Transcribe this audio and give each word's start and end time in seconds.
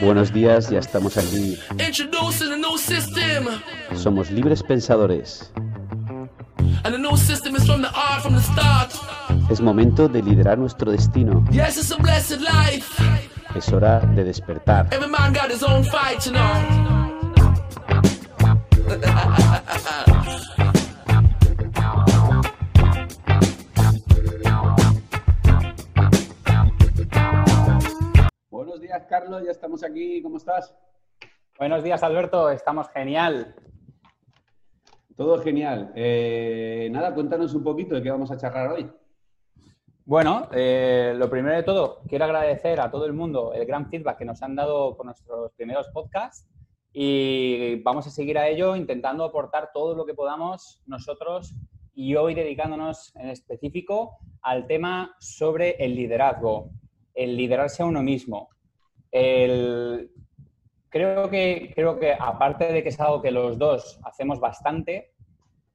Buenos 0.00 0.32
días, 0.32 0.70
ya 0.70 0.78
estamos 0.78 1.16
aquí. 1.16 1.58
introducing 1.72 2.52
a 2.52 2.56
new 2.56 2.78
system. 2.78 3.46
Somos 3.94 4.30
libres 4.30 4.62
pensadores. 4.62 5.50
And 6.84 6.94
the 6.94 6.98
new 6.98 7.16
system 7.16 7.56
is 7.56 7.66
from 7.66 7.82
the 7.82 7.88
art 7.88 8.22
from 8.22 8.34
the 8.34 8.42
start. 8.42 8.92
Es 9.50 9.60
momento 9.60 10.08
de 10.08 10.22
liderar 10.22 10.58
nuestro 10.58 10.92
destino. 10.92 11.44
Yes, 11.50 11.76
it's 11.76 11.90
a 11.90 11.96
blessed 11.96 12.40
life. 12.40 13.02
Es 13.56 13.72
hora 13.72 14.00
de 14.14 14.24
despertar. 14.24 14.88
Ya 29.44 29.50
estamos 29.50 29.82
aquí. 29.82 30.22
¿Cómo 30.22 30.36
estás? 30.36 30.74
Buenos 31.58 31.82
días, 31.82 32.02
Alberto. 32.02 32.50
Estamos 32.50 32.88
genial. 32.90 33.54
Todo 35.16 35.38
genial. 35.38 35.92
Eh, 35.94 36.88
nada, 36.90 37.14
cuéntanos 37.14 37.54
un 37.54 37.64
poquito 37.64 37.94
de 37.94 38.02
qué 38.02 38.10
vamos 38.10 38.30
a 38.30 38.36
charlar 38.36 38.72
hoy. 38.72 38.90
Bueno, 40.04 40.48
eh, 40.52 41.14
lo 41.16 41.28
primero 41.28 41.56
de 41.56 41.62
todo, 41.62 42.02
quiero 42.06 42.26
agradecer 42.26 42.80
a 42.80 42.90
todo 42.90 43.06
el 43.06 43.12
mundo 43.12 43.52
el 43.52 43.66
gran 43.66 43.88
feedback 43.88 44.18
que 44.18 44.24
nos 44.24 44.42
han 44.42 44.54
dado 44.54 44.96
con 44.96 45.06
nuestros 45.06 45.52
primeros 45.52 45.88
podcasts 45.88 46.48
y 46.92 47.82
vamos 47.82 48.06
a 48.06 48.10
seguir 48.10 48.38
a 48.38 48.48
ello 48.48 48.76
intentando 48.76 49.24
aportar 49.24 49.70
todo 49.74 49.96
lo 49.96 50.06
que 50.06 50.14
podamos 50.14 50.80
nosotros 50.86 51.54
y 51.94 52.14
hoy 52.14 52.34
dedicándonos 52.34 53.14
en 53.16 53.30
específico 53.30 54.18
al 54.42 54.66
tema 54.66 55.16
sobre 55.18 55.70
el 55.84 55.96
liderazgo, 55.96 56.70
el 57.14 57.36
liderarse 57.36 57.82
a 57.82 57.86
uno 57.86 58.02
mismo. 58.02 58.50
Creo, 59.10 60.08
que, 61.30 61.72
creo 61.74 61.98
que 61.98 62.12
aparte 62.18 62.72
de 62.72 62.82
que 62.82 62.88
es 62.90 63.00
algo 63.00 63.20
que 63.20 63.30
los 63.30 63.58
dos 63.58 64.00
hacemos 64.04 64.40
bastante 64.40 65.12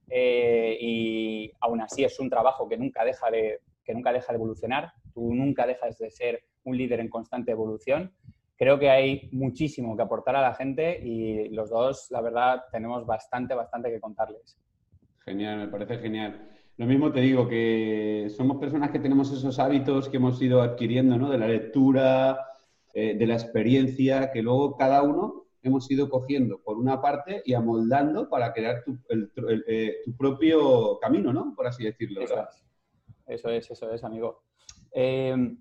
eh, 0.08 0.76
y 0.80 1.52
aún 1.60 1.80
así 1.80 2.04
es 2.04 2.18
un 2.18 2.28
trabajo 2.28 2.68
que 2.68 2.76
nunca 2.76 3.04
deja 3.04 3.30
de, 3.30 3.60
que 3.84 3.94
nunca 3.94 4.12
deja 4.12 4.32
de 4.32 4.36
evolucionar, 4.36 4.92
tú 5.14 5.32
nunca 5.34 5.66
dejas 5.66 5.98
de 5.98 6.10
ser 6.10 6.44
un 6.64 6.76
líder 6.76 7.00
en 7.00 7.08
constante 7.08 7.52
evolución. 7.52 8.12
Creo 8.56 8.78
que 8.78 8.90
hay 8.90 9.28
muchísimo 9.32 9.96
que 9.96 10.02
aportar 10.02 10.36
a 10.36 10.42
la 10.42 10.54
gente 10.54 11.00
y 11.02 11.48
los 11.48 11.70
dos, 11.70 12.08
la 12.10 12.20
verdad, 12.20 12.64
tenemos 12.70 13.04
bastante, 13.06 13.54
bastante 13.54 13.90
que 13.90 14.00
contarles. 14.00 14.58
Genial, 15.24 15.58
me 15.58 15.68
parece 15.68 15.98
genial. 15.98 16.48
Lo 16.76 16.86
mismo 16.86 17.12
te 17.12 17.20
digo, 17.20 17.48
que 17.48 18.28
somos 18.30 18.58
personas 18.58 18.90
que 18.90 18.98
tenemos 18.98 19.32
esos 19.32 19.58
hábitos 19.58 20.08
que 20.08 20.16
hemos 20.16 20.40
ido 20.40 20.62
adquiriendo, 20.62 21.16
¿no? 21.16 21.30
De 21.30 21.38
la 21.38 21.48
lectura, 21.48 22.38
eh, 22.94 23.14
de 23.16 23.26
la 23.26 23.34
experiencia, 23.34 24.30
que 24.32 24.42
luego 24.42 24.76
cada 24.76 25.02
uno 25.02 25.46
hemos 25.62 25.90
ido 25.90 26.08
cogiendo 26.10 26.60
por 26.62 26.76
una 26.76 27.00
parte 27.00 27.42
y 27.44 27.54
amoldando 27.54 28.28
para 28.28 28.52
crear 28.52 28.82
tu, 28.84 28.98
el- 29.08 29.30
el- 29.48 29.64
eh, 29.68 29.96
tu 30.04 30.16
propio 30.16 30.98
camino, 31.00 31.32
¿no? 31.32 31.54
Por 31.54 31.66
así 31.66 31.84
decirlo. 31.84 32.20
Eso 32.20 32.34
es, 32.40 32.64
eso 33.26 33.48
es, 33.48 33.70
eso 33.70 33.92
es, 33.92 34.02
amigo. 34.04 34.42
Eh, 34.92 35.56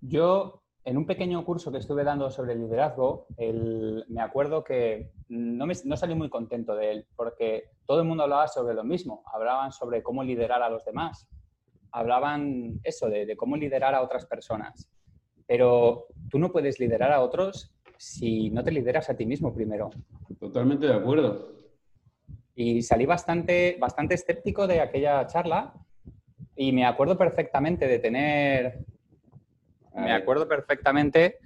yo, 0.00 0.62
en 0.84 0.96
un 0.96 1.04
pequeño 1.06 1.44
curso 1.44 1.70
que 1.72 1.78
estuve 1.78 2.04
dando 2.04 2.30
sobre 2.30 2.54
liderazgo, 2.54 3.26
el- 3.36 4.04
me 4.08 4.22
acuerdo 4.22 4.62
que 4.64 5.10
no, 5.28 5.66
me- 5.66 5.74
no 5.84 5.96
salí 5.96 6.14
muy 6.14 6.30
contento 6.30 6.74
de 6.76 6.92
él, 6.92 7.06
porque 7.16 7.64
todo 7.86 8.00
el 8.00 8.06
mundo 8.06 8.22
hablaba 8.22 8.46
sobre 8.48 8.74
lo 8.74 8.84
mismo. 8.84 9.22
Hablaban 9.34 9.72
sobre 9.72 10.02
cómo 10.02 10.22
liderar 10.22 10.62
a 10.62 10.70
los 10.70 10.84
demás. 10.84 11.28
Hablaban 11.92 12.80
eso, 12.84 13.08
de, 13.08 13.26
de 13.26 13.36
cómo 13.36 13.56
liderar 13.56 13.94
a 13.94 14.02
otras 14.02 14.26
personas. 14.26 14.88
Pero 15.50 16.06
tú 16.30 16.38
no 16.38 16.52
puedes 16.52 16.78
liderar 16.78 17.10
a 17.10 17.20
otros 17.22 17.74
si 17.96 18.50
no 18.50 18.62
te 18.62 18.70
lideras 18.70 19.10
a 19.10 19.16
ti 19.16 19.26
mismo 19.26 19.52
primero. 19.52 19.90
Totalmente 20.38 20.86
de 20.86 20.94
acuerdo. 20.94 21.54
Y 22.54 22.82
salí 22.82 23.04
bastante, 23.04 23.76
bastante 23.80 24.14
escéptico 24.14 24.68
de 24.68 24.80
aquella 24.80 25.26
charla 25.26 25.74
y 26.54 26.70
me 26.70 26.86
acuerdo 26.86 27.18
perfectamente 27.18 27.88
de 27.88 27.98
tener, 27.98 28.78
me 29.96 30.02
ver. 30.02 30.12
acuerdo 30.12 30.46
perfectamente 30.46 31.38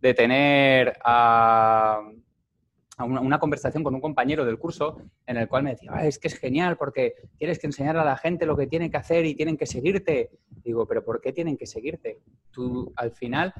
de 0.00 0.12
tener 0.12 0.98
a, 1.04 2.02
a 2.98 3.04
una, 3.04 3.38
conversación 3.38 3.82
con 3.82 3.94
un 3.94 4.00
compañero 4.00 4.44
del 4.44 4.58
curso 4.58 4.98
en 5.26 5.38
el 5.38 5.48
cual 5.48 5.62
me 5.62 5.70
decía, 5.70 5.90
"Ah, 5.94 6.06
es 6.06 6.18
que 6.18 6.28
es 6.28 6.38
genial 6.38 6.76
porque 6.76 7.14
tienes 7.38 7.58
que 7.58 7.66
enseñar 7.66 7.96
a 7.96 8.04
la 8.04 8.16
gente 8.16 8.44
lo 8.44 8.56
que 8.56 8.66
tienen 8.66 8.90
que 8.90 8.98
hacer 8.98 9.24
y 9.24 9.34
tienen 9.34 9.56
que 9.56 9.66
seguirte. 9.66 10.30
Digo, 10.62 10.86
pero 10.86 11.04
¿por 11.04 11.20
qué 11.20 11.32
tienen 11.32 11.56
que 11.56 11.66
seguirte? 11.66 12.20
Tú 12.50 12.92
al 12.96 13.12
final 13.12 13.54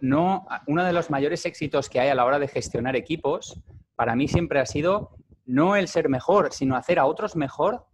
no, 0.00 0.46
uno 0.66 0.84
de 0.84 0.92
los 0.92 1.08
mayores 1.10 1.46
éxitos 1.46 1.88
que 1.88 2.00
hay 2.00 2.10
a 2.10 2.14
la 2.14 2.26
hora 2.26 2.38
de 2.38 2.48
gestionar 2.48 2.94
equipos, 2.94 3.58
para 3.96 4.14
mí 4.14 4.28
siempre 4.28 4.60
ha 4.60 4.66
sido 4.66 5.16
no 5.46 5.76
el 5.76 5.88
ser 5.88 6.08
mejor, 6.08 6.52
sino 6.52 6.76
hacer 6.76 6.98
a 6.98 7.06
otros 7.06 7.36
mejor 7.36 7.86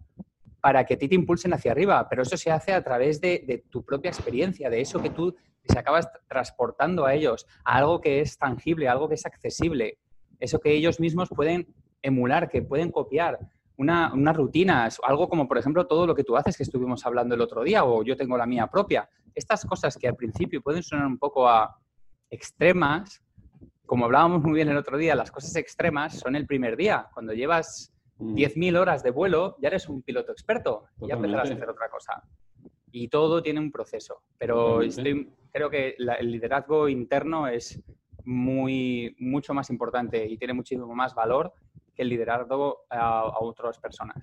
para 0.60 0.84
que 0.84 0.94
a 0.94 0.98
ti 0.98 1.08
te 1.08 1.14
impulsen 1.14 1.52
hacia 1.54 1.72
arriba. 1.72 2.08
Pero 2.08 2.22
eso 2.22 2.36
se 2.36 2.50
hace 2.50 2.72
a 2.72 2.82
través 2.82 3.20
de, 3.20 3.64
tu 3.70 3.84
propia 3.84 4.10
experiencia, 4.10 4.70
de 4.70 4.80
eso 4.80 5.00
que 5.00 5.10
tú 5.10 5.34
les 5.62 5.76
acabas 5.76 6.08
transportando 6.28 7.04
a 7.04 7.14
ellos, 7.14 7.46
a 7.64 7.76
algo 7.76 8.00
que 8.00 8.20
es 8.20 8.38
tangible, 8.38 8.88
algo 8.88 9.08
que 9.08 9.14
es 9.14 9.26
accesible, 9.26 9.98
eso 10.40 10.58
que 10.58 10.72
ellos 10.72 10.98
mismos 10.98 11.28
pueden 11.28 11.66
emular, 12.02 12.48
que 12.48 12.62
pueden 12.62 12.90
copiar. 12.90 13.38
Una, 13.76 14.12
unas 14.12 14.36
rutinas, 14.36 15.00
algo 15.04 15.28
como 15.28 15.46
por 15.48 15.56
ejemplo 15.58 15.86
todo 15.86 16.06
lo 16.06 16.14
que 16.14 16.24
tú 16.24 16.36
haces 16.36 16.56
que 16.56 16.64
estuvimos 16.64 17.06
hablando 17.06 17.34
el 17.34 17.40
otro 17.40 17.62
día 17.62 17.84
o 17.84 18.02
yo 18.02 18.16
tengo 18.16 18.36
la 18.36 18.44
mía 18.46 18.66
propia. 18.66 19.08
Estas 19.34 19.64
cosas 19.64 19.96
que 19.96 20.08
al 20.08 20.16
principio 20.16 20.60
pueden 20.60 20.82
sonar 20.82 21.06
un 21.06 21.18
poco 21.18 21.48
a 21.48 21.78
extremas, 22.28 23.22
como 23.86 24.04
hablábamos 24.04 24.42
muy 24.42 24.52
bien 24.54 24.68
el 24.68 24.76
otro 24.76 24.96
día, 24.98 25.14
las 25.14 25.30
cosas 25.32 25.54
extremas 25.56 26.18
son 26.18 26.36
el 26.36 26.46
primer 26.46 26.76
día. 26.76 27.08
Cuando 27.14 27.32
llevas 27.32 27.92
Mm. 28.18 28.34
10.000 28.34 28.76
horas 28.76 29.02
de 29.02 29.10
vuelo, 29.12 29.56
ya 29.62 29.68
eres 29.68 29.88
un 29.88 30.02
piloto 30.02 30.30
experto, 30.30 30.84
ya 30.98 31.14
empezarás 31.14 31.50
a 31.50 31.54
hacer 31.54 31.70
otra 31.70 31.88
cosa. 31.88 32.22
Y 32.92 33.08
todo 33.08 33.42
tiene 33.42 33.60
un 33.60 33.72
proceso, 33.72 34.24
pero 34.36 34.82
estoy, 34.82 35.32
creo 35.50 35.70
que 35.70 35.94
la- 35.96 36.16
el 36.16 36.30
liderazgo 36.30 36.86
interno 36.90 37.48
es 37.48 37.80
muy, 38.24 39.14
mucho 39.18 39.54
más 39.54 39.70
importante 39.70 40.26
y 40.26 40.36
tiene 40.36 40.54
muchísimo 40.54 40.94
más 40.94 41.14
valor 41.14 41.52
que 41.94 42.02
el 42.02 42.08
liderazgo 42.08 42.80
a, 42.90 43.20
a 43.20 43.40
otras 43.40 43.78
personas. 43.78 44.16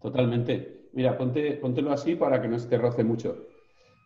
Totalmente. 0.00 0.88
Mira, 0.92 1.16
ponte, 1.16 1.52
póntelo 1.52 1.92
así 1.92 2.14
para 2.14 2.40
que 2.40 2.48
no 2.48 2.58
se 2.58 2.68
te 2.68 2.78
roce 2.78 3.02
mucho. 3.04 3.48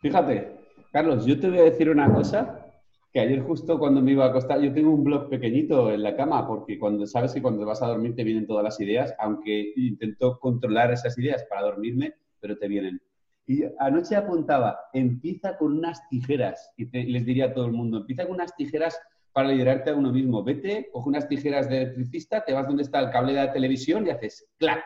Fíjate, 0.00 0.56
Carlos, 0.92 1.26
yo 1.26 1.38
te 1.38 1.48
voy 1.50 1.58
a 1.58 1.64
decir 1.64 1.90
una 1.90 2.12
cosa 2.12 2.64
que 3.12 3.20
ayer 3.20 3.42
justo 3.42 3.78
cuando 3.78 4.00
me 4.00 4.12
iba 4.12 4.24
a 4.26 4.28
acostar, 4.28 4.60
yo 4.60 4.72
tengo 4.72 4.90
un 4.90 5.02
blog 5.02 5.28
pequeñito 5.28 5.90
en 5.90 6.02
la 6.02 6.14
cama 6.14 6.46
porque 6.46 6.78
cuando 6.78 7.06
sabes 7.06 7.32
que 7.34 7.42
cuando 7.42 7.66
vas 7.66 7.82
a 7.82 7.88
dormir 7.88 8.14
te 8.14 8.22
vienen 8.22 8.46
todas 8.46 8.62
las 8.62 8.78
ideas, 8.80 9.14
aunque 9.18 9.72
intento 9.76 10.38
controlar 10.38 10.92
esas 10.92 11.18
ideas 11.18 11.44
para 11.50 11.62
dormirme, 11.62 12.14
pero 12.40 12.56
te 12.56 12.68
vienen. 12.68 13.00
Y 13.46 13.64
anoche 13.78 14.14
apuntaba, 14.14 14.78
empieza 14.92 15.56
con 15.56 15.72
unas 15.78 16.06
tijeras, 16.10 16.72
y 16.76 16.86
te- 16.86 17.04
les 17.04 17.24
diría 17.24 17.46
a 17.46 17.54
todo 17.54 17.64
el 17.66 17.72
mundo, 17.72 17.98
empieza 17.98 18.24
con 18.26 18.34
unas 18.34 18.54
tijeras 18.54 18.98
para 19.38 19.50
liderarte 19.50 19.90
a 19.90 19.94
uno 19.94 20.10
mismo. 20.10 20.42
Vete, 20.42 20.88
coge 20.90 21.10
unas 21.10 21.28
tijeras 21.28 21.68
de 21.68 21.82
electricista, 21.82 22.44
te 22.44 22.52
vas 22.52 22.66
donde 22.66 22.82
está 22.82 22.98
el 22.98 23.10
cable 23.10 23.34
de 23.34 23.38
la 23.38 23.52
televisión 23.52 24.04
y 24.04 24.10
haces 24.10 24.48
clac, 24.56 24.82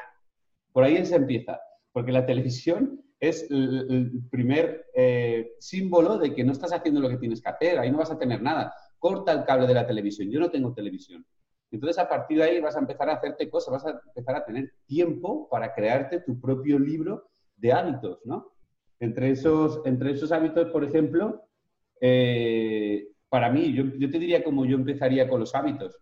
por 0.74 0.84
ahí 0.84 1.02
se 1.06 1.16
empieza, 1.16 1.58
porque 1.90 2.12
la 2.12 2.26
televisión 2.26 3.02
es 3.18 3.50
el, 3.50 3.86
el 3.88 4.28
primer 4.30 4.84
eh, 4.94 5.52
símbolo 5.58 6.18
de 6.18 6.34
que 6.34 6.44
no 6.44 6.52
estás 6.52 6.70
haciendo 6.74 7.00
lo 7.00 7.08
que 7.08 7.16
tienes 7.16 7.40
que 7.40 7.48
hacer, 7.48 7.78
ahí 7.78 7.90
no 7.90 7.96
vas 7.96 8.10
a 8.10 8.18
tener 8.18 8.42
nada. 8.42 8.74
Corta 8.98 9.32
el 9.32 9.44
cable 9.44 9.66
de 9.66 9.72
la 9.72 9.86
televisión, 9.86 10.30
yo 10.30 10.38
no 10.38 10.50
tengo 10.50 10.74
televisión. 10.74 11.24
Entonces, 11.70 11.98
a 11.98 12.06
partir 12.06 12.36
de 12.36 12.44
ahí 12.44 12.60
vas 12.60 12.76
a 12.76 12.80
empezar 12.80 13.08
a 13.08 13.14
hacerte 13.14 13.48
cosas, 13.48 13.72
vas 13.72 13.86
a 13.86 14.02
empezar 14.08 14.36
a 14.36 14.44
tener 14.44 14.74
tiempo 14.84 15.48
para 15.48 15.72
crearte 15.72 16.20
tu 16.20 16.38
propio 16.38 16.78
libro 16.78 17.30
de 17.56 17.72
hábitos, 17.72 18.18
¿no? 18.26 18.52
Entre 19.00 19.30
esos, 19.30 19.80
entre 19.86 20.10
esos 20.10 20.30
hábitos, 20.30 20.70
por 20.70 20.84
ejemplo, 20.84 21.42
eh, 22.02 23.08
para 23.32 23.48
mí, 23.48 23.72
yo, 23.72 24.10
te 24.10 24.18
diría 24.18 24.44
cómo 24.44 24.66
yo 24.66 24.76
empezaría 24.76 25.26
con 25.26 25.40
los 25.40 25.54
hábitos. 25.54 25.98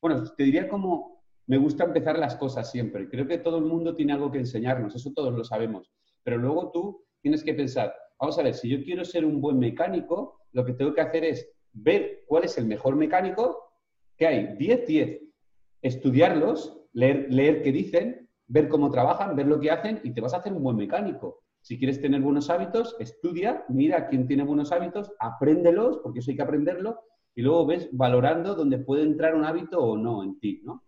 Bueno, 0.00 0.22
te 0.22 0.44
diría 0.44 0.68
cómo 0.68 1.24
me 1.48 1.58
gusta 1.58 1.82
empezar 1.82 2.16
las 2.20 2.36
cosas 2.36 2.70
siempre. 2.70 3.08
Creo 3.08 3.26
que 3.26 3.38
todo 3.38 3.58
el 3.58 3.64
mundo 3.64 3.96
tiene 3.96 4.12
algo 4.12 4.30
que 4.30 4.38
enseñarnos, 4.38 4.94
eso 4.94 5.12
todos 5.12 5.34
lo 5.34 5.42
sabemos. 5.42 5.90
Pero 6.22 6.38
luego 6.38 6.70
tú 6.70 7.04
tienes 7.20 7.42
que 7.42 7.54
pensar, 7.54 7.92
vamos 8.16 8.38
a 8.38 8.44
ver, 8.44 8.54
si 8.54 8.68
yo 8.68 8.80
quiero 8.84 9.04
ser 9.04 9.24
un 9.24 9.40
buen 9.40 9.58
mecánico, 9.58 10.38
lo 10.52 10.64
que 10.64 10.74
tengo 10.74 10.94
que 10.94 11.00
hacer 11.00 11.24
es 11.24 11.50
ver 11.72 12.22
cuál 12.28 12.44
es 12.44 12.56
el 12.56 12.66
mejor 12.66 12.94
mecánico, 12.94 13.72
que 14.16 14.28
hay 14.28 14.56
10, 14.56 14.86
10, 14.86 15.20
estudiarlos, 15.82 16.80
leer, 16.92 17.26
leer 17.28 17.62
qué 17.62 17.72
dicen, 17.72 18.30
ver 18.46 18.68
cómo 18.68 18.88
trabajan, 18.92 19.34
ver 19.34 19.48
lo 19.48 19.58
que 19.58 19.72
hacen 19.72 20.00
y 20.04 20.12
te 20.12 20.20
vas 20.20 20.32
a 20.32 20.36
hacer 20.36 20.52
un 20.52 20.62
buen 20.62 20.76
mecánico. 20.76 21.41
Si 21.62 21.78
quieres 21.78 22.00
tener 22.00 22.20
buenos 22.20 22.50
hábitos, 22.50 22.96
estudia, 22.98 23.64
mira 23.68 24.08
quién 24.08 24.26
tiene 24.26 24.42
buenos 24.42 24.72
hábitos, 24.72 25.12
apréndelos, 25.20 25.98
porque 26.02 26.18
eso 26.18 26.30
hay 26.30 26.36
que 26.36 26.42
aprenderlo, 26.42 27.00
y 27.34 27.42
luego 27.42 27.66
ves 27.66 27.88
valorando 27.92 28.54
dónde 28.54 28.78
puede 28.78 29.04
entrar 29.04 29.34
un 29.34 29.44
hábito 29.44 29.78
o 29.78 29.96
no 29.96 30.24
en 30.24 30.38
ti, 30.40 30.60
¿no? 30.64 30.84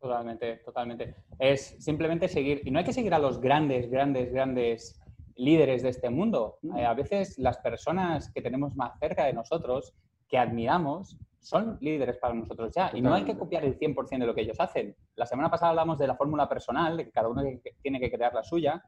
Totalmente, 0.00 0.56
totalmente. 0.64 1.16
Es 1.38 1.76
simplemente 1.78 2.28
seguir, 2.28 2.62
y 2.64 2.70
no 2.70 2.78
hay 2.78 2.84
que 2.84 2.92
seguir 2.92 3.14
a 3.14 3.18
los 3.18 3.40
grandes, 3.40 3.90
grandes, 3.90 4.32
grandes 4.32 5.00
líderes 5.36 5.82
de 5.82 5.88
este 5.88 6.08
mundo. 6.08 6.58
Mm. 6.62 6.76
Eh, 6.76 6.86
a 6.86 6.94
veces 6.94 7.38
las 7.38 7.58
personas 7.58 8.30
que 8.32 8.42
tenemos 8.42 8.76
más 8.76 8.98
cerca 8.98 9.24
de 9.24 9.32
nosotros, 9.32 9.92
que 10.28 10.38
admiramos 10.38 11.18
son 11.40 11.78
líderes 11.80 12.16
para 12.18 12.34
nosotros 12.34 12.72
ya. 12.74 12.90
Y 12.94 13.00
no 13.00 13.12
hay 13.12 13.24
que 13.24 13.36
copiar 13.36 13.64
el 13.64 13.76
100% 13.76 14.20
de 14.20 14.26
lo 14.26 14.34
que 14.34 14.42
ellos 14.42 14.60
hacen. 14.60 14.94
La 15.16 15.26
semana 15.26 15.50
pasada 15.50 15.70
hablamos 15.70 15.98
de 15.98 16.06
la 16.06 16.14
fórmula 16.14 16.48
personal, 16.48 16.96
de 16.96 17.04
que 17.06 17.10
cada 17.10 17.28
uno 17.28 17.42
tiene 17.82 17.98
que 17.98 18.10
crear 18.10 18.32
la 18.32 18.44
suya. 18.44 18.82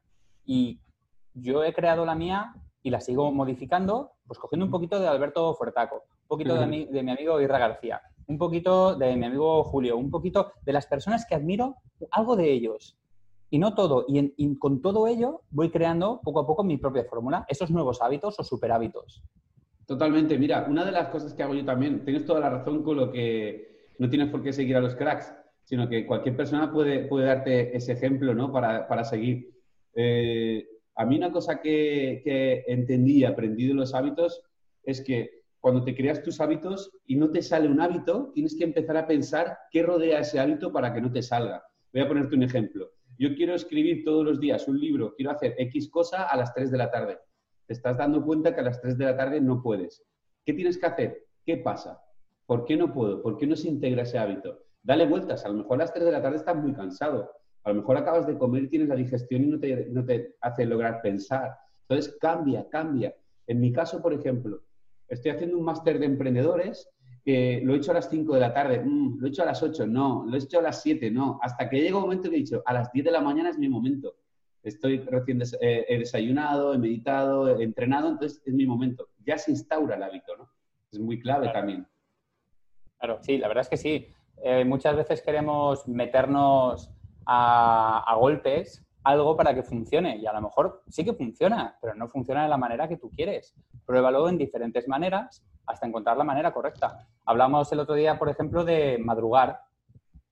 Y 0.45 0.79
yo 1.33 1.63
he 1.63 1.73
creado 1.73 2.05
la 2.05 2.15
mía 2.15 2.53
y 2.81 2.89
la 2.89 3.01
sigo 3.01 3.31
modificando, 3.31 4.11
pues 4.27 4.39
cogiendo 4.39 4.65
un 4.65 4.71
poquito 4.71 4.99
de 4.99 5.07
Alberto 5.07 5.53
Fuertaco, 5.55 6.03
un 6.21 6.27
poquito 6.27 6.55
de, 6.55 6.67
mi, 6.67 6.85
de 6.85 7.03
mi 7.03 7.11
amigo 7.11 7.41
Irra 7.41 7.57
García, 7.57 8.01
un 8.27 8.37
poquito 8.37 8.95
de 8.95 9.15
mi 9.15 9.25
amigo 9.25 9.63
Julio, 9.63 9.97
un 9.97 10.09
poquito 10.09 10.51
de 10.63 10.73
las 10.73 10.85
personas 10.87 11.25
que 11.25 11.35
admiro, 11.35 11.77
algo 12.11 12.35
de 12.35 12.51
ellos. 12.51 12.97
Y 13.49 13.59
no 13.59 13.75
todo. 13.75 14.05
Y, 14.07 14.57
con 14.57 14.81
todo 14.81 15.07
ello 15.07 15.41
voy 15.49 15.69
creando 15.69 16.19
poco 16.23 16.41
a 16.41 16.47
poco 16.47 16.63
mi 16.63 16.77
propia 16.77 17.05
fórmula, 17.05 17.45
esos 17.47 17.71
nuevos 17.71 18.01
hábitos 18.01 18.39
o 18.39 18.43
super 18.43 18.71
hábitos. 18.71 19.23
Totalmente. 19.85 20.37
Mira, 20.37 20.65
una 20.67 20.83
de 20.83 20.91
las 20.91 21.09
cosas 21.09 21.33
que 21.33 21.43
hago 21.43 21.53
yo 21.53 21.63
también, 21.63 22.03
tienes 22.03 22.25
toda 22.25 22.39
la 22.39 22.49
razón 22.49 22.83
con 22.83 22.97
lo 22.97 23.11
que 23.11 23.89
no 23.99 24.09
tienes 24.09 24.29
por 24.29 24.41
qué 24.41 24.51
seguir 24.51 24.75
a 24.75 24.81
los 24.81 24.95
cracks, 24.95 25.33
sino 25.63 25.87
que 25.87 26.05
cualquier 26.05 26.35
persona 26.35 26.71
puede, 26.71 27.07
puede 27.07 27.27
darte 27.27 27.75
ese 27.75 27.93
ejemplo 27.93 28.33
¿no? 28.33 28.51
para, 28.51 28.87
para 28.87 29.03
seguir. 29.03 29.54
Eh, 29.95 30.67
a 30.95 31.05
mí 31.05 31.17
una 31.17 31.31
cosa 31.31 31.59
que, 31.61 32.63
entendí 32.67 33.17
y 33.17 33.23
aprendí 33.23 33.67
de 33.67 33.73
los 33.73 33.93
hábitos 33.93 34.41
es 34.83 35.01
que 35.01 35.43
cuando 35.59 35.83
te 35.83 35.95
creas 35.95 36.21
tus 36.21 36.39
hábitos 36.39 36.91
y 37.07 37.15
no 37.15 37.31
te 37.31 37.41
sale 37.41 37.67
un 37.67 37.81
hábito, 37.81 38.31
tienes 38.33 38.55
que 38.55 38.65
empezar 38.65 38.97
a 38.97 39.07
pensar 39.07 39.57
qué 39.71 39.81
rodea 39.81 40.19
ese 40.19 40.39
hábito 40.39 40.71
para 40.71 40.93
que 40.93 41.01
no 41.01 41.11
te 41.11 41.23
salga. 41.23 41.63
Voy 41.91 42.03
a 42.03 42.07
ponerte 42.07 42.35
un 42.35 42.43
ejemplo. 42.43 42.91
Yo 43.17 43.33
quiero 43.33 43.55
escribir 43.55 44.03
todos 44.03 44.23
los 44.23 44.39
días 44.39 44.67
un 44.67 44.79
libro, 44.79 45.15
quiero 45.15 45.31
hacer 45.31 45.55
X 45.57 45.89
cosa 45.89 46.25
a 46.25 46.37
las 46.37 46.53
3 46.53 46.69
de 46.69 46.77
la 46.77 46.91
tarde 46.91 47.17
te 47.65 47.73
estás 47.73 47.97
dando 47.97 48.23
cuenta 48.23 48.53
que 48.53 48.61
a 48.61 48.63
las 48.63 48.81
3 48.81 48.97
de 48.97 49.05
la 49.05 49.17
tarde 49.17 49.41
no 49.41 49.61
puedes. 49.61 50.03
¿Qué 50.45 50.53
tienes 50.53 50.77
que 50.77 50.85
hacer? 50.85 51.25
¿Qué 51.45 51.57
pasa? 51.57 52.01
¿Por 52.45 52.65
qué 52.65 52.77
no 52.77 52.93
puedo? 52.93 53.21
¿Por 53.21 53.37
qué 53.37 53.47
no 53.47 53.55
se 53.55 53.67
integra 53.67 54.03
ese 54.03 54.19
hábito? 54.19 54.59
Dale 54.83 55.07
vueltas. 55.07 55.45
A 55.45 55.49
lo 55.49 55.55
mejor 55.55 55.75
a 55.75 55.83
las 55.83 55.93
3 55.93 56.05
de 56.05 56.11
la 56.11 56.21
tarde 56.21 56.37
estás 56.37 56.55
muy 56.55 56.73
cansado. 56.73 57.31
A 57.65 57.69
lo 57.69 57.75
mejor 57.75 57.97
acabas 57.97 58.25
de 58.25 58.37
comer 58.37 58.63
y 58.63 58.69
tienes 58.69 58.87
la 58.87 58.95
digestión 58.95 59.43
y 59.43 59.47
no 59.47 59.59
te, 59.59 59.87
no 59.91 60.05
te 60.05 60.35
hace 60.41 60.65
lograr 60.65 61.01
pensar. 61.01 61.57
Entonces, 61.81 62.15
cambia, 62.19 62.67
cambia. 62.69 63.13
En 63.47 63.59
mi 63.59 63.71
caso, 63.71 64.01
por 64.01 64.13
ejemplo, 64.13 64.61
estoy 65.07 65.31
haciendo 65.31 65.57
un 65.57 65.65
máster 65.65 65.99
de 65.99 66.05
emprendedores 66.05 66.89
que 67.23 67.61
lo 67.63 67.73
he 67.73 67.77
hecho 67.77 67.91
a 67.91 67.95
las 67.95 68.09
5 68.09 68.35
de 68.35 68.39
la 68.39 68.53
tarde, 68.53 68.81
mm, 68.83 69.19
lo 69.19 69.25
he 69.25 69.29
hecho 69.29 69.41
a 69.41 69.47
las 69.47 69.61
8, 69.61 69.85
no, 69.85 70.25
lo 70.27 70.35
he 70.35 70.39
hecho 70.39 70.59
a 70.59 70.61
las 70.61 70.81
7, 70.81 71.09
no, 71.11 71.39
hasta 71.41 71.67
que 71.67 71.81
llega 71.81 71.97
un 71.97 72.03
momento 72.03 72.29
que 72.29 72.35
he 72.35 72.39
dicho, 72.39 72.61
a 72.65 72.73
las 72.73 72.91
10 72.91 73.05
de 73.05 73.11
la 73.11 73.21
mañana 73.21 73.49
es 73.49 73.57
mi 73.57 73.67
momento 73.67 74.15
estoy 74.65 74.97
recién 74.97 75.41
eh, 75.61 75.85
he 75.87 75.99
desayunado, 75.99 76.73
he 76.73 76.77
meditado, 76.77 77.47
he 77.47 77.63
entrenado, 77.63 78.09
entonces 78.09 78.41
es 78.45 78.53
mi 78.53 78.65
momento. 78.65 79.09
Ya 79.23 79.37
se 79.37 79.51
instaura 79.51 79.95
el 79.95 80.03
hábito, 80.03 80.35
¿no? 80.35 80.49
Es 80.91 80.99
muy 80.99 81.19
clave 81.19 81.49
también. 81.49 81.87
Claro, 82.97 83.19
sí, 83.21 83.37
la 83.37 83.47
verdad 83.47 83.61
es 83.61 83.69
que 83.69 83.77
sí. 83.77 84.07
Eh, 84.43 84.65
muchas 84.65 84.95
veces 84.95 85.21
queremos 85.21 85.87
meternos 85.87 86.89
a, 87.25 88.15
golpes 88.19 88.83
algo 89.03 89.37
para 89.37 89.53
que 89.53 89.63
funcione 89.63 90.17
y 90.17 90.25
a 90.25 90.33
lo 90.33 90.41
mejor 90.41 90.81
sí 90.87 91.05
que 91.05 91.13
funciona, 91.13 91.77
pero 91.79 91.93
no 91.93 92.07
funciona 92.07 92.43
de 92.43 92.49
la 92.49 92.57
manera 92.57 92.87
que 92.87 92.97
tú 92.97 93.11
quieres. 93.11 93.53
Pruébalo 93.85 94.27
en 94.29 94.37
diferentes 94.37 94.87
maneras 94.87 95.45
hasta 95.67 95.85
encontrar 95.85 96.17
la 96.17 96.23
manera 96.23 96.51
correcta. 96.51 97.07
Hablamos 97.25 97.71
el 97.71 97.79
otro 97.79 97.95
día, 97.95 98.17
por 98.17 98.29
ejemplo, 98.29 98.63
de 98.65 98.97
madrugar. 98.97 99.59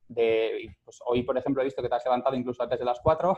De, 0.08 0.76
pues 0.84 1.00
hoy, 1.06 1.24
por 1.24 1.38
ejemplo, 1.38 1.62
he 1.62 1.66
visto 1.66 1.82
que 1.82 1.90
te 1.90 1.96
has 1.96 2.06
levantado 2.06 2.36
incluso 2.36 2.64
antes 2.64 2.80
de 2.80 2.86
las 2.86 3.00
4 3.02 3.38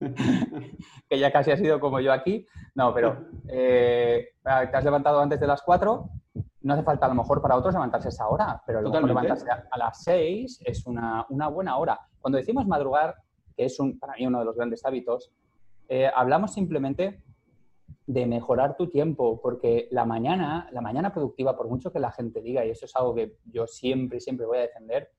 que 1.08 1.18
ya 1.18 1.30
casi 1.30 1.52
ha 1.52 1.56
sido 1.56 1.78
como 1.78 2.00
yo 2.00 2.12
aquí. 2.12 2.46
No, 2.74 2.92
pero 2.92 3.24
eh, 3.48 4.30
te 4.42 4.50
has 4.50 4.84
levantado 4.84 5.20
antes 5.20 5.38
de 5.38 5.46
las 5.46 5.62
4, 5.62 6.08
no 6.62 6.74
hace 6.74 6.82
falta 6.82 7.06
a 7.06 7.08
lo 7.08 7.14
mejor 7.14 7.42
para 7.42 7.56
otros 7.56 7.74
levantarse 7.74 8.08
esa 8.08 8.28
hora, 8.28 8.62
pero 8.66 8.80
lo 8.80 9.00
levantarse 9.06 9.46
a, 9.50 9.78
las 9.78 10.02
6 10.04 10.60
es 10.64 10.86
una, 10.86 11.26
buena 11.50 11.76
hora. 11.76 11.98
Cuando 12.20 12.38
decimos 12.38 12.66
madrugar, 12.66 13.16
que 13.56 13.64
es 13.64 13.78
un, 13.80 13.98
para 13.98 14.14
mí 14.14 14.26
uno 14.26 14.38
de 14.38 14.44
los 14.44 14.56
grandes 14.56 14.84
hábitos, 14.84 15.32
eh, 15.88 16.10
hablamos 16.14 16.52
simplemente 16.52 17.22
de 18.06 18.26
mejorar 18.26 18.76
tu 18.76 18.88
tiempo, 18.88 19.40
porque 19.40 19.88
la 19.90 20.04
mañana, 20.04 20.68
la 20.72 20.80
mañana 20.80 21.12
productiva, 21.12 21.56
por 21.56 21.68
mucho 21.68 21.92
que 21.92 22.00
la 22.00 22.10
gente 22.10 22.40
diga, 22.40 22.64
y 22.64 22.70
eso 22.70 22.86
es 22.86 22.96
algo 22.96 23.14
que 23.14 23.36
yo 23.44 23.66
siempre, 23.66 24.20
siempre 24.20 24.46
voy 24.46 24.58
a 24.58 24.62
defender, 24.62 25.10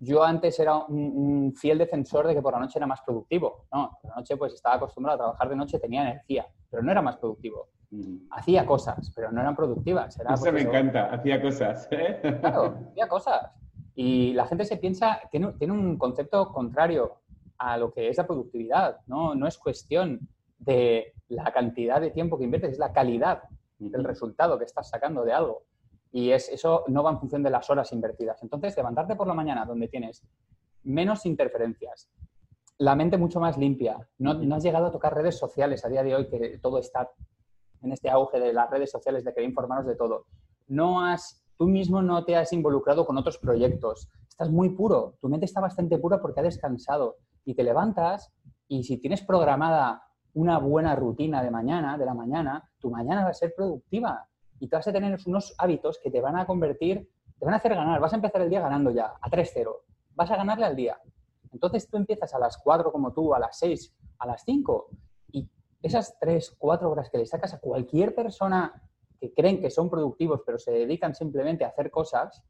yo 0.00 0.22
antes 0.22 0.58
era 0.60 0.76
un, 0.76 1.52
fiel 1.56 1.78
defensor 1.78 2.26
de 2.26 2.34
que 2.34 2.42
por 2.42 2.52
la 2.52 2.60
noche 2.60 2.78
era 2.78 2.86
más 2.86 3.00
productivo. 3.02 3.66
No, 3.72 3.98
por 4.00 4.10
la 4.10 4.16
noche 4.16 4.36
pues 4.36 4.54
estaba 4.54 4.76
acostumbrado 4.76 5.16
a 5.16 5.18
trabajar 5.18 5.48
de 5.48 5.56
noche, 5.56 5.78
tenía 5.78 6.02
energía, 6.02 6.46
pero 6.70 6.82
no 6.82 6.90
era 6.90 7.02
más 7.02 7.16
productivo. 7.16 7.68
Mm. 7.90 8.28
Hacía 8.30 8.66
cosas, 8.66 9.12
pero 9.14 9.32
no 9.32 9.40
eran 9.40 9.56
productivas. 9.56 10.18
Era, 10.18 10.34
eso 10.34 10.52
me 10.52 10.62
encanta, 10.62 11.12
hacía 11.12 11.40
cosas. 11.40 11.88
¿eh? 11.90 12.38
Claro, 12.40 12.76
hacía 12.90 13.08
cosas. 13.08 13.50
Y 13.94 14.32
la 14.34 14.46
gente 14.46 14.64
se 14.64 14.76
piensa, 14.76 15.20
tiene, 15.30 15.52
tiene 15.54 15.72
un 15.72 15.98
concepto 15.98 16.52
contrario 16.52 17.20
a 17.58 17.76
lo 17.76 17.92
que 17.92 18.08
es 18.08 18.16
la 18.16 18.26
productividad. 18.26 18.98
¿no? 19.06 19.34
no 19.34 19.46
es 19.46 19.58
cuestión 19.58 20.28
de 20.58 21.14
la 21.28 21.52
cantidad 21.52 22.00
de 22.00 22.10
tiempo 22.10 22.38
que 22.38 22.44
inviertes, 22.44 22.72
es 22.72 22.78
la 22.78 22.92
calidad 22.92 23.42
del 23.78 24.04
resultado 24.04 24.58
que 24.58 24.64
estás 24.64 24.88
sacando 24.88 25.24
de 25.24 25.32
algo. 25.32 25.64
Y 26.10 26.30
es, 26.30 26.48
eso 26.48 26.84
no 26.88 27.02
va 27.02 27.10
en 27.10 27.18
función 27.18 27.42
de 27.42 27.50
las 27.50 27.68
horas 27.70 27.92
invertidas. 27.92 28.42
Entonces, 28.42 28.76
levantarte 28.76 29.16
por 29.16 29.26
la 29.26 29.34
mañana 29.34 29.64
donde 29.64 29.88
tienes 29.88 30.24
menos 30.84 31.26
interferencias, 31.26 32.08
la 32.78 32.94
mente 32.94 33.18
mucho 33.18 33.40
más 33.40 33.58
limpia, 33.58 33.98
no, 34.18 34.34
no, 34.34 34.54
has 34.54 34.62
llegado 34.62 34.86
a 34.86 34.92
tocar 34.92 35.14
redes 35.14 35.36
sociales 35.36 35.84
a 35.84 35.88
día 35.88 36.02
de 36.02 36.14
hoy, 36.14 36.28
que 36.28 36.58
todo 36.62 36.78
está 36.78 37.10
en 37.82 37.92
este 37.92 38.08
auge 38.08 38.38
de 38.38 38.52
las 38.52 38.70
redes 38.70 38.90
sociales, 38.90 39.24
de 39.24 39.34
querer 39.34 39.48
informarnos 39.48 39.86
de 39.86 39.96
todo. 39.96 40.26
No 40.68 41.04
has, 41.04 41.44
tú 41.56 41.66
mismo 41.66 42.02
no 42.02 42.24
te 42.24 42.36
has 42.36 42.52
involucrado 42.52 43.04
con 43.04 43.18
otros 43.18 43.38
proyectos. 43.38 44.08
Estás 44.28 44.50
muy 44.50 44.70
puro, 44.70 45.16
tu 45.20 45.28
mente 45.28 45.46
está 45.46 45.60
bastante 45.60 45.98
pura 45.98 46.20
porque 46.20 46.40
ha 46.40 46.44
descansado 46.44 47.16
y 47.44 47.54
te 47.54 47.64
levantas 47.64 48.32
y 48.68 48.84
si 48.84 48.98
tienes 48.98 49.22
programada 49.22 50.02
una 50.34 50.58
buena 50.58 50.94
rutina 50.94 51.42
de 51.42 51.50
mañana, 51.50 51.98
de 51.98 52.04
la 52.04 52.14
mañana, 52.14 52.70
tu 52.78 52.90
mañana 52.90 53.24
va 53.24 53.30
a 53.30 53.34
ser 53.34 53.54
productiva 53.56 54.28
y 54.60 54.68
tú 54.68 54.76
vas 54.76 54.88
a 54.88 54.92
tener 54.92 55.18
unos 55.26 55.54
hábitos 55.58 55.98
que 56.02 56.10
te 56.10 56.20
van 56.20 56.36
a 56.36 56.46
convertir, 56.46 57.08
te 57.38 57.44
van 57.44 57.54
a 57.54 57.58
hacer 57.58 57.74
ganar. 57.74 58.00
Vas 58.00 58.12
a 58.12 58.16
empezar 58.16 58.42
el 58.42 58.50
día 58.50 58.60
ganando 58.60 58.90
ya, 58.90 59.14
a 59.20 59.30
3-0. 59.30 59.76
Vas 60.14 60.30
a 60.30 60.36
ganarle 60.36 60.66
al 60.66 60.76
día. 60.76 61.00
Entonces 61.52 61.88
tú 61.88 61.96
empiezas 61.96 62.34
a 62.34 62.38
las 62.38 62.58
4 62.58 62.92
como 62.92 63.12
tú, 63.12 63.34
a 63.34 63.38
las 63.38 63.58
6, 63.58 63.94
a 64.18 64.26
las 64.26 64.42
5 64.44 64.90
y 65.32 65.48
esas 65.82 66.18
3, 66.18 66.56
4 66.58 66.90
horas 66.90 67.08
que 67.10 67.18
le 67.18 67.26
sacas 67.26 67.54
a 67.54 67.60
cualquier 67.60 68.14
persona 68.14 68.82
que 69.20 69.32
creen 69.32 69.60
que 69.60 69.70
son 69.70 69.90
productivos 69.90 70.42
pero 70.46 70.58
se 70.58 70.70
dedican 70.70 71.14
simplemente 71.14 71.64
a 71.64 71.68
hacer 71.68 71.90
cosas, 71.90 72.44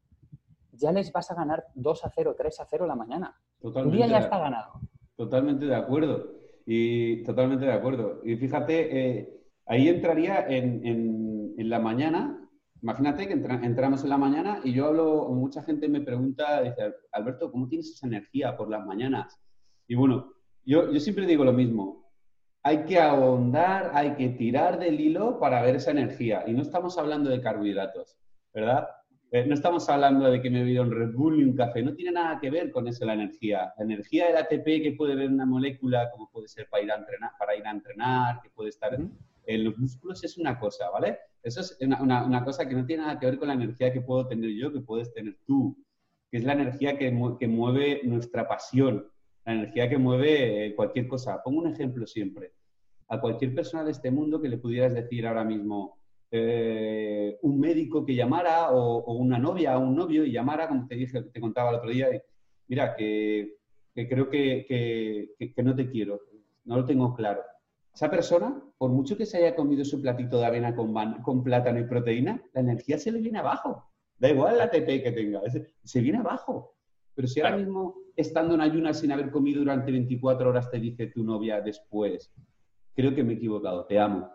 ya 0.71 0.91
les 0.91 1.11
vas 1.11 1.31
a 1.31 1.35
ganar 1.35 1.65
2 1.75 2.05
a 2.05 2.09
0, 2.09 2.35
3 2.37 2.59
a 2.59 2.65
0 2.65 2.87
la 2.87 2.95
mañana. 2.95 3.39
Totalmente 3.59 3.97
día 3.97 4.07
ya 4.07 4.19
está 4.19 4.39
ganado. 4.39 4.81
Totalmente 5.15 5.65
de 5.65 5.75
acuerdo. 5.75 6.31
Y 6.65 7.23
totalmente 7.23 7.65
de 7.65 7.73
acuerdo. 7.73 8.21
Y 8.23 8.35
fíjate, 8.35 9.17
eh, 9.19 9.41
ahí 9.65 9.89
entraría 9.89 10.47
en 10.47 10.85
en 10.85 11.38
la 11.67 11.79
mañana, 11.79 12.47
imagínate 12.81 13.27
que 13.27 13.33
entramos 13.33 14.03
en 14.03 14.09
la 14.09 14.17
mañana 14.17 14.61
y 14.63 14.73
yo 14.73 14.87
hablo, 14.87 15.27
mucha 15.29 15.61
gente 15.63 15.89
me 15.89 16.01
pregunta, 16.01 16.61
dice, 16.61 16.93
Alberto, 17.11 17.51
¿cómo 17.51 17.67
tienes 17.67 17.89
esa 17.89 18.07
energía 18.07 18.55
por 18.55 18.69
las 18.69 18.85
mañanas? 18.85 19.37
Y 19.87 19.95
bueno, 19.95 20.31
yo, 20.63 20.91
yo 20.91 20.99
siempre 20.99 21.25
digo 21.25 21.43
lo 21.43 21.51
mismo, 21.51 22.09
hay 22.63 22.83
que 22.83 22.99
ahondar, 22.99 23.91
hay 23.93 24.15
que 24.15 24.29
tirar 24.29 24.79
del 24.79 24.99
hilo 24.99 25.39
para 25.39 25.61
ver 25.61 25.75
esa 25.75 25.91
energía. 25.91 26.43
Y 26.45 26.53
no 26.53 26.61
estamos 26.61 26.97
hablando 26.97 27.29
de 27.29 27.41
carbohidratos, 27.41 28.17
¿verdad? 28.53 28.87
Eh, 29.31 29.45
no 29.45 29.53
estamos 29.53 29.87
hablando 29.89 30.29
de 30.29 30.41
que 30.41 30.49
me 30.49 30.59
he 30.59 30.63
bebido 30.63 30.83
un 30.83 30.91
Red 30.91 31.13
Bull 31.13 31.39
y 31.39 31.43
un 31.43 31.55
café, 31.55 31.83
no 31.83 31.93
tiene 31.93 32.11
nada 32.11 32.39
que 32.39 32.49
ver 32.49 32.71
con 32.71 32.87
eso 32.87 33.05
la 33.05 33.13
energía. 33.13 33.73
La 33.77 33.83
energía 33.83 34.27
del 34.27 34.37
ATP 34.37 34.65
que 34.83 34.95
puede 34.97 35.15
ver 35.15 35.29
una 35.29 35.45
molécula, 35.45 36.09
como 36.11 36.29
puede 36.31 36.47
ser 36.47 36.67
para 36.67 36.83
ir 36.83 36.91
a 36.91 36.95
entrenar, 36.95 37.31
para 37.37 37.55
ir 37.55 37.65
a 37.65 37.71
entrenar 37.71 38.41
que 38.41 38.49
puede 38.49 38.69
estar 38.69 38.97
en 39.49 39.63
los 39.63 39.77
músculos, 39.77 40.23
es 40.23 40.37
una 40.37 40.59
cosa, 40.59 40.89
¿vale? 40.91 41.17
Eso 41.41 41.61
es 41.61 41.77
una, 41.81 42.43
cosa 42.45 42.67
que 42.67 42.75
no 42.75 42.85
tiene 42.85 43.01
nada 43.03 43.19
que 43.19 43.25
ver 43.25 43.39
con 43.39 43.47
la 43.47 43.55
energía 43.55 43.91
que 43.91 44.01
puedo 44.01 44.27
tener 44.27 44.51
yo, 44.51 44.71
que 44.71 44.81
puedes 44.81 45.11
tener 45.11 45.39
tú, 45.47 45.75
que 46.29 46.37
es 46.37 46.43
la 46.43 46.53
energía 46.53 46.97
que, 46.97 47.11
que 47.39 47.47
mueve 47.47 48.01
nuestra 48.03 48.47
pasión, 48.47 49.07
la 49.45 49.53
energía 49.53 49.89
que 49.89 49.97
mueve 49.97 50.67
eh, 50.67 50.75
cualquier 50.75 51.07
cosa. 51.07 51.41
Pongo 51.43 51.61
un 51.61 51.67
ejemplo 51.67 52.05
siempre. 52.05 52.53
A 53.07 53.19
cualquier 53.19 53.55
persona 53.55 53.83
de 53.83 53.91
este 53.91 54.11
mundo 54.11 54.39
que 54.39 54.49
le 54.49 54.59
pudieras 54.59 54.93
decir 54.93 55.25
ahora 55.25 55.43
mismo, 55.43 55.97
eh, 56.29 57.39
un 57.41 57.59
médico 57.59 58.05
que 58.05 58.13
llamara 58.13 58.69
o, 58.71 59.13
una 59.13 59.39
novia 59.39 59.79
o 59.79 59.81
un 59.81 59.95
novio 59.95 60.23
y 60.25 60.31
llamara, 60.31 60.67
como 60.67 60.87
te 60.87 60.93
dije, 60.93 61.23
te 61.23 61.41
contaba 61.41 61.71
el 61.71 61.77
otro 61.77 61.89
día, 61.89 62.07
mira, 62.67 62.95
que, 62.95 63.57
que 63.95 64.07
creo 64.07 64.29
que, 64.29 64.65
que, 64.67 65.53
que, 65.55 65.63
no 65.63 65.75
te 65.75 65.89
quiero, 65.89 66.21
no 66.65 66.77
lo 66.77 66.85
tengo 66.85 67.15
claro. 67.15 67.41
Esa 67.93 68.09
persona, 68.09 68.61
por 68.77 68.91
mucho 68.91 69.17
que 69.17 69.25
se 69.25 69.37
haya 69.37 69.55
comido 69.55 69.83
su 69.83 70.01
platito 70.01 70.39
de 70.39 70.45
avena 70.45 70.75
con, 70.75 70.93
con 71.21 71.43
plátano 71.43 71.79
y 71.79 71.83
proteína, 71.83 72.41
la 72.53 72.61
energía 72.61 72.97
se 72.97 73.11
le 73.11 73.19
viene 73.19 73.39
abajo. 73.39 73.91
Da 74.17 74.29
igual 74.29 74.57
la 74.57 74.65
ATP 74.65 75.03
que 75.03 75.11
tenga, 75.11 75.41
se 75.83 76.01
viene 76.01 76.19
abajo. 76.19 76.75
Pero 77.15 77.27
si 77.27 77.41
ahora 77.41 77.57
mismo, 77.57 77.95
estando 78.15 78.55
en 78.55 78.61
ayunas 78.61 78.99
sin 78.99 79.11
haber 79.11 79.31
comido 79.31 79.59
durante 79.59 79.91
24 79.91 80.49
horas, 80.49 80.69
te 80.71 80.79
dice 80.79 81.07
tu 81.07 81.23
novia 81.23 81.59
después, 81.61 82.31
creo 82.95 83.13
que 83.13 83.23
me 83.23 83.33
he 83.33 83.35
equivocado, 83.35 83.85
te 83.85 83.99
amo. 83.99 84.29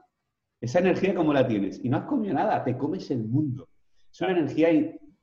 Esa 0.61 0.81
energía, 0.81 1.15
¿cómo 1.15 1.33
la 1.33 1.47
tienes? 1.47 1.83
Y 1.85 1.89
no 1.89 1.99
has 1.99 2.05
comido 2.05 2.35
nada, 2.35 2.65
te 2.65 2.77
comes 2.77 3.11
el 3.11 3.25
mundo. 3.25 3.69
Es 4.13 4.21
una 4.21 4.33
energía 4.33 4.71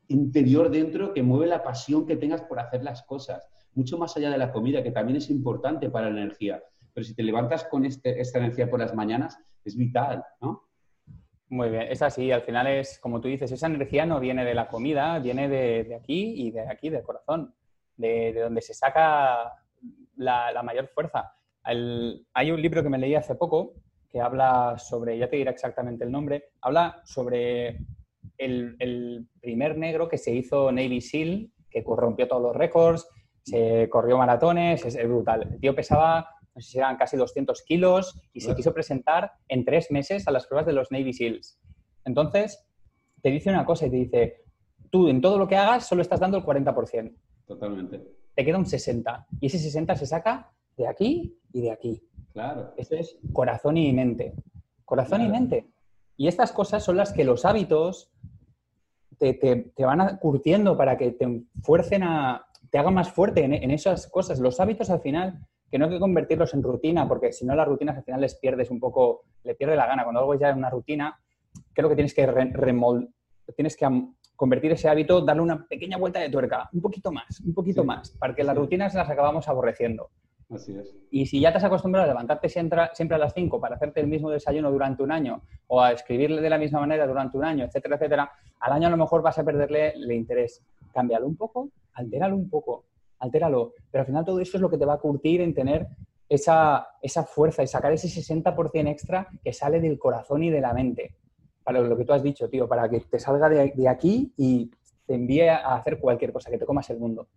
interior 0.08 0.70
dentro 0.70 1.14
que 1.14 1.24
mueve 1.24 1.48
la 1.48 1.64
pasión 1.64 2.06
que 2.06 2.16
tengas 2.16 2.42
por 2.42 2.60
hacer 2.60 2.84
las 2.84 3.04
cosas, 3.04 3.48
mucho 3.74 3.98
más 3.98 4.16
allá 4.18 4.30
de 4.30 4.38
la 4.38 4.52
comida, 4.52 4.84
que 4.84 4.92
también 4.92 5.18
es 5.18 5.30
importante 5.30 5.90
para 5.90 6.10
la 6.10 6.22
energía. 6.22 6.64
Pero 6.94 7.04
si 7.04 7.16
te 7.16 7.24
levantas 7.24 7.66
con 7.66 7.86
este, 7.86 8.20
esta 8.20 8.40
energía 8.40 8.70
por 8.70 8.80
las 8.80 8.94
mañanas, 8.94 9.38
es 9.64 9.76
vital, 9.76 10.24
¿no? 10.42 10.64
Muy 11.50 11.70
bien, 11.70 11.84
es 11.84 12.02
así. 12.02 12.32
Al 12.32 12.44
final 12.44 12.68
es, 12.68 12.98
como 13.00 13.20
tú 13.20 13.28
dices, 13.28 13.52
esa 13.52 13.68
energía 13.68 14.06
no 14.06 14.20
viene 14.20 14.46
de 14.46 14.56
la 14.56 14.68
comida, 14.68 15.20
viene 15.20 15.50
de, 15.50 15.96
aquí 15.96 16.48
y 16.48 16.52
de 16.52 16.62
aquí, 16.62 16.90
del 16.90 17.04
corazón, 17.04 17.54
de, 17.98 18.34
donde 18.34 18.62
se 18.62 18.74
saca 18.74 19.52
la, 20.16 20.62
mayor 20.64 20.88
fuerza. 20.88 21.36
hay 21.64 22.52
un 22.52 22.62
libro 22.62 22.82
que 22.82 22.90
me 22.90 22.98
leí 22.98 23.16
hace 23.16 23.36
poco 23.36 23.74
que 24.12 24.20
habla 24.20 24.78
sobre, 24.78 25.18
ya 25.18 25.30
te 25.30 25.38
diré 25.38 25.52
exactamente 25.52 26.04
el 26.04 26.12
nombre, 26.12 26.52
habla 26.62 27.02
sobre 27.06 27.80
el, 28.38 29.28
primer 29.40 29.78
negro 29.78 30.08
que 30.08 30.18
se 30.18 30.34
hizo 30.34 30.72
Navy 30.72 31.02
SEAL, 31.02 31.52
que 31.70 31.84
corrompió 31.84 32.28
todos 32.28 32.42
los 32.42 32.56
récords, 32.56 33.08
se 33.44 33.88
corrió 33.90 34.18
maratones, 34.18 34.86
es, 34.86 35.08
brutal. 35.08 35.50
El 35.54 35.60
tío 35.60 35.76
pesaba 35.76 36.28
no 36.62 36.64
sé 36.64 36.72
si 36.74 36.78
eran 36.78 36.96
casi 36.96 37.18
200 37.18 37.64
kilos, 37.64 38.22
y 38.34 38.42
se 38.42 38.56
quiso 38.56 38.72
presentar 38.72 39.32
en 39.48 39.66
tres 39.66 39.90
meses 39.90 40.28
a 40.28 40.32
las 40.32 40.46
pruebas 40.46 40.68
de 40.68 40.74
los 40.74 40.92
Navy 40.92 41.12
SEALs. 41.12 41.60
Entonces, 42.06 42.64
te 43.24 43.32
dice 43.32 43.50
una 43.50 43.66
cosa 43.66 43.88
y 43.88 43.90
te 43.90 43.96
dice, 43.96 44.44
tú 44.92 45.08
en 45.08 45.22
todo 45.22 45.40
lo 45.40 45.48
que 45.48 45.56
hagas 45.56 45.88
solo 45.88 46.04
estás 46.04 46.20
dando 46.20 46.38
el 46.38 46.44
40%. 46.44 47.16
Totalmente. 47.48 48.00
Te 48.36 48.46
queda 48.46 48.60
un 48.60 48.66
60%. 48.66 49.26
Y 49.40 49.48
ese 49.48 49.58
60% 49.58 49.96
se 49.96 50.06
saca 50.06 50.54
de 50.78 50.88
aquí 50.88 51.36
y 51.52 51.62
de 51.62 51.72
aquí. 51.72 52.08
Claro. 52.32 52.74
Eso 52.78 52.96
es 52.96 53.18
corazón 53.34 53.78
y 53.78 53.92
mente. 53.92 54.36
Corazón 54.86 55.22
y 55.22 55.30
mente. 55.30 55.68
Y 56.16 56.28
estas 56.28 56.52
cosas 56.52 56.84
son 56.84 56.96
las 56.96 57.12
que 57.12 57.24
los 57.24 57.44
hábitos 57.44 58.12
te, 59.18 59.34
te, 59.34 59.84
van 59.84 60.18
curtiendo 60.18 60.78
para 60.78 60.96
que 60.96 61.12
te 61.12 61.44
fuercen 61.64 62.04
a, 62.04 62.46
te 62.70 62.78
hagan 62.78 62.94
más 62.94 63.12
fuerte 63.12 63.44
en, 63.44 63.54
en, 63.54 63.72
esas 63.72 64.08
cosas. 64.08 64.40
Los 64.40 64.60
hábitos 64.60 64.90
al 64.92 65.02
final 65.02 65.40
que 65.72 65.80
no 65.80 65.86
hay 65.86 65.92
que 65.92 66.00
convertirlos 66.00 66.54
en 66.54 66.62
rutina, 66.62 67.08
porque 67.08 67.32
si 67.32 67.46
no 67.46 67.56
las 67.56 67.68
rutinas 67.68 67.98
al 67.98 68.04
final 68.04 68.20
les 68.20 68.36
pierdes 68.36 68.70
un 68.70 68.80
poco, 68.80 69.24
le 69.44 69.56
pierde 69.56 69.78
la 69.78 69.88
gana. 69.88 70.04
Cuando 70.04 70.20
algo 70.20 70.36
ya 70.36 70.50
es 70.50 70.58
una 70.58 70.70
rutina, 70.70 71.18
creo 71.74 71.88
que 71.88 71.96
tienes 71.96 72.14
que 72.14 72.28
tienes 73.56 73.78
que 73.78 73.88
convertir 74.36 74.72
ese 74.72 74.90
hábito, 74.90 75.22
darle 75.22 75.42
una 75.42 75.66
pequeña 75.68 75.98
vuelta 75.98 76.20
de 76.20 76.30
tuerca, 76.30 76.70
un 76.74 76.82
poquito 76.82 77.12
más, 77.12 77.40
un 77.42 77.54
poquito 77.54 77.84
más, 77.84 78.12
para 78.12 78.36
que 78.36 78.44
las 78.44 78.56
rutinas 78.56 78.94
las 78.94 79.10
acabamos 79.10 79.48
aborreciendo. 79.48 80.10
Así 80.50 80.76
es. 80.76 80.94
Y 81.10 81.26
si 81.28 81.40
ya 81.40 81.52
te 81.52 81.60
has 81.60 81.64
acostumbrado 81.64 82.06
a 82.06 82.08
levantarte 82.08 82.50
siempre, 82.50 82.82
a 82.82 83.18
las 83.18 83.34
5 83.34 83.62
para 83.62 83.76
hacerte 83.76 84.02
el 84.02 84.08
mismo 84.08 84.30
desayuno 84.30 84.72
durante 84.72 85.04
un 85.04 85.12
año 85.12 85.42
o 85.68 85.82
a 85.82 85.94
escribirle 85.94 86.42
de 86.42 86.50
la 86.50 86.58
misma 86.58 86.82
manera 86.82 87.08
durante 87.08 87.38
un 87.38 87.46
año, 87.46 87.64
etcétera, 87.66 87.96
etcétera, 87.96 88.32
al 88.60 88.74
año 88.74 88.88
a 88.88 88.92
lo 88.92 88.98
mejor 88.98 89.22
vas 89.22 89.38
a 89.40 89.46
perderle 89.46 89.92
el 89.92 90.12
interés. 90.12 90.62
Cámbialo 90.94 91.28
un 91.28 91.38
poco, 91.38 91.70
altéralo 91.94 92.36
un 92.36 92.50
poco 92.50 92.84
altéralo. 93.22 93.74
Pero 93.90 94.02
al 94.02 94.06
final 94.08 94.26
todo 94.26 94.40
eso 94.40 94.58
es 94.58 94.62
lo 94.62 94.70
que 94.70 94.78
te 94.78 94.86
va 94.86 94.96
a 94.96 95.00
curtir 95.00 95.42
en 95.42 95.54
tener 95.54 95.88
esa, 96.28 96.88
esa 97.02 97.24
fuerza 97.24 97.64
y 97.64 97.68
sacar 97.68 97.94
ese 97.94 98.08
60% 98.08 98.90
extra 98.90 99.28
que 99.44 99.54
sale 99.54 99.80
del 99.80 99.98
corazón 99.98 100.44
y 100.44 100.50
de 100.50 100.62
la 100.62 100.74
mente. 100.74 101.16
Para 101.64 101.80
lo 101.82 101.96
que 101.96 102.06
tú 102.06 102.14
has 102.14 102.24
dicho, 102.24 102.50
tío, 102.50 102.68
para 102.68 102.90
que 102.90 103.00
te 103.02 103.20
salga 103.20 103.48
de, 103.48 103.88
aquí 103.88 104.34
y 104.38 104.72
te 105.06 105.14
envíe 105.14 105.48
a 105.48 105.76
hacer 105.76 106.00
cualquier 106.00 106.34
cosa, 106.34 106.50
que 106.50 106.58
te 106.58 106.66
comas 106.66 106.90
el 106.90 107.00
mundo. 107.00 107.28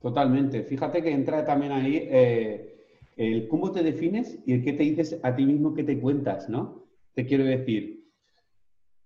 Totalmente. 0.00 0.64
Fíjate 0.64 1.02
que 1.02 1.10
entra 1.10 1.44
también 1.44 1.72
ahí 1.72 2.08
eh, 2.10 2.84
el 3.16 3.48
cómo 3.48 3.70
te 3.72 3.82
defines 3.82 4.38
y 4.44 4.54
el 4.54 4.64
qué 4.64 4.72
te 4.72 4.82
dices 4.82 5.18
a 5.22 5.34
ti 5.34 5.46
mismo 5.46 5.72
que 5.72 5.84
te 5.84 5.98
cuentas, 5.98 6.48
¿no? 6.48 6.82
Te 7.14 7.24
quiero 7.24 7.44
decir, 7.44 8.10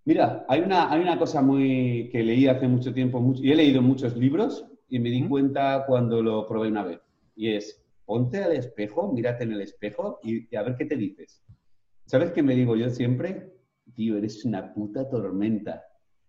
mira, 0.04 0.46
hay 0.48 0.60
una, 0.60 0.90
hay 0.90 1.02
una 1.02 1.18
cosa 1.18 1.42
muy 1.42 2.08
que 2.10 2.22
leí 2.22 2.46
hace 2.46 2.66
mucho 2.66 2.94
tiempo 2.94 3.22
y 3.36 3.52
he 3.52 3.54
leído 3.54 3.82
muchos 3.82 4.16
libros 4.16 4.64
y 4.88 4.98
me 4.98 5.10
di 5.10 5.26
cuenta 5.28 5.84
cuando 5.86 6.22
lo 6.22 6.46
probé 6.46 6.68
una 6.68 6.84
vez. 6.84 7.00
Y 7.34 7.54
es, 7.54 7.84
ponte 8.04 8.42
al 8.42 8.52
espejo, 8.52 9.12
mírate 9.12 9.44
en 9.44 9.52
el 9.52 9.60
espejo 9.60 10.20
y, 10.22 10.54
a 10.56 10.62
ver 10.62 10.76
qué 10.76 10.84
te 10.86 10.96
dices. 10.96 11.42
¿Sabes 12.06 12.32
qué 12.32 12.42
me 12.42 12.54
digo 12.54 12.76
yo 12.76 12.88
siempre? 12.88 13.52
Tío, 13.94 14.16
eres 14.16 14.44
una 14.44 14.72
puta 14.72 15.08
tormenta. 15.08 15.84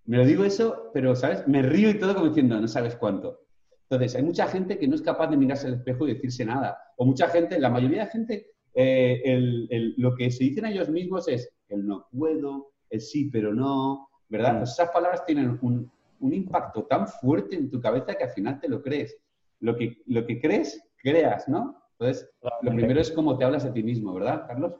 Me 0.06 0.18
lo 0.18 0.26
digo 0.26 0.44
eso, 0.44 0.90
pero, 0.94 1.16
¿sabes? 1.16 1.48
Me 1.48 1.62
río 1.62 1.90
y 1.90 2.00
todo 2.00 2.16
como 2.16 2.28
diciendo, 2.28 2.60
no 2.60 2.68
sabes 2.68 2.96
cuánto. 2.96 3.42
Entonces, 3.90 4.16
hay 4.16 4.24
mucha 4.24 4.48
gente 4.48 4.78
que 4.78 4.88
no 4.88 4.96
es 4.96 5.02
capaz 5.02 5.28
de 5.28 5.38
mirarse 5.38 5.68
al 5.68 5.76
espejo 5.76 6.08
y 6.08 6.14
decirse 6.14 6.46
nada. 6.46 6.78
O 6.98 7.06
mucha 7.06 7.30
gente, 7.30 7.60
la 7.60 7.70
mayoría 7.70 8.06
de 8.06 8.12
gente, 8.12 8.48
eh, 8.74 9.94
lo 9.98 10.16
que 10.16 10.30
se 10.32 10.46
dicen 10.46 10.66
a 10.66 10.72
ellos 10.72 10.90
mismos 10.90 11.28
es 11.28 11.50
el 11.70 11.86
no 11.86 12.08
puedo, 12.12 12.74
el 12.90 13.02
sí, 13.02 13.30
pero 13.32 13.54
no, 13.54 14.10
¿verdad? 14.30 14.60
Pues 14.60 14.72
esas 14.72 14.90
palabras 14.92 15.26
tienen 15.26 15.58
un, 15.62 15.92
un 16.20 16.34
impacto 16.34 16.86
tan 16.86 17.08
fuerte 17.08 17.56
en 17.56 17.70
tu 17.70 17.80
cabeza 17.80 18.16
que 18.16 18.24
al 18.24 18.32
final 18.32 18.60
te 18.60 18.70
lo 18.70 18.82
crees. 18.82 19.18
Lo 19.60 19.76
que, 19.76 20.02
lo 20.06 20.26
que 20.26 20.40
crees, 20.40 20.82
creas, 20.98 21.48
¿no? 21.48 21.82
Entonces, 22.00 22.30
lo 22.62 22.72
primero 22.72 23.02
es 23.02 23.12
cómo 23.12 23.38
te 23.38 23.46
hablas 23.46 23.66
a 23.66 23.74
ti 23.74 23.82
mismo, 23.82 24.14
¿verdad, 24.14 24.46
Carlos? 24.48 24.74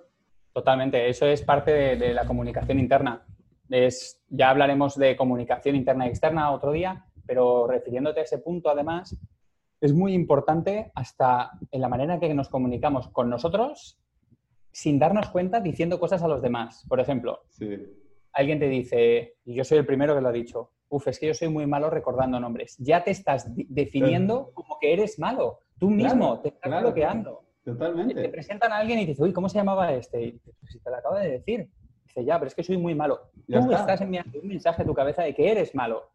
Totalmente, 0.54 1.10
eso 1.10 1.26
es 1.26 1.42
parte 1.42 1.96
de, 1.96 2.14
la 2.14 2.26
comunicación 2.26 2.80
interna. 2.80 3.26
Es, 3.70 4.24
ya 4.30 4.50
hablaremos 4.50 4.98
de 4.98 5.16
comunicación 5.16 5.76
interna 5.76 6.06
y 6.06 6.10
externa 6.10 6.52
otro 6.52 6.72
día, 6.72 7.06
pero 7.26 7.68
refiriéndote 7.68 8.20
a 8.20 8.24
ese 8.24 8.38
punto, 8.38 8.70
además, 8.70 9.18
es 9.82 9.94
muy 9.94 10.14
importante 10.14 10.92
hasta 10.96 11.52
en 11.72 11.82
la 11.82 11.90
manera 11.90 12.16
en 12.16 12.20
que 12.20 12.34
nos 12.34 12.50
comunicamos 12.50 13.10
con 13.10 13.30
nosotros 13.30 14.00
sin 14.72 15.00
darnos 15.00 15.30
cuenta 15.30 15.60
diciendo 15.60 16.00
cosas 16.00 16.22
a 16.22 16.28
los 16.28 16.42
demás. 16.42 16.86
Por 16.88 17.00
ejemplo, 17.00 17.42
alguien 18.32 18.60
te 18.60 18.68
dice, 18.68 19.38
y 19.44 19.56
yo 19.56 19.64
soy 19.64 19.80
el 19.80 19.86
primero 19.86 20.14
que 20.14 20.22
lo 20.22 20.30
ha 20.30 20.32
dicho, 20.32 20.72
uf, 20.90 21.08
es 21.08 21.20
que 21.20 21.28
yo 21.28 21.34
soy 21.34 21.50
muy 21.50 21.66
malo 21.66 21.90
recordando 21.90 22.40
nombres. 22.40 22.76
Ya 22.78 23.04
te 23.04 23.12
estás 23.12 23.48
definiendo 23.56 24.52
como 24.54 24.78
que 24.80 24.94
eres 24.94 25.20
malo. 25.20 25.60
Tú 25.80 25.90
mismo 25.90 26.40
te 26.42 26.50
estás 26.50 26.82
bloqueando. 26.82 27.44
Totalmente. 27.64 28.16
Te 28.16 28.30
presentan 28.30 28.72
a 28.72 28.78
alguien 28.78 29.00
y 29.00 29.06
dices, 29.06 29.20
uy, 29.20 29.34
¿cómo 29.34 29.50
se 29.50 29.58
llamaba 29.58 29.92
este? 29.94 30.24
Y 30.24 30.32
pues 30.34 30.56
si 30.72 30.80
te 30.80 30.90
lo 30.90 30.96
acabo 30.96 31.16
de 31.16 31.32
decir. 31.32 31.70
Dice, 32.06 32.24
ya, 32.24 32.40
pero 32.40 32.48
es 32.48 32.56
que 32.56 32.64
soy 32.64 32.78
muy 32.78 32.96
malo. 32.96 33.30
Tú 33.46 33.72
estás 33.72 34.00
enviando 34.02 34.40
un 34.40 34.48
mensaje 34.48 34.82
a 34.84 34.86
tu 34.86 34.94
cabeza 34.94 35.24
de 35.24 35.36
que 35.36 35.52
eres 35.52 35.76
malo. 35.76 36.10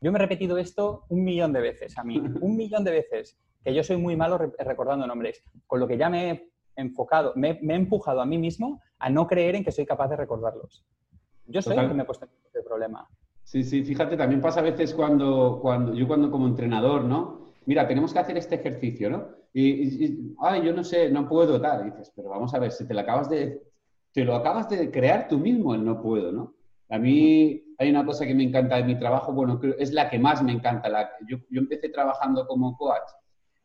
Yo 0.00 0.12
me 0.12 0.18
he 0.18 0.22
repetido 0.22 0.58
esto 0.58 1.04
un 1.08 1.24
millón 1.24 1.52
de 1.52 1.60
veces 1.60 1.98
a 1.98 2.04
mí, 2.04 2.18
un 2.40 2.56
millón 2.56 2.84
de 2.84 2.92
veces, 2.92 3.38
que 3.64 3.74
yo 3.74 3.82
soy 3.82 3.96
muy 3.96 4.16
malo 4.16 4.38
recordando 4.38 5.06
nombres, 5.06 5.42
con 5.66 5.80
lo 5.80 5.88
que 5.88 5.96
ya 5.96 6.08
me 6.08 6.30
he 6.30 6.50
enfocado, 6.76 7.32
me, 7.34 7.50
he 7.50 7.74
empujado 7.74 8.20
a 8.20 8.26
mí 8.26 8.38
mismo 8.38 8.80
a 8.98 9.10
no 9.10 9.26
creer 9.26 9.56
en 9.56 9.64
que 9.64 9.72
soy 9.72 9.86
capaz 9.86 10.08
de 10.08 10.16
recordarlos. 10.16 10.84
Yo 11.46 11.62
soy 11.62 11.76
el 11.76 11.88
que 11.88 11.94
me 11.94 12.02
he 12.02 12.06
puesto 12.06 12.26
en 12.26 12.30
este 12.44 12.62
problema. 12.62 13.08
Sí, 13.48 13.64
sí, 13.64 13.82
fíjate, 13.82 14.14
también 14.14 14.42
pasa 14.42 14.60
a 14.60 14.62
veces 14.62 14.92
cuando, 14.92 15.58
cuando 15.62 15.94
yo 15.94 16.06
cuando 16.06 16.30
como 16.30 16.46
entrenador, 16.46 17.02
¿no? 17.04 17.54
Mira, 17.64 17.88
tenemos 17.88 18.12
que 18.12 18.18
hacer 18.18 18.36
este 18.36 18.56
ejercicio, 18.56 19.08
¿no? 19.08 19.26
Y, 19.54 20.34
ay, 20.40 20.62
yo 20.66 20.74
no 20.74 20.84
sé, 20.84 21.08
no 21.08 21.26
puedo 21.26 21.58
tal. 21.58 21.86
Dices, 21.86 22.12
pero 22.14 22.28
vamos 22.28 22.52
a 22.52 22.58
ver, 22.58 22.72
si 22.72 22.86
te 22.86 22.92
lo 22.92 23.00
acabas 23.00 23.30
de, 23.30 23.62
te 24.12 24.22
lo 24.22 24.34
acabas 24.34 24.68
de 24.68 24.90
crear 24.90 25.28
tú 25.28 25.38
mismo, 25.38 25.74
el 25.74 25.82
no 25.82 26.02
puedo, 26.02 26.30
¿no? 26.30 26.56
A 26.90 26.98
mí 26.98 27.64
hay 27.78 27.88
una 27.88 28.04
cosa 28.04 28.26
que 28.26 28.34
me 28.34 28.44
encanta 28.44 28.76
de 28.76 28.84
mi 28.84 28.98
trabajo, 28.98 29.32
bueno, 29.32 29.58
es 29.78 29.94
la 29.94 30.10
que 30.10 30.18
más 30.18 30.42
me 30.42 30.52
encanta. 30.52 30.90
La, 30.90 31.08
yo, 31.26 31.38
yo 31.48 31.62
empecé 31.62 31.88
trabajando 31.88 32.46
como 32.46 32.76
coach, 32.76 33.08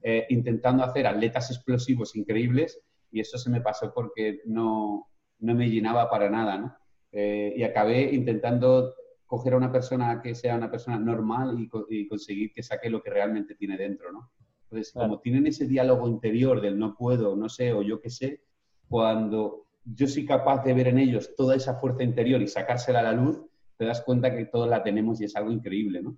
eh, 0.02 0.28
intentando 0.30 0.86
hacer 0.86 1.08
atletas 1.08 1.52
explosivos 1.52 2.16
increíbles, 2.16 2.80
y 3.12 3.20
eso 3.20 3.38
se 3.38 3.50
me 3.50 3.60
pasó 3.60 3.94
porque 3.94 4.44
no, 4.46 5.10
no 5.40 5.54
me 5.54 5.70
llenaba 5.70 6.10
para 6.10 6.30
nada, 6.30 6.58
¿no? 6.58 6.74
Eh, 7.12 7.54
y 7.58 7.64
acabé 7.64 8.14
intentando 8.14 8.94
coger 9.34 9.54
a 9.54 9.58
una 9.58 9.72
persona 9.72 10.22
que 10.22 10.36
sea 10.36 10.56
una 10.56 10.70
persona 10.70 11.00
normal 11.00 11.58
y, 11.90 12.08
conseguir 12.08 12.54
que 12.54 12.62
saque 12.62 12.88
lo 12.88 13.02
que 13.02 13.10
realmente 13.10 13.56
tiene 13.56 13.76
dentro, 13.76 14.12
¿no? 14.12 14.30
Entonces, 14.66 14.94
como 14.94 15.22
tienen 15.22 15.48
ese 15.48 15.66
diálogo 15.66 16.08
interior 16.08 16.62
del 16.62 16.78
no 16.78 16.96
puedo, 16.96 17.36
no 17.36 17.50
sé 17.50 17.74
o 17.74 17.82
yo 17.82 18.00
qué 18.00 18.12
sé, 18.12 18.44
cuando 18.88 19.66
yo 19.84 20.06
soy 20.06 20.28
capaz 20.28 20.64
de 20.64 20.76
ver 20.76 20.90
en 20.90 21.00
ellos 21.00 21.34
toda 21.36 21.56
esa 21.56 21.80
fuerza 21.80 22.04
interior 22.04 22.44
y 22.44 22.48
sacársela 22.48 23.00
a 23.00 23.04
la 23.04 23.14
luz, 23.14 23.44
te 23.76 23.86
das 23.86 24.02
cuenta 24.02 24.30
que 24.30 24.46
todos 24.46 24.70
la 24.70 24.84
tenemos 24.84 25.20
y 25.20 25.24
es 25.24 25.36
algo 25.36 25.50
increíble, 25.50 26.04
¿no? 26.04 26.16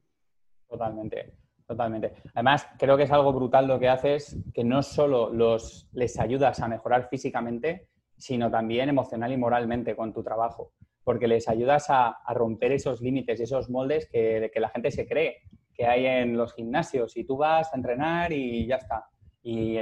Totalmente, 0.67 1.37
totalmente. 1.65 2.15
Además, 2.33 2.67
creo 2.77 2.97
que 2.97 3.03
es 3.03 3.11
algo 3.13 3.31
brutal 3.31 3.65
lo 3.65 3.79
que 3.79 3.87
haces, 3.87 4.37
que 4.53 4.65
no 4.65 4.83
solo 4.83 5.31
los, 5.31 5.87
les 5.93 6.19
ayudas 6.19 6.59
a 6.59 6.67
mejorar 6.67 7.07
físicamente, 7.07 7.87
sino 8.17 8.49
también 8.49 8.89
emocional 8.89 9.31
y 9.31 9.37
moralmente 9.37 9.95
con 9.95 10.13
tu 10.13 10.23
trabajo 10.23 10.73
porque 11.05 11.27
les 11.27 11.47
ayudas 11.47 11.85
a, 11.89 12.17
romper 12.33 12.71
esos 12.71 12.99
límites, 12.99 13.39
esos 13.39 13.69
moldes 13.69 14.09
que, 14.11 14.49
que, 14.51 14.59
la 14.59 14.69
gente 14.69 14.89
se 14.89 15.07
cree 15.07 15.43
que 15.73 15.85
hay 15.85 16.05
en 16.05 16.35
los 16.35 16.53
gimnasios 16.53 17.15
y 17.15 17.23
tú 17.25 17.37
vas 17.37 17.71
a 17.71 17.77
entrenar 17.77 18.33
y 18.33 18.65
ya 18.65 18.77
está. 18.77 19.05
Y 19.43 19.77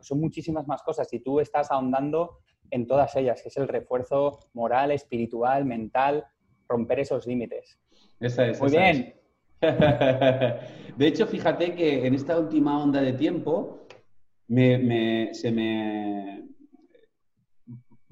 son 0.00 0.20
muchísimas 0.20 0.66
más 0.66 0.82
cosas 0.82 1.12
y 1.12 1.20
tú 1.20 1.38
estás 1.38 1.70
ahondando 1.70 2.38
en 2.70 2.86
todas 2.86 3.14
ellas, 3.16 3.42
que 3.42 3.48
es 3.48 3.56
el 3.58 3.68
refuerzo 3.68 4.40
moral, 4.54 4.90
espiritual, 4.90 5.66
mental, 5.66 6.24
romper 6.66 7.00
esos 7.00 7.26
límites. 7.26 7.78
Esa 8.18 8.46
es. 8.46 8.60
Muy 8.60 8.70
bien. 8.70 9.14
De 9.60 11.06
hecho, 11.06 11.26
fíjate 11.26 11.74
que 11.74 12.06
en 12.06 12.14
esta 12.14 12.38
última 12.38 12.82
onda 12.82 13.02
de 13.02 13.12
tiempo 13.12 13.86
se 14.48 15.52
me 15.52 16.48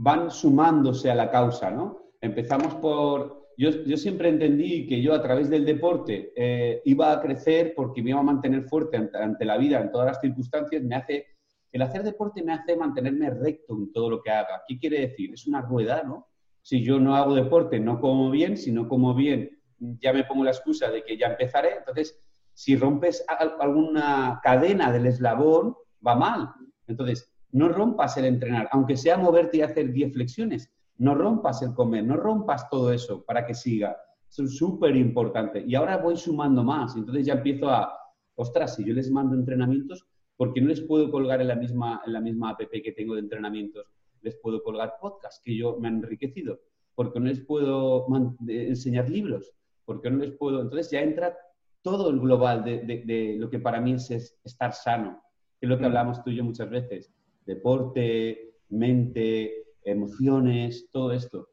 van 0.03 0.33
sumándose 0.33 1.13
a 1.13 1.15
la 1.15 1.31
causa, 1.31 1.71
¿no? 1.71 2.11
Empezamos 2.21 2.75
por, 2.75 3.53
yo, 3.57 3.71
yo, 3.71 3.97
siempre 3.97 4.31
entendí 4.31 4.85
que 4.89 5.01
yo 5.01 5.15
a 5.15 5.23
través 5.23 5.49
del 5.49 5.65
deporte 5.65 6.33
eh, 6.35 6.83
iba 6.85 7.13
a 7.13 7.21
crecer 7.21 7.73
porque 7.77 8.03
me 8.03 8.11
iba 8.11 8.19
a 8.19 8.25
mantener 8.25 8.65
fuerte 8.65 8.97
ante, 8.97 9.45
la 9.45 9.57
vida 9.59 9.81
en 9.81 9.93
todas 9.93 10.09
las 10.09 10.21
circunstancias. 10.21 10.83
Me 10.83 10.97
hace, 10.97 11.27
el 11.71 11.83
hacer 11.83 12.03
deporte 12.03 12.43
me 12.43 12.53
hace 12.53 12.77
mantenerme 12.77 13.31
recto 13.31 13.75
en 13.75 13.93
todo 13.93 14.11
lo 14.11 14.21
que 14.21 14.33
haga. 14.33 14.63
¿Qué 14.67 14.77
quiere 14.77 15.07
decir? 15.07 15.35
Es 15.35 15.47
una 15.47 15.61
rueda, 15.63 16.03
¿no? 16.03 16.27
Si 16.63 16.83
yo 16.83 16.99
no 16.99 17.15
hago 17.15 17.37
deporte, 17.37 17.79
no 17.79 18.01
como 18.01 18.29
bien. 18.29 18.57
Si 18.57 18.73
no 18.73 18.89
como 18.89 19.15
bien, 19.15 19.57
ya 19.79 20.13
me 20.13 20.25
pongo 20.25 20.43
la 20.43 20.51
excusa 20.51 20.91
de 20.91 21.05
que 21.05 21.17
ya 21.17 21.29
empezaré. 21.29 21.77
Entonces, 21.79 22.21
si 22.55 22.75
rompes 22.75 23.25
alguna 23.61 24.41
cadena 24.43 24.91
del 24.91 25.07
eslabón, 25.07 25.77
va 26.05 26.17
mal. 26.17 26.51
Entonces, 26.89 27.32
no 27.53 27.69
rompas 27.69 28.17
el 28.17 28.25
entrenar, 28.25 28.69
aunque 28.73 28.97
sea 28.97 29.17
moverte 29.17 29.59
y 29.59 29.63
hacer 29.63 29.93
10 29.93 30.13
flexiones 30.13 30.73
no 31.03 31.17
rompas 31.17 31.63
el 31.63 31.75
comer, 31.75 32.05
no 32.05 32.17
rompas 32.17 32.69
todo 32.71 32.93
eso 32.93 33.25
para 33.25 33.45
que 33.45 33.55
siga. 33.55 33.97
Eso 34.31 34.45
es 34.45 34.57
súper 34.57 34.97
importante. 34.97 35.65
Y 35.67 35.75
ahora 35.75 35.97
voy 35.99 36.17
sumando 36.17 36.63
más. 36.63 36.97
Entonces 36.97 37.27
ya 37.27 37.35
empiezo 37.35 37.69
a, 37.69 37.93
ostras, 38.37 38.77
si 38.77 38.85
yo 38.85 38.95
les 38.95 39.11
mando 39.11 39.35
entrenamientos, 39.35 40.07
¿por 40.37 40.53
qué 40.53 40.61
no 40.61 40.69
les 40.69 40.81
puedo 40.81 41.11
colgar 41.11 41.41
en 41.41 41.49
la 41.49 41.57
misma, 41.57 42.03
en 42.07 42.13
la 42.13 42.21
misma 42.21 42.51
app 42.51 42.61
que 42.71 42.93
tengo 42.93 43.15
de 43.15 43.21
entrenamientos? 43.21 43.85
Les 44.21 44.37
puedo 44.37 44.63
colgar 44.63 44.95
podcasts 45.01 45.41
que 45.45 45.57
yo 45.57 45.77
me 45.81 45.89
han 45.89 45.97
enriquecido. 45.97 46.61
¿Por 46.95 47.13
qué 47.13 47.19
no 47.19 47.27
les 47.27 47.41
puedo 47.41 48.07
enseñar 48.47 49.11
libros? 49.11 49.53
¿Por 49.85 50.01
qué 50.01 50.11
no 50.11 50.19
les 50.19 50.31
puedo...? 50.33 50.61
Entonces 50.61 50.91
ya 50.91 51.01
entra 51.01 51.37
todo 51.83 52.11
el 52.11 52.21
global 52.21 52.63
de, 52.63 52.79
de 52.85 53.37
lo 53.39 53.51
que 53.51 53.59
para 53.59 53.81
mí 53.81 53.95
es, 53.95 54.09
es 54.13 54.39
estar 54.45 54.73
sano, 54.73 55.21
que 55.59 55.67
es 55.67 55.69
lo 55.69 55.77
que 55.79 55.83
mm. 55.83 55.87
hablamos 55.87 56.23
tú 56.23 56.31
y 56.31 56.37
yo 56.37 56.45
muchas 56.45 56.71
veces. 56.71 57.13
Deporte, 57.45 58.57
mente, 58.69 59.65
emociones, 59.85 60.89
todo 60.91 61.13
esto. 61.13 61.49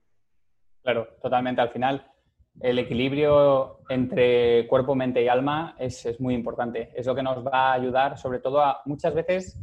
Claro, 0.82 1.08
totalmente. 1.22 1.62
Al 1.62 1.70
final, 1.70 2.12
el 2.60 2.80
equilibrio 2.80 3.80
entre 3.90 4.68
cuerpo, 4.68 4.96
mente 4.96 5.24
y 5.24 5.28
alma 5.28 5.76
es, 5.80 6.06
es, 6.06 6.20
muy 6.20 6.34
importante. 6.34 6.92
Es 6.96 7.06
lo 7.08 7.16
que 7.16 7.24
nos 7.24 7.46
va 7.46 7.72
a 7.72 7.74
ayudar, 7.74 8.18
sobre 8.18 8.40
todo 8.40 8.62
a 8.62 8.82
muchas 8.86 9.14
veces 9.14 9.62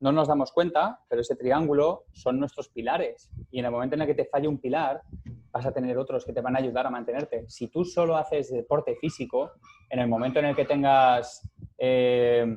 no 0.00 0.12
nos 0.12 0.28
damos 0.28 0.52
cuenta, 0.52 1.00
pero 1.08 1.22
ese 1.22 1.36
triángulo 1.36 2.04
son 2.12 2.38
nuestros 2.38 2.68
pilares. 2.68 3.30
Y 3.50 3.58
en 3.58 3.64
el 3.64 3.70
momento 3.70 3.94
en 3.94 4.02
el 4.02 4.06
que 4.06 4.14
te 4.14 4.26
falle 4.26 4.48
un 4.48 4.60
pilar, 4.60 5.02
vas 5.50 5.66
a 5.66 5.72
tener 5.72 5.96
otros 5.96 6.24
que 6.24 6.32
te 6.32 6.40
van 6.40 6.54
a 6.54 6.58
ayudar 6.58 6.86
a 6.86 6.90
mantenerte. 6.90 7.44
Si 7.48 7.68
tú 7.68 7.84
solo 7.84 8.16
haces 8.16 8.52
deporte 8.52 8.96
físico, 8.96 9.52
en 9.88 10.00
el 10.00 10.08
momento 10.08 10.38
en 10.38 10.46
el 10.46 10.56
que 10.56 10.66
tengas 10.66 11.48
eh, 11.78 12.56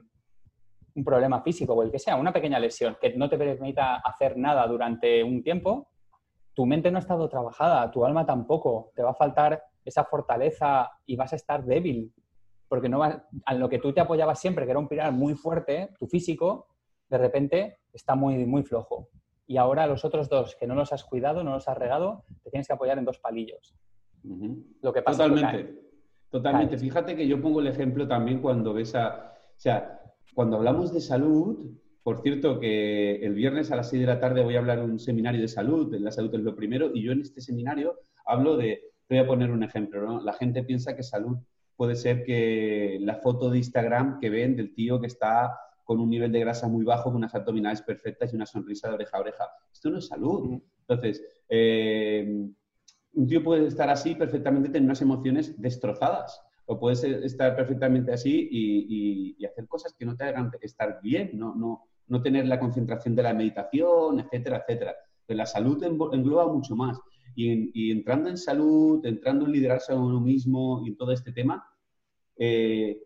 un 0.96 1.03
problema 1.03 1.41
físico 1.41 1.74
o 1.74 1.84
el 1.84 1.91
que 1.91 2.00
sea, 2.00 2.15
una 2.15 2.34
pequeña 2.34 2.60
lesión 2.60 2.98
que 3.00 3.13
no 3.15 3.29
te 3.29 3.38
permita 3.38 3.98
hacer 3.98 4.38
nada 4.38 4.65
durante 4.67 5.24
un 5.24 5.43
tiempo, 5.43 5.89
tu 6.53 6.65
mente 6.65 6.91
no 6.91 6.98
ha 6.98 7.01
estado 7.01 7.29
trabajada, 7.29 7.89
tu 7.91 8.05
alma 8.05 8.25
tampoco, 8.25 8.91
te 8.96 9.03
va 9.03 9.12
a 9.12 9.15
faltar 9.15 9.63
esa 9.86 10.03
fortaleza 10.03 10.91
y 11.05 11.15
vas 11.15 11.34
a 11.34 11.36
estar 11.36 11.63
débil, 11.63 12.13
porque 12.67 12.89
no 12.89 13.00
va, 13.00 13.27
a 13.46 13.53
lo 13.53 13.69
que 13.69 13.79
tú 13.79 13.93
te 13.93 14.01
apoyabas 14.01 14.39
siempre, 14.39 14.65
que 14.65 14.72
era 14.72 14.79
un 14.79 14.88
pilar 14.88 15.12
muy 15.12 15.36
fuerte, 15.36 15.89
tu 15.98 16.08
físico, 16.08 16.67
de 17.10 17.17
repente 17.17 17.79
está 17.93 18.15
muy, 18.15 18.46
muy 18.46 18.63
flojo. 18.63 19.10
Y 19.48 19.58
ahora 19.58 19.88
los 19.88 20.05
otros 20.05 20.29
dos, 20.29 20.55
que 20.55 20.67
no 20.67 20.75
los 20.75 20.93
has 20.93 21.03
cuidado, 21.03 21.43
no 21.43 21.53
los 21.53 21.67
has 21.67 21.77
regado, 21.77 22.24
te 22.43 22.51
tienes 22.51 22.67
que 22.67 22.74
apoyar 22.74 23.00
en 23.00 23.05
dos 23.05 23.17
palillos. 23.19 23.74
Lo 24.81 24.93
que 24.93 25.01
pasa 25.01 25.24
Totalmente. 25.24 25.89
Totalmente. 26.29 26.77
Fíjate 26.77 27.15
que 27.15 27.27
yo 27.27 27.41
pongo 27.41 27.60
el 27.60 27.67
ejemplo 27.67 28.08
también 28.08 28.41
cuando 28.41 28.74
ves 28.74 28.93
a... 28.96 29.34
O 29.34 29.60
sea, 29.60 29.99
cuando 30.39 30.55
hablamos 30.55 30.93
de 30.93 31.01
salud, 31.01 31.69
por 32.01 32.22
cierto, 32.22 32.62
que 32.62 33.17
el 33.17 33.34
viernes 33.34 33.72
a 33.72 33.75
las 33.75 33.89
6 33.89 34.00
de 34.00 34.08
la 34.08 34.22
tarde 34.22 34.41
voy 34.41 34.55
a 34.55 34.60
hablar 34.60 34.81
un 34.81 34.98
seminario 34.98 35.41
de 35.41 35.50
salud, 35.50 35.93
la 36.00 36.13
salud 36.13 36.34
es 36.34 36.39
lo 36.39 36.55
primero, 36.55 36.91
y 36.93 37.03
yo 37.03 37.12
en 37.12 37.19
este 37.19 37.41
seminario 37.41 38.00
hablo 38.25 38.55
de, 38.55 38.79
voy 39.10 39.17
a 39.17 39.27
poner 39.27 39.51
un 39.51 39.63
ejemplo, 39.63 40.01
¿no? 40.01 40.22
La 40.22 40.31
gente 40.31 40.63
piensa 40.63 40.96
que 40.96 41.03
salud 41.03 41.39
puede 41.75 41.98
ser 41.98 42.24
que 42.24 43.00
la 43.01 43.16
foto 43.16 43.50
de 43.50 43.57
Instagram 43.57 44.22
que 44.22 44.29
ven 44.29 44.55
del 44.55 44.74
tío 44.74 45.01
que 45.01 45.07
está 45.07 45.59
con 45.83 46.00
un 46.00 46.09
nivel 46.09 46.31
de 46.31 46.40
grasa 46.40 46.70
muy 46.70 46.85
bajo, 46.85 47.09
con 47.09 47.18
unas 47.18 47.35
abdominales 47.35 47.81
perfectas 47.81 48.31
y 48.31 48.37
una 48.37 48.46
sonrisa 48.46 48.87
de 48.87 48.94
oreja 48.94 49.18
a 49.18 49.20
oreja. 49.20 49.44
Esto 49.74 49.90
no 49.90 49.98
es 49.98 50.07
salud. 50.07 50.57
Entonces, 50.87 51.22
eh, 51.50 52.48
un 53.11 53.27
tío 53.27 53.44
puede 53.44 53.68
estar 53.68 53.90
así 53.90 54.16
perfectamente, 54.16 54.70
tener 54.70 54.85
unas 54.85 55.01
emociones 55.01 55.61
destrozadas 55.61 56.49
o 56.72 56.79
puedes 56.79 57.03
estar 57.03 57.55
perfectamente 57.55 58.14
así 58.14 58.48
y, 58.51 59.44
hacer 59.44 59.68
cosas 59.68 59.96
que 59.98 60.05
no 60.05 60.16
te 60.16 60.25
hagan 60.25 60.51
estar 60.62 61.00
bien, 61.01 61.32
no, 61.34 61.55
no, 61.55 61.88
no 62.08 62.22
tener 62.22 62.46
la 62.46 62.60
concentración 62.60 63.16
de 63.16 63.24
la 63.24 63.34
meditación, 63.34 64.20
etcétera, 64.20 64.58
etcétera. 64.58 64.96
Pero 65.25 65.38
la 65.38 65.48
salud 65.48 65.84
engloba 65.84 66.53
mucho 66.53 66.75
más. 66.75 67.00
Y, 67.36 67.90
entrando 67.90 68.29
en 68.29 68.38
salud, 68.38 69.03
entrando 69.03 69.46
en 69.46 69.51
liderarse 69.51 69.94
a 69.94 69.96
uno 69.96 70.20
mismo 70.20 70.84
y 70.86 70.94
todo 70.96 71.12
este 71.12 71.32
tema, 71.32 71.66
eh, 72.38 73.01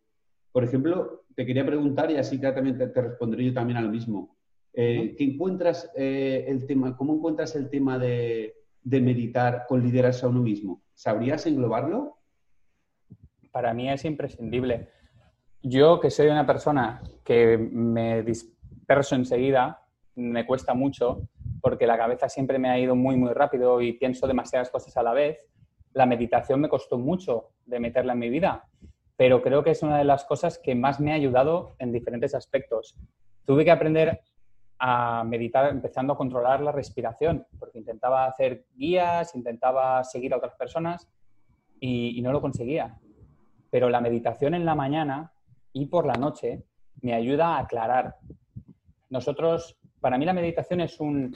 por 0.52 0.66
ejemplo, 0.66 1.24
te 1.34 1.46
quería 1.46 1.66
preguntar, 1.66 2.12
y 2.12 2.18
así 2.18 2.38
claramente 2.40 2.88
te 2.88 3.02
responderé 3.02 3.46
yo 3.46 3.54
también 3.54 3.78
a 3.78 3.82
lo 3.82 3.90
mismo. 3.90 4.36
Eh, 4.74 5.16
¿qué 5.18 5.24
encuentras 5.24 5.90
eh, 5.96 6.44
el 6.50 6.66
tema, 6.68 6.98
¿Cómo 6.98 7.16
encuentras 7.16 7.56
el 7.56 7.70
tema 7.70 7.98
de, 7.98 8.56
de 8.82 9.00
meditar 9.00 9.64
con 9.70 9.82
liderarse 9.82 10.26
a 10.26 10.30
uno 10.30 10.42
mismo? 10.42 10.84
¿Sabrías 10.94 11.46
englobarlo? 11.46 12.18
Para 13.54 13.74
mí 13.74 13.90
es 13.90 14.04
imprescindible. 14.04 14.90
Yo, 15.62 16.00
que 16.02 16.10
soy 16.10 16.28
una 16.28 16.46
persona 16.46 17.02
que 17.24 17.58
me 17.58 18.24
disperso 18.24 19.16
enseguida, 19.16 19.86
me 20.16 20.46
cuesta 20.46 20.74
mucho, 20.74 21.30
porque 21.62 21.88
la 21.88 21.98
cabeza 21.98 22.28
siempre 22.28 22.58
me 22.58 22.70
ha 22.70 22.80
ido 22.80 22.96
muy, 22.96 23.16
muy 23.16 23.32
rápido 23.32 23.80
y 23.80 23.94
pienso 23.94 24.28
demasiadas 24.28 24.72
cosas 24.72 24.98
a 24.98 25.04
la 25.04 25.14
vez. 25.14 25.48
La 25.94 26.08
meditación 26.08 26.60
me 26.62 26.68
costó 26.68 26.98
mucho 26.98 27.52
de 27.66 27.80
meterla 27.80 28.14
en 28.14 28.20
mi 28.20 28.30
vida, 28.30 28.68
pero 29.16 29.42
creo 29.44 29.64
que 29.64 29.72
es 29.72 29.84
una 29.84 30.00
de 30.00 30.04
las 30.04 30.26
cosas 30.26 30.58
que 30.58 30.74
más 30.74 31.00
me 31.00 31.12
ha 31.12 31.16
ayudado 31.16 31.76
en 31.78 31.92
diferentes 31.92 32.34
aspectos. 32.34 32.98
Tuve 33.46 33.64
que 33.64 33.72
aprender 33.72 34.20
a 34.80 35.24
meditar 35.24 35.70
empezando 35.70 36.14
a 36.14 36.18
controlar 36.18 36.60
la 36.60 36.72
respiración, 36.72 37.46
porque 37.60 37.78
intentaba 37.78 38.26
hacer 38.26 38.66
guías, 38.74 39.36
intentaba 39.36 40.04
seguir 40.04 40.34
a 40.34 40.38
otras 40.38 40.56
personas 40.56 41.08
y, 41.80 42.18
y 42.18 42.22
no 42.24 42.32
lo 42.32 42.42
conseguía 42.42 43.00
pero 43.74 43.90
la 43.90 44.02
meditación 44.02 44.54
en 44.54 44.66
la 44.66 44.76
mañana 44.76 45.34
y 45.72 45.88
por 45.88 46.06
la 46.06 46.14
noche 46.14 46.64
me 47.02 47.16
ayuda 47.16 47.56
a 47.56 47.62
aclarar. 47.62 48.18
Nosotros, 49.10 49.80
para 50.00 50.20
mí 50.20 50.26
la 50.26 50.34
meditación 50.34 50.80
es 50.80 51.00
un, 51.00 51.36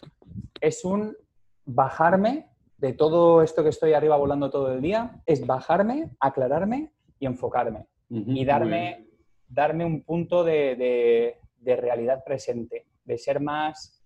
es 0.61 0.85
un 0.85 1.17
bajarme 1.65 2.45
de 2.77 2.93
todo 2.93 3.41
esto 3.41 3.63
que 3.63 3.69
estoy 3.69 3.93
arriba 3.93 4.17
volando 4.17 4.51
todo 4.51 4.71
el 4.71 4.83
día, 4.83 5.19
es 5.25 5.47
bajarme, 5.47 6.11
aclararme 6.19 6.91
y 7.19 7.25
enfocarme. 7.25 7.87
y 8.07 8.45
darme, 8.45 9.07
darme 9.47 9.83
un 9.83 10.03
punto 10.03 10.43
de, 10.43 11.39
realidad 11.65 12.23
presente, 12.23 12.85
de 13.03 13.17
ser 13.17 13.39
más, 13.39 13.99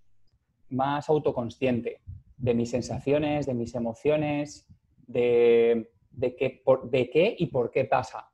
más 0.70 1.10
autoconsciente 1.10 2.00
de 2.38 2.54
mis 2.54 2.70
sensaciones, 2.70 3.46
de 3.46 3.56
mis 3.56 3.76
emociones, 3.76 4.70
de, 5.06 5.91
de 6.12 6.36
qué, 6.36 7.36
y 7.38 7.47
por 7.47 7.71
qué 7.71 7.86
pasa. 7.86 8.30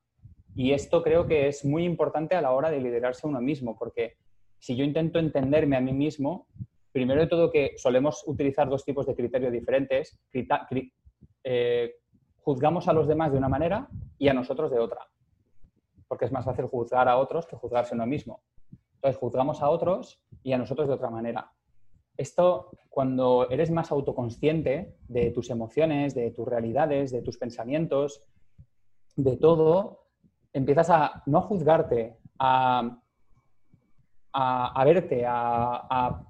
Y 0.56 0.72
esto 0.72 1.04
creo 1.04 1.28
que 1.28 1.48
es 1.48 1.64
muy 1.64 1.84
importante 1.84 2.36
a 2.36 2.42
la 2.42 2.52
hora 2.52 2.72
de 2.72 2.82
liderarse 2.82 3.28
uno 3.28 3.40
mismo, 3.40 3.78
porque 3.78 4.18
si 4.60 4.76
yo 4.76 4.84
intento 4.84 5.20
entenderme 5.20 5.78
a 5.78 5.82
mí 5.82 5.94
mismo, 5.94 6.48
primero 6.92 7.22
de 7.22 7.28
todo 7.28 7.52
que 7.52 7.74
solemos 7.78 8.24
utilizar 8.26 8.68
dos 8.68 8.84
tipos 8.84 9.06
de 9.06 9.16
criterios 9.16 9.52
diferentes, 9.52 10.20
eh, 11.44 11.96
juzgamos 12.40 12.88
a 12.88 12.94
los 12.94 13.08
demás 13.08 13.32
de 13.32 13.38
una 13.38 13.50
manera 13.50 13.88
y 14.18 14.30
a 14.30 14.34
nosotros 14.34 14.72
de 14.72 14.80
otra, 14.80 15.02
porque 16.08 16.26
es 16.26 16.32
más 16.32 16.46
fácil 16.46 16.66
juzgar 16.66 17.08
a 17.08 17.18
otros 17.18 17.46
que 17.46 17.56
juzgarse 17.56 17.94
a 17.94 17.96
uno 17.96 18.08
mismo. 18.08 18.42
Entonces 18.96 19.20
juzgamos 19.20 19.62
a 19.62 19.70
otros 19.70 20.20
y 20.42 20.54
a 20.54 20.58
nosotros 20.58 20.88
de 20.88 20.96
otra 20.96 21.12
manera. 21.12 21.52
Esto, 22.18 22.72
cuando 22.90 23.48
eres 23.50 23.70
más 23.70 23.92
autoconsciente 23.92 24.98
de 25.08 25.32
tus 25.32 25.52
emociones, 25.52 26.16
de 26.16 26.32
tus 26.32 26.48
realidades, 26.48 27.12
de 27.12 27.22
tus 27.22 27.38
pensamientos, 27.38 28.24
de 29.16 29.38
todo, 29.38 30.08
empiezas 30.52 30.90
a 30.90 31.24
no 31.28 31.42
juzgarte, 31.42 32.18
a, 32.40 33.00
a, 34.34 34.84
verte, 34.86 35.24
a, 35.28 36.24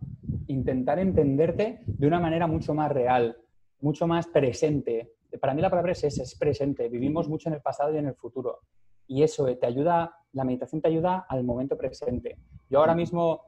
intentar 0.48 1.00
entenderte 1.00 1.82
de 1.86 2.08
una 2.08 2.20
manera 2.20 2.48
mucho 2.48 2.74
más 2.74 2.92
real, 2.92 3.38
mucho 3.82 4.08
más 4.08 4.28
presente. 4.28 5.14
Para 5.40 5.54
mí 5.54 5.62
la 5.62 5.70
palabra 5.70 5.92
es 5.92 6.04
es 6.04 6.36
presente. 6.36 6.90
Vivimos 6.90 7.28
mucho 7.28 7.50
en 7.50 7.56
el 7.56 7.62
pasado 7.62 7.94
y 7.94 7.98
en 7.98 8.08
el 8.08 8.16
futuro. 8.16 8.60
Y 9.08 9.24
eso 9.24 9.46
te 9.58 9.66
ayuda, 9.66 10.14
la 10.34 10.44
meditación 10.44 10.82
te 10.82 10.90
ayuda 10.90 11.26
al 11.28 11.44
momento 11.44 11.78
presente. 11.78 12.38
Yo 12.70 12.80
ahora 12.80 12.96
mismo 12.96 13.44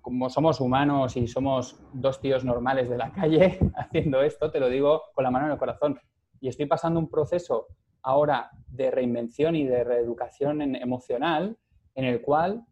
como 0.00 0.30
somos 0.30 0.60
humanos 0.60 1.16
y 1.16 1.26
somos 1.26 1.80
dos 1.92 2.20
tíos 2.20 2.44
normales 2.44 2.88
de 2.88 2.98
la 2.98 3.12
calle 3.12 3.58
haciendo 3.76 4.22
esto, 4.22 4.50
te 4.50 4.60
lo 4.60 4.68
digo 4.68 5.02
con 5.14 5.24
la 5.24 5.30
mano 5.30 5.46
en 5.46 5.52
el 5.52 5.58
corazón. 5.58 5.98
Y 6.40 6.48
estoy 6.48 6.66
pasando 6.66 7.00
un 7.00 7.10
proceso 7.10 7.66
ahora 8.02 8.50
de 8.68 8.90
reinvención 8.90 9.56
y 9.56 9.66
de 9.66 9.84
reeducación 9.84 10.62
emocional 10.76 11.58
en 11.94 12.04
el 12.04 12.22
cual 12.22 12.64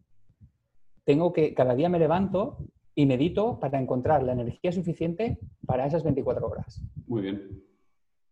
tengo 1.05 1.33
que, 1.33 1.55
cada 1.55 1.75
día 1.75 1.88
me 1.88 1.99
levanto 1.99 2.59
y 2.95 3.07
medito 3.07 3.59
para 3.61 3.81
encontrar 3.81 4.23
la 4.23 4.33
energía 4.33 4.73
suficiente 4.73 5.38
para 5.67 5.87
esas 5.87 6.03
24 6.03 6.47
horas. 6.47 6.83
Muy 7.07 7.23
bien. 7.23 7.64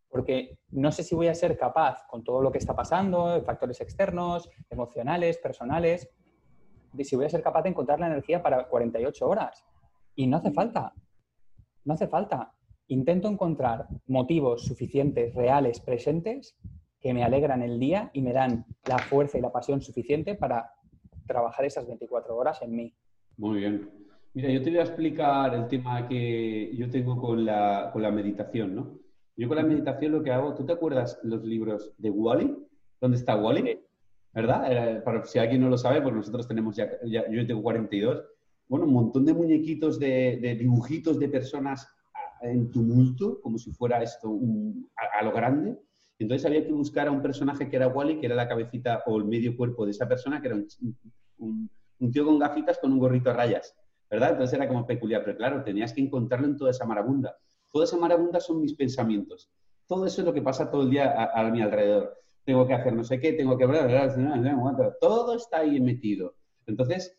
porque 0.09 0.59
no 0.71 0.91
sé 0.93 1.03
si 1.03 1.15
voy 1.15 1.29
a 1.29 1.35
ser 1.35 1.59
capaz, 1.59 2.07
con 2.09 2.25
todo 2.25 2.41
lo 2.41 2.51
que 2.51 2.59
está 2.59 2.75
pasando, 2.75 3.43
factores 3.45 3.81
externos, 3.83 4.49
emocionales, 4.71 5.37
personales, 5.39 6.09
de 6.97 7.05
si 7.05 7.17
voy 7.17 7.27
a 7.27 7.31
ser 7.31 7.43
capaz 7.43 7.63
de 7.63 7.71
encontrar 7.71 8.01
la 8.01 8.07
energía 8.07 8.43
para 8.43 8.67
48 8.69 9.29
horas. 9.29 9.65
Y 10.15 10.27
no 10.27 10.39
hace 10.39 10.51
falta. 10.53 10.93
No 11.85 11.95
hace 11.95 12.09
falta. 12.09 12.53
Intento 12.89 13.29
encontrar 13.29 13.87
motivos 14.07 14.65
suficientes, 14.65 15.35
reales, 15.35 15.81
presentes, 15.81 16.57
que 17.01 17.13
me 17.13 17.23
alegran 17.23 17.63
el 17.63 17.79
día 17.79 18.11
y 18.13 18.23
me 18.23 18.33
dan 18.33 18.65
la 18.89 18.99
fuerza 18.99 19.39
y 19.39 19.41
la 19.41 19.53
pasión 19.53 19.81
suficiente 19.81 20.35
para 20.35 20.73
trabajar 21.27 21.65
esas 21.65 21.87
24 21.87 22.37
horas 22.37 22.63
en 22.63 22.75
mí. 22.75 22.95
Muy 23.37 23.59
bien. 23.59 23.91
Mira, 24.35 24.51
yo 24.51 24.63
te 24.63 24.71
voy 24.71 24.79
a 24.79 24.83
explicar 24.83 25.55
el 25.55 25.67
tema 25.67 26.07
que 26.09 26.75
yo 26.77 26.91
tengo 26.91 27.17
con 27.17 27.45
la, 27.45 27.91
con 27.93 28.03
la 28.03 28.11
meditación, 28.11 28.75
¿no? 28.75 28.99
Yo 29.37 29.49
con 29.49 29.57
la 29.57 29.63
meditación 29.63 30.13
lo 30.13 30.23
que 30.23 30.31
hago, 30.31 30.55
¿tú 30.55 30.65
te 30.65 30.73
acuerdas 30.73 31.19
los 31.23 31.45
libros 31.45 31.93
de 31.99 32.11
Wally? 32.11 32.57
¿Dónde 33.01 33.19
está 33.19 33.37
Wally? 33.37 33.79
¿Verdad? 34.37 35.03
Para, 35.03 35.25
si 35.25 35.39
alguien 35.39 35.63
no 35.63 35.71
lo 35.71 35.79
sabe, 35.79 36.03
pues 36.03 36.15
nosotros 36.15 36.47
tenemos 36.47 36.77
ya, 36.77 36.91
yo 37.03 37.47
tengo 37.47 37.63
42, 37.63 38.23
bueno, 38.69 38.85
un 38.85 38.93
montón 38.93 39.25
de 39.25 39.33
muñequitos, 39.33 39.99
de, 39.99 40.57
dibujitos 40.59 41.19
de 41.19 41.29
personas 41.29 41.89
en 42.43 42.71
tumulto, 42.71 43.41
como 43.41 43.57
si 43.57 43.73
fuera 43.73 44.03
esto 44.03 44.39
a, 45.19 45.25
lo 45.25 45.33
grande. 45.33 45.79
Entonces 46.19 46.45
había 46.45 46.67
que 46.67 46.73
buscar 46.73 47.09
a 47.09 47.13
un 47.13 47.23
personaje 47.23 47.71
que 47.71 47.77
era 47.77 47.89
Wally, 47.89 48.21
que 48.21 48.27
era 48.27 48.35
la 48.35 48.47
cabecita 48.47 49.03
o 49.07 49.17
el 49.17 49.25
medio 49.25 49.57
cuerpo 49.57 49.87
de 49.87 49.93
esa 49.93 50.07
persona, 50.07 50.43
que 50.43 50.49
era 50.49 50.57
un, 50.57 51.71
un 51.99 52.13
tío 52.13 52.27
con 52.27 52.39
gafitas 52.39 52.79
con 52.79 52.93
un 52.93 52.99
gorrito 52.99 53.31
a 53.31 53.33
rayas, 53.33 53.75
¿verdad? 54.11 54.33
Entonces 54.33 54.55
era 54.55 54.69
como 54.69 54.87
peculiar, 54.87 55.25
pero 55.25 55.39
claro, 55.39 55.65
tenías 55.65 55.95
que 55.95 56.03
encontrarlo 56.03 56.47
en 56.47 56.57
toda 56.59 56.73
esa 56.73 56.85
marabunda. 56.85 57.37
Toda 57.73 57.85
esa 57.85 57.97
marabunda 57.97 58.41
son 58.41 58.61
mis 58.61 58.75
pensamientos. 58.75 59.51
Todo 59.87 60.07
eso 60.07 60.21
es 60.21 60.27
lo 60.27 60.35
que 60.35 60.43
pasa 60.43 60.71
todo 60.71 60.83
el 60.83 60.91
día 60.91 61.31
a, 61.33 61.51
mi 61.51 61.63
alrededor. 61.63 62.17
Tengo 62.47 62.67
que 62.67 62.73
hacer 62.73 62.95
no 62.95 63.05
sé 63.05 63.21
qué, 63.21 63.35
tengo 63.35 63.59
que... 63.59 63.67
Todo 64.99 65.37
está 65.37 65.59
ahí 65.59 65.79
metido. 65.81 66.35
Entonces, 66.67 67.15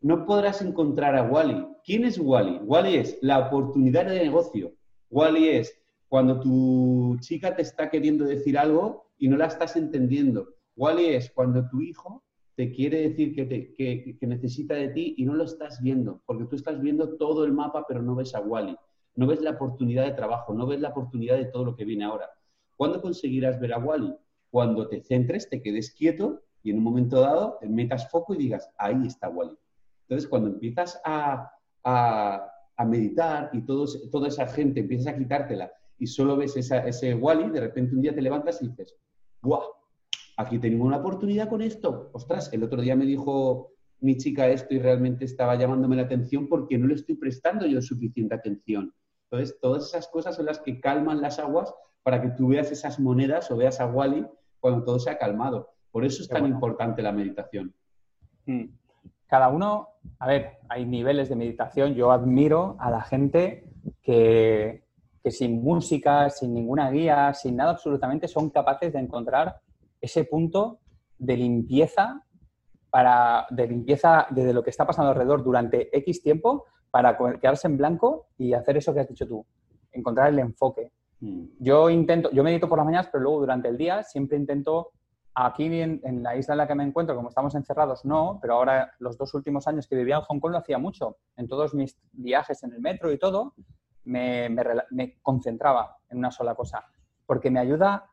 no 0.00 0.26
podrás 0.26 0.60
encontrar 0.62 1.14
a 1.14 1.22
Wally. 1.22 1.64
¿Quién 1.84 2.04
es 2.04 2.18
Wally? 2.18 2.58
Wally 2.64 2.96
es 2.96 3.18
la 3.22 3.46
oportunidad 3.46 4.06
de 4.06 4.18
negocio. 4.18 4.72
Wally 5.10 5.48
es 5.50 5.80
cuando 6.08 6.40
tu 6.40 7.16
chica 7.20 7.54
te 7.54 7.62
está 7.62 7.88
queriendo 7.88 8.24
decir 8.24 8.58
algo 8.58 9.12
y 9.16 9.28
no 9.28 9.36
la 9.36 9.46
estás 9.46 9.76
entendiendo. 9.76 10.48
Wally 10.74 11.06
es 11.14 11.30
cuando 11.30 11.68
tu 11.68 11.80
hijo 11.80 12.24
te 12.56 12.72
quiere 12.72 13.08
decir 13.08 13.32
que, 13.34 13.46
te, 13.46 13.74
que, 13.74 14.26
necesita 14.26 14.74
de 14.74 14.88
ti 14.88 15.14
y 15.16 15.24
no 15.24 15.34
lo 15.34 15.44
estás 15.44 15.80
viendo, 15.80 16.20
porque 16.26 16.44
tú 16.44 16.56
estás 16.56 16.80
viendo 16.80 17.16
todo 17.16 17.44
el 17.44 17.52
mapa 17.52 17.86
pero 17.86 18.02
no 18.02 18.14
ves 18.14 18.34
a 18.34 18.40
Wally 18.40 18.76
no 19.14 19.26
ves 19.26 19.40
la 19.40 19.50
oportunidad 19.50 20.04
de 20.04 20.12
trabajo, 20.12 20.54
no 20.54 20.66
ves 20.66 20.80
la 20.80 20.90
oportunidad 20.90 21.36
de 21.36 21.46
todo 21.46 21.64
lo 21.64 21.76
que 21.76 21.84
viene 21.84 22.04
ahora. 22.04 22.30
¿Cuándo 22.76 23.00
conseguirás 23.00 23.60
ver 23.60 23.74
a 23.74 23.78
Wally? 23.78 24.14
Cuando 24.52 24.86
te 24.86 25.00
centres, 25.00 25.48
te 25.48 25.62
quedes 25.62 25.94
quieto 25.94 26.42
y 26.62 26.72
en 26.72 26.76
un 26.76 26.84
momento 26.84 27.22
dado 27.22 27.56
te 27.58 27.66
metas 27.70 28.10
foco 28.10 28.34
y 28.34 28.36
digas, 28.36 28.70
ahí 28.76 29.06
está 29.06 29.30
Wally. 29.30 29.56
Entonces, 30.02 30.28
cuando 30.28 30.50
empiezas 30.50 31.00
a, 31.06 31.50
meditar 32.86 33.48
y 33.54 33.62
toda 33.62 34.28
esa 34.28 34.46
gente 34.46 34.80
empiezas 34.80 35.14
a 35.14 35.16
quitártela 35.16 35.72
y 35.98 36.06
solo 36.06 36.36
ves 36.36 36.54
ese 36.54 37.14
Wally, 37.14 37.48
de 37.48 37.60
repente 37.60 37.94
un 37.94 38.02
día 38.02 38.14
te 38.14 38.20
levantas 38.20 38.60
y 38.60 38.68
dices, 38.68 38.94
¡guau! 39.40 39.62
Aquí 40.36 40.58
tengo 40.58 40.84
una 40.84 40.98
oportunidad 40.98 41.48
con 41.48 41.62
esto. 41.62 42.10
Ostras, 42.12 42.52
el 42.52 42.62
otro 42.62 42.82
día 42.82 42.94
me 42.94 43.06
dijo 43.06 43.72
mi 44.00 44.18
chica 44.18 44.48
esto 44.48 44.74
y 44.74 44.80
realmente 44.80 45.24
estaba 45.24 45.54
llamándome 45.54 45.96
la 45.96 46.02
atención 46.02 46.46
porque 46.46 46.76
no 46.76 46.88
le 46.88 46.94
estoy 46.94 47.14
prestando 47.14 47.64
yo 47.64 47.80
suficiente 47.80 48.34
atención. 48.34 48.92
Entonces, 49.30 49.58
todas 49.62 49.86
esas 49.86 50.08
cosas 50.08 50.36
son 50.36 50.44
las 50.44 50.58
que 50.58 50.78
calman 50.78 51.22
las 51.22 51.38
aguas 51.38 51.72
para 52.02 52.20
que 52.20 52.28
tú 52.30 52.48
veas 52.48 52.70
esas 52.70 53.00
monedas 53.00 53.50
o 53.50 53.56
veas 53.56 53.80
a 53.80 53.86
Wally 53.86 54.26
cuando 54.62 54.84
todo 54.84 55.00
se 55.00 55.10
ha 55.10 55.18
calmado. 55.18 55.74
Por 55.90 56.04
eso 56.04 56.22
es 56.22 56.28
tan 56.28 56.46
importante 56.46 57.02
la 57.02 57.10
meditación. 57.10 57.74
Mm. 58.46 58.66
Cada 59.26 59.48
uno, 59.48 59.88
a 60.20 60.26
ver, 60.28 60.58
hay 60.68 60.86
niveles 60.86 61.28
de 61.28 61.36
meditación. 61.36 61.94
Yo 61.94 62.12
admiro 62.12 62.76
a 62.78 62.90
la 62.90 63.02
gente 63.02 63.64
que, 64.02 64.84
que 65.22 65.30
sin 65.32 65.64
música, 65.64 66.30
sin 66.30 66.54
ninguna 66.54 66.90
guía, 66.90 67.34
sin 67.34 67.56
nada 67.56 67.72
absolutamente, 67.72 68.28
son 68.28 68.50
capaces 68.50 68.92
de 68.92 69.00
encontrar 69.00 69.60
ese 70.00 70.24
punto 70.24 70.78
de 71.18 71.36
limpieza 71.36 72.22
para, 72.88 73.46
de 73.50 73.66
limpieza 73.66 74.28
de 74.30 74.52
lo 74.52 74.62
que 74.62 74.70
está 74.70 74.86
pasando 74.86 75.10
alrededor 75.10 75.42
durante 75.42 75.96
X 75.98 76.22
tiempo 76.22 76.66
para 76.90 77.16
quedarse 77.40 77.66
en 77.66 77.78
blanco 77.78 78.28
y 78.38 78.52
hacer 78.52 78.76
eso 78.76 78.94
que 78.94 79.00
has 79.00 79.08
dicho 79.08 79.26
tú, 79.26 79.44
encontrar 79.90 80.28
el 80.28 80.38
enfoque. 80.38 80.92
Mm. 81.22 81.44
Yo 81.60 81.88
intento, 81.88 82.30
yo 82.32 82.42
medito 82.42 82.68
por 82.68 82.78
las 82.78 82.84
mañanas, 82.84 83.08
pero 83.10 83.22
luego 83.22 83.40
durante 83.40 83.68
el 83.68 83.78
día 83.78 84.02
siempre 84.02 84.36
intento, 84.36 84.90
aquí 85.34 85.64
en, 85.64 86.00
en, 86.04 86.22
la 86.22 86.36
isla 86.36 86.54
en 86.54 86.58
la 86.58 86.66
que 86.66 86.74
me 86.74 86.84
encuentro, 86.84 87.14
como 87.14 87.28
estamos 87.28 87.54
encerrados, 87.54 88.04
no, 88.04 88.38
pero 88.42 88.54
ahora 88.54 88.92
los 88.98 89.16
dos 89.16 89.32
últimos 89.32 89.66
años 89.68 89.86
que 89.86 89.96
vivía 89.96 90.16
en 90.16 90.22
Hong 90.22 90.40
Kong 90.40 90.52
lo 90.52 90.58
hacía 90.58 90.78
mucho. 90.78 91.18
En 91.36 91.46
todos 91.48 91.74
mis 91.74 91.96
viajes 92.12 92.62
en 92.64 92.72
el 92.72 92.80
metro 92.80 93.12
y 93.12 93.18
todo, 93.18 93.54
me, 94.04 94.50
me 94.90 95.20
concentraba 95.22 95.96
en 96.10 96.18
una 96.18 96.32
sola 96.32 96.56
cosa, 96.56 96.84
porque 97.24 97.50
me 97.50 97.60
ayuda 97.60 98.10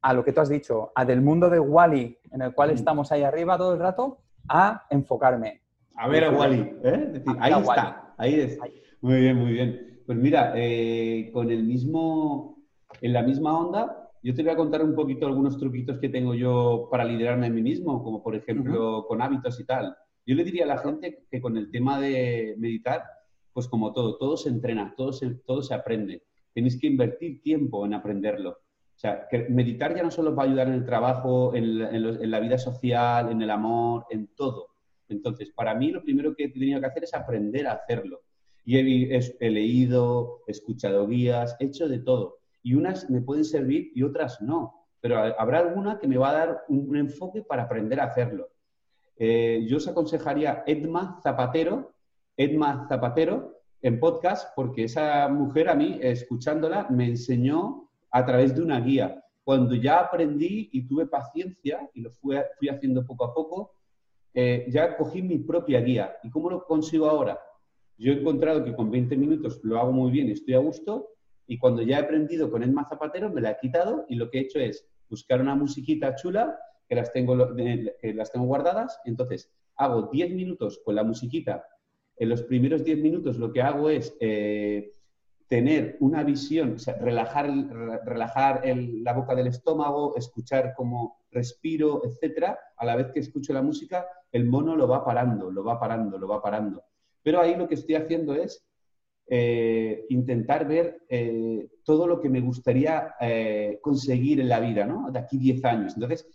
a 0.00 0.14
lo 0.14 0.24
que 0.24 0.32
tú 0.32 0.40
has 0.40 0.48
dicho, 0.48 0.90
a 0.94 1.04
del 1.04 1.20
mundo 1.20 1.50
de 1.50 1.60
Wally, 1.60 2.18
en 2.30 2.42
el 2.42 2.54
cual 2.54 2.70
mm. 2.70 2.74
estamos 2.74 3.12
ahí 3.12 3.24
arriba 3.24 3.58
todo 3.58 3.74
el 3.74 3.80
rato, 3.80 4.22
a 4.48 4.86
enfocarme. 4.88 5.60
A 5.96 6.08
ver 6.08 6.24
a 6.24 6.30
Wally, 6.30 6.78
¿eh? 6.82 7.22
ahí 7.40 7.52
está. 7.52 8.14
Ahí 8.16 8.40
es. 8.40 8.58
Muy 9.00 9.20
bien, 9.20 9.36
muy 9.36 9.52
bien. 9.52 9.87
Pues 10.08 10.16
mira, 10.16 10.54
eh, 10.56 11.28
con 11.34 11.50
el 11.50 11.64
mismo, 11.64 12.64
en 13.02 13.12
la 13.12 13.22
misma 13.22 13.58
onda, 13.58 14.10
yo 14.22 14.34
te 14.34 14.42
voy 14.42 14.52
a 14.52 14.56
contar 14.56 14.82
un 14.82 14.94
poquito 14.94 15.26
algunos 15.26 15.58
truquitos 15.58 15.98
que 15.98 16.08
tengo 16.08 16.34
yo 16.34 16.88
para 16.90 17.04
liderarme 17.04 17.48
a 17.48 17.50
mí 17.50 17.60
mismo, 17.60 18.02
como 18.02 18.22
por 18.22 18.34
ejemplo 18.34 19.04
con 19.06 19.20
hábitos 19.20 19.60
y 19.60 19.66
tal. 19.66 19.94
Yo 20.24 20.34
le 20.34 20.44
diría 20.44 20.64
a 20.64 20.68
la 20.68 20.78
gente 20.78 21.26
que 21.30 21.42
con 21.42 21.58
el 21.58 21.70
tema 21.70 22.00
de 22.00 22.54
meditar, 22.56 23.02
pues 23.52 23.68
como 23.68 23.92
todo, 23.92 24.16
todo 24.16 24.38
se 24.38 24.48
entrena, 24.48 24.94
todo 24.96 25.12
se, 25.12 25.28
todo 25.44 25.60
se 25.62 25.74
aprende. 25.74 26.22
Tenéis 26.54 26.80
que 26.80 26.86
invertir 26.86 27.42
tiempo 27.42 27.84
en 27.84 27.92
aprenderlo. 27.92 28.52
O 28.52 28.98
sea, 28.98 29.28
que 29.30 29.50
meditar 29.50 29.94
ya 29.94 30.02
no 30.02 30.10
solo 30.10 30.34
va 30.34 30.44
a 30.44 30.46
ayudar 30.46 30.68
en 30.68 30.74
el 30.74 30.86
trabajo, 30.86 31.54
en, 31.54 31.82
en 31.82 32.30
la 32.30 32.40
vida 32.40 32.56
social, 32.56 33.30
en 33.30 33.42
el 33.42 33.50
amor, 33.50 34.06
en 34.08 34.28
todo. 34.28 34.68
Entonces, 35.06 35.50
para 35.54 35.74
mí 35.74 35.90
lo 35.90 36.02
primero 36.02 36.34
que 36.34 36.44
he 36.44 36.48
tenido 36.48 36.80
que 36.80 36.86
hacer 36.86 37.04
es 37.04 37.12
aprender 37.12 37.66
a 37.66 37.72
hacerlo. 37.72 38.22
Y 38.68 38.76
he, 38.76 39.50
leído, 39.50 40.42
escuchado 40.46 41.06
guías, 41.06 41.56
he 41.58 41.64
hecho 41.64 41.88
de 41.88 42.00
todo. 42.00 42.40
Y 42.62 42.74
unas 42.74 43.08
me 43.08 43.22
pueden 43.22 43.46
servir 43.46 43.92
y 43.94 44.02
otras 44.02 44.42
no. 44.42 44.84
Pero 45.00 45.16
habrá 45.16 45.60
alguna 45.60 45.98
que 45.98 46.06
me 46.06 46.18
va 46.18 46.28
a 46.28 46.32
dar 46.34 46.64
un, 46.68 46.94
enfoque 46.94 47.40
para 47.40 47.62
aprender 47.62 47.98
a 47.98 48.04
hacerlo. 48.04 48.50
Eh, 49.16 49.64
yo 49.66 49.78
os 49.78 49.88
aconsejaría 49.88 50.64
Edma 50.66 51.18
Zapatero, 51.22 51.94
Edma 52.36 52.86
Zapatero 52.90 53.58
en 53.80 53.98
podcast, 53.98 54.50
porque 54.54 54.84
esa 54.84 55.28
mujer 55.28 55.70
a 55.70 55.74
mí, 55.74 55.98
escuchándola, 56.02 56.88
me 56.90 57.06
enseñó 57.06 57.88
a 58.10 58.26
través 58.26 58.54
de 58.54 58.60
una 58.60 58.80
guía. 58.80 59.24
Cuando 59.44 59.76
ya 59.76 60.00
aprendí 60.00 60.68
y 60.72 60.86
tuve 60.86 61.06
paciencia 61.06 61.88
y 61.94 62.02
lo 62.02 62.10
fui 62.20 62.68
haciendo 62.68 63.06
poco 63.06 63.24
a 63.24 63.32
poco, 63.32 63.72
eh, 64.34 64.66
ya 64.68 64.94
cogí 64.94 65.22
mi 65.22 65.38
propia 65.38 65.80
guía. 65.80 66.18
¿Y 66.22 66.28
cómo 66.28 66.50
lo 66.50 66.66
consigo 66.66 67.08
ahora? 67.08 67.40
Yo 67.98 68.12
he 68.12 68.16
encontrado 68.16 68.64
que 68.64 68.74
con 68.74 68.90
20 68.90 69.16
minutos 69.16 69.60
lo 69.64 69.78
hago 69.78 69.92
muy 69.92 70.12
bien, 70.12 70.30
estoy 70.30 70.54
a 70.54 70.58
gusto, 70.58 71.08
y 71.48 71.58
cuando 71.58 71.82
ya 71.82 71.98
he 71.98 72.02
aprendido 72.02 72.50
con 72.50 72.62
el 72.62 72.74
Zapatero 72.88 73.28
me 73.30 73.40
la 73.40 73.52
he 73.52 73.58
quitado 73.58 74.04
y 74.08 74.14
lo 74.14 74.30
que 74.30 74.38
he 74.38 74.42
hecho 74.42 74.60
es 74.60 74.86
buscar 75.08 75.40
una 75.40 75.54
musiquita 75.54 76.14
chula 76.14 76.56
que 76.88 76.94
las 76.94 77.12
tengo, 77.12 77.56
que 77.56 78.14
las 78.14 78.30
tengo 78.30 78.46
guardadas, 78.46 79.00
entonces 79.04 79.50
hago 79.76 80.10
10 80.12 80.30
minutos 80.34 80.80
con 80.84 80.94
la 80.94 81.04
musiquita. 81.04 81.64
En 82.16 82.28
los 82.28 82.42
primeros 82.42 82.84
10 82.84 82.98
minutos 82.98 83.38
lo 83.38 83.52
que 83.52 83.62
hago 83.62 83.90
es 83.90 84.16
eh, 84.20 84.92
tener 85.48 85.96
una 86.00 86.22
visión, 86.22 86.74
o 86.74 86.78
sea, 86.78 86.94
relajar, 86.98 87.50
relajar 88.04 88.62
la 88.66 89.12
boca 89.14 89.34
del 89.34 89.46
estómago, 89.46 90.14
escuchar 90.16 90.74
cómo 90.76 91.24
respiro, 91.30 92.02
etcétera, 92.04 92.58
a 92.76 92.84
la 92.84 92.96
vez 92.96 93.10
que 93.12 93.20
escucho 93.20 93.52
la 93.52 93.62
música, 93.62 94.06
el 94.30 94.44
mono 94.44 94.76
lo 94.76 94.86
va 94.86 95.04
parando, 95.04 95.50
lo 95.50 95.64
va 95.64 95.80
parando, 95.80 96.18
lo 96.18 96.28
va 96.28 96.42
parando. 96.42 96.84
Pero 97.22 97.40
ahí 97.40 97.56
lo 97.56 97.68
que 97.68 97.74
estoy 97.74 97.96
haciendo 97.96 98.34
es 98.34 98.64
eh, 99.30 100.06
intentar 100.08 100.66
ver 100.66 101.02
eh, 101.08 101.68
todo 101.84 102.06
lo 102.06 102.18
que 102.18 102.30
me 102.30 102.40
gustaría 102.40 103.14
eh, 103.20 103.78
conseguir 103.82 104.40
en 104.40 104.48
la 104.48 104.58
vida, 104.58 104.86
¿no? 104.86 105.10
De 105.10 105.18
aquí 105.18 105.36
10 105.36 105.64
años. 105.66 105.94
Entonces, 105.94 106.26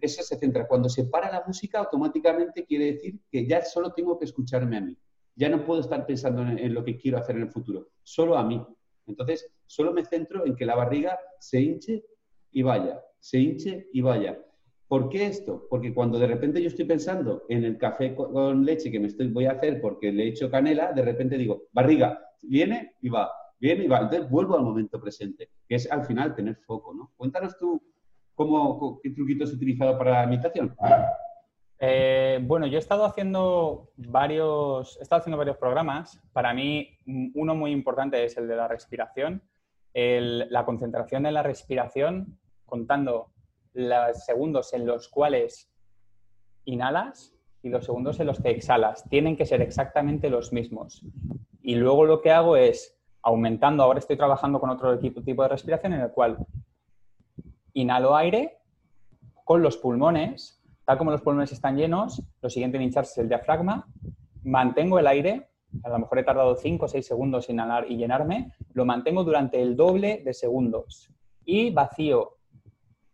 eso 0.00 0.22
se 0.22 0.36
centra. 0.36 0.66
Cuando 0.66 0.88
se 0.88 1.04
para 1.04 1.30
la 1.30 1.44
música, 1.46 1.78
automáticamente 1.78 2.64
quiere 2.64 2.92
decir 2.92 3.20
que 3.30 3.46
ya 3.46 3.64
solo 3.64 3.92
tengo 3.92 4.18
que 4.18 4.24
escucharme 4.24 4.76
a 4.76 4.80
mí. 4.80 4.96
Ya 5.36 5.48
no 5.48 5.64
puedo 5.64 5.80
estar 5.80 6.04
pensando 6.06 6.42
en, 6.42 6.74
lo 6.74 6.82
que 6.82 6.96
quiero 6.96 7.18
hacer 7.18 7.36
en 7.36 7.42
el 7.42 7.50
futuro, 7.50 7.90
solo 8.02 8.36
a 8.36 8.44
mí. 8.44 8.60
Entonces, 9.06 9.48
solo 9.66 9.92
me 9.92 10.04
centro 10.04 10.46
en 10.46 10.56
que 10.56 10.64
la 10.64 10.74
barriga 10.74 11.18
se 11.38 11.60
hinche 11.60 12.04
y 12.50 12.62
vaya, 12.62 13.00
se 13.20 13.38
hinche 13.38 13.88
y 13.92 14.00
vaya. 14.00 14.42
¿Por 14.88 15.08
qué 15.08 15.26
esto? 15.26 15.66
Porque 15.68 15.92
cuando 15.92 16.18
de 16.18 16.28
repente 16.28 16.62
yo 16.62 16.68
estoy 16.68 16.84
pensando 16.84 17.42
en 17.48 17.64
el 17.64 17.76
café 17.76 18.14
con 18.14 18.64
leche 18.64 18.90
que 18.90 19.00
me 19.00 19.08
estoy, 19.08 19.28
voy 19.28 19.46
a 19.46 19.52
hacer 19.52 19.80
porque 19.80 20.12
le 20.12 20.24
he 20.24 20.28
hecho 20.28 20.50
canela, 20.50 20.92
de 20.92 21.02
repente 21.02 21.36
digo, 21.36 21.64
barriga, 21.72 22.20
viene 22.42 22.94
y 23.00 23.08
va, 23.08 23.30
viene 23.58 23.84
y 23.84 23.88
va. 23.88 23.98
Entonces 23.98 24.30
vuelvo 24.30 24.56
al 24.56 24.62
momento 24.62 25.00
presente, 25.00 25.50
que 25.68 25.74
es 25.74 25.90
al 25.90 26.04
final 26.04 26.36
tener 26.36 26.56
foco, 26.56 26.94
¿no? 26.94 27.12
Cuéntanos 27.16 27.58
tú 27.58 27.82
cómo, 28.36 29.00
qué 29.02 29.10
truquitos 29.10 29.48
has 29.48 29.56
utilizado 29.56 29.98
para 29.98 30.22
la 30.22 30.26
meditación. 30.28 30.76
Eh, 31.80 32.38
bueno, 32.42 32.66
yo 32.66 32.76
he 32.76 32.80
estado 32.80 33.04
haciendo 33.04 33.90
varios, 33.96 34.96
he 34.98 35.02
estado 35.02 35.20
haciendo 35.20 35.38
varios 35.38 35.56
programas. 35.56 36.22
Para 36.32 36.54
mí, 36.54 36.96
uno 37.34 37.56
muy 37.56 37.72
importante 37.72 38.24
es 38.24 38.36
el 38.36 38.46
de 38.46 38.54
la 38.54 38.68
respiración. 38.68 39.42
la 39.92 40.64
concentración 40.64 41.26
en 41.26 41.34
la 41.34 41.42
respiración, 41.42 42.38
contando 42.66 43.32
los 43.76 44.24
segundos 44.24 44.72
en 44.72 44.86
los 44.86 45.08
cuales 45.08 45.70
inhalas 46.64 47.34
y 47.62 47.68
los 47.68 47.84
segundos 47.84 48.18
en 48.20 48.26
los 48.26 48.40
que 48.40 48.50
exhalas. 48.50 49.04
Tienen 49.08 49.36
que 49.36 49.46
ser 49.46 49.60
exactamente 49.60 50.30
los 50.30 50.52
mismos. 50.52 51.04
Y 51.62 51.74
luego 51.74 52.04
lo 52.04 52.22
que 52.22 52.30
hago 52.30 52.56
es, 52.56 52.98
aumentando, 53.22 53.82
ahora 53.82 53.98
estoy 53.98 54.16
trabajando 54.16 54.60
con 54.60 54.70
otro 54.70 54.98
tipo, 54.98 55.20
de 55.20 55.48
respiración 55.48 55.92
en 55.92 56.00
el 56.00 56.10
cual 56.10 56.38
inhalo 57.74 58.16
aire 58.16 58.58
con 59.44 59.62
los 59.62 59.76
pulmones, 59.76 60.62
tal 60.84 60.96
como 60.96 61.10
los 61.10 61.20
pulmones 61.20 61.52
están 61.52 61.76
llenos, 61.76 62.22
lo 62.40 62.48
siguiente 62.48 62.78
en 62.78 62.84
hincharse 62.84 63.12
es 63.12 63.18
el 63.18 63.28
diafragma, 63.28 63.86
mantengo 64.42 64.98
el 64.98 65.06
aire, 65.06 65.50
a 65.82 65.90
lo 65.90 65.98
mejor 65.98 66.20
he 66.20 66.24
tardado 66.24 66.56
5 66.56 66.84
o 66.84 66.88
6 66.88 67.06
segundos 67.06 67.48
en 67.48 67.56
inhalar 67.56 67.90
y 67.90 67.96
llenarme, 67.96 68.52
lo 68.72 68.84
mantengo 68.84 69.24
durante 69.24 69.60
el 69.60 69.76
doble 69.76 70.22
de 70.24 70.32
segundos. 70.32 71.10
Y 71.44 71.70
vacío 71.70 72.35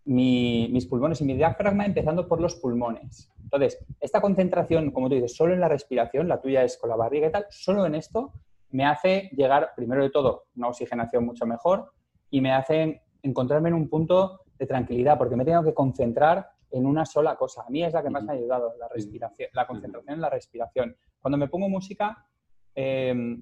mis 0.05 0.87
pulmones 0.87 1.21
y 1.21 1.25
mi 1.25 1.35
diafragma 1.35 1.87
empezando 1.87 2.27
por 2.27 2.41
los 2.41 2.57
pulmones. 2.57 3.31
Entonces, 3.43 3.85
esta 4.01 4.21
concentración, 4.21 4.91
como 4.91 5.09
tú 5.09 5.15
dices, 5.15 5.37
solo 5.37 5.55
en 5.55 5.61
la 5.61 5.69
respiración, 5.69 6.29
la 6.29 6.41
tuya 6.41 6.65
es 6.65 6.77
con 6.79 6.91
la 6.91 6.97
barriga 6.97 7.29
y 7.29 7.33
tal, 7.33 7.47
solo 7.51 7.87
en 7.87 7.95
esto 7.95 8.33
me 8.71 8.87
hace 8.87 9.31
llegar, 9.37 9.73
primero 9.77 10.03
de 10.03 10.11
todo, 10.11 10.45
una 10.57 10.69
oxigenación 10.69 11.27
mucho 11.27 11.47
mejor 11.47 11.93
y 12.31 12.41
me 12.41 12.53
hace 12.53 13.03
encontrarme 13.23 13.69
en 13.69 13.75
un 13.75 13.89
punto 13.89 14.41
de 14.59 14.67
tranquilidad, 14.67 15.19
porque 15.19 15.37
me 15.37 15.45
tengo 15.45 15.63
que 15.63 15.75
concentrar 15.75 16.49
en 16.71 16.87
una 16.87 17.05
sola 17.05 17.37
cosa. 17.37 17.65
A 17.67 17.71
mí 17.71 17.85
es 17.85 17.93
la 17.93 18.03
que 18.03 18.11
más 18.11 18.25
me 18.25 18.33
ha 18.33 18.37
ayudado, 18.37 18.73
la 18.79 18.89
respiración, 18.89 19.51
la 19.53 19.67
concentración 19.67 20.15
en 20.15 20.21
la 20.23 20.31
respiración. 20.31 20.97
Cuando 21.21 21.37
me 21.37 21.49
pongo 21.49 21.69
música, 21.69 22.27
eh, 22.75 23.37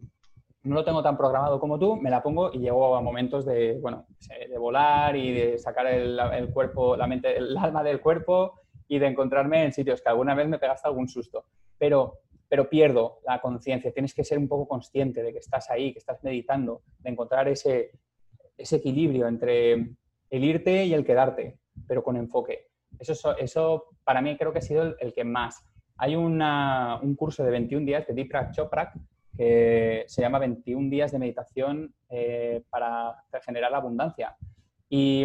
no 0.63 0.75
lo 0.75 0.85
tengo 0.85 1.03
tan 1.03 1.17
programado 1.17 1.59
como 1.59 1.79
tú, 1.79 1.97
me 1.97 2.11
la 2.11 2.23
pongo 2.23 2.53
y 2.53 2.59
llego 2.59 2.95
a 2.95 3.01
momentos 3.01 3.47
de, 3.47 3.79
bueno, 3.81 4.07
de 4.29 4.59
volar 4.59 5.17
y 5.17 5.33
de 5.33 5.59
sacar 5.59 5.87
el, 5.87 6.51
cuerpo, 6.53 6.97
la 6.97 7.07
mente, 7.07 7.37
el 7.37 7.57
alma 7.57 7.83
del 7.83 8.01
cuerpo 8.01 8.61
y 8.87 8.99
de 8.99 9.07
encontrarme 9.07 9.65
en 9.65 9.73
sitios 9.73 10.03
que 10.03 10.09
alguna 10.11 10.35
vez 10.35 10.49
me 10.49 10.59
pegaste 10.59 10.89
algún 10.89 11.09
susto. 11.09 11.47
Pero, 11.79 12.19
pero 12.49 12.69
pierdo 12.69 13.21
la 13.25 13.41
conciencia. 13.41 13.93
Tienes 13.93 14.13
que 14.13 14.25
ser 14.25 14.39
un 14.39 14.49
poco 14.49 14.69
consciente 14.69 15.23
de 15.23 15.33
que 15.33 15.39
estás 15.39 15.71
ahí, 15.71 15.93
que 15.93 15.99
estás 15.99 16.23
meditando, 16.23 16.83
de 16.99 17.11
encontrar 17.11 17.49
ese, 17.49 17.93
ese 18.59 18.77
equilibrio 18.77 19.29
entre 19.29 19.73
el 19.73 20.45
irte 20.45 20.85
y 20.85 20.93
el 20.93 21.05
quedarte, 21.05 21.59
pero 21.87 22.03
con 22.03 22.17
enfoque. 22.17 22.69
Eso, 22.99 23.37
eso 23.39 23.87
para 24.05 24.21
mí 24.21 24.37
creo 24.37 24.53
que 24.53 24.59
ha 24.59 24.63
sido 24.63 24.95
el, 24.99 25.15
que 25.15 25.25
más. 25.25 25.65
Hay 25.97 26.17
una, 26.17 26.99
un 27.03 27.15
curso 27.15 27.45
de 27.45 27.51
21 27.51 27.87
días 27.87 28.07
de 28.07 28.13
Deepak 28.13 28.53
Chopra 28.53 28.93
que 29.37 30.05
se 30.07 30.23
llama 30.23 30.39
21 30.39 30.91
días 30.91 31.13
de 31.13 31.19
meditación 31.19 31.95
eh, 32.09 32.63
para 32.71 33.25
generar 33.45 33.75
abundancia. 33.75 34.37
Y 34.89 35.25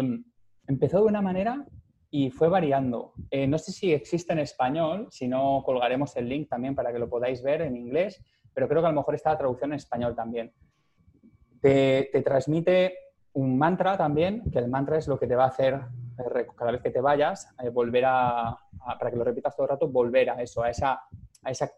empezó 0.66 0.98
de 0.98 1.06
una 1.06 1.22
manera 1.22 1.66
y 2.10 2.30
fue 2.30 2.48
variando. 2.48 3.12
Eh, 3.30 3.46
no 3.46 3.58
sé 3.58 3.72
si 3.72 3.92
existe 3.92 4.32
en 4.32 4.38
español, 4.38 5.08
si 5.10 5.28
no 5.28 5.62
colgaremos 5.64 6.16
el 6.16 6.28
link 6.28 6.48
también 6.48 6.74
para 6.74 6.92
que 6.92 6.98
lo 6.98 7.08
podáis 7.08 7.42
ver 7.42 7.62
en 7.62 7.76
inglés, 7.76 8.22
pero 8.54 8.68
creo 8.68 8.80
que 8.80 8.86
a 8.86 8.90
lo 8.90 8.96
mejor 8.96 9.14
está 9.14 9.32
la 9.32 9.38
traducción 9.38 9.72
en 9.72 9.76
español 9.76 10.14
también. 10.14 10.52
Te, 11.60 12.10
transmite 12.24 12.94
un 13.32 13.58
mantra 13.58 13.98
también, 13.98 14.48
que 14.50 14.58
el 14.58 14.68
mantra 14.68 14.98
es 14.98 15.08
lo 15.08 15.18
que 15.18 15.26
te 15.26 15.34
va 15.34 15.44
a 15.44 15.48
hacer 15.48 15.74
eh, 15.74 16.46
cada 16.56 16.70
vez 16.70 16.80
que 16.80 16.90
te 16.90 17.00
vayas, 17.00 17.54
volver 17.72 18.04
a, 18.06 18.56
para 18.98 19.10
que 19.10 19.16
lo 19.16 19.24
repitas 19.24 19.54
todo 19.54 19.64
el 19.66 19.70
rato, 19.70 19.88
volver 19.88 20.30
a 20.30 20.40
eso, 20.40 20.62
a 20.62 20.70
esa, 20.70 21.02
a 21.42 21.50
esa 21.50 21.70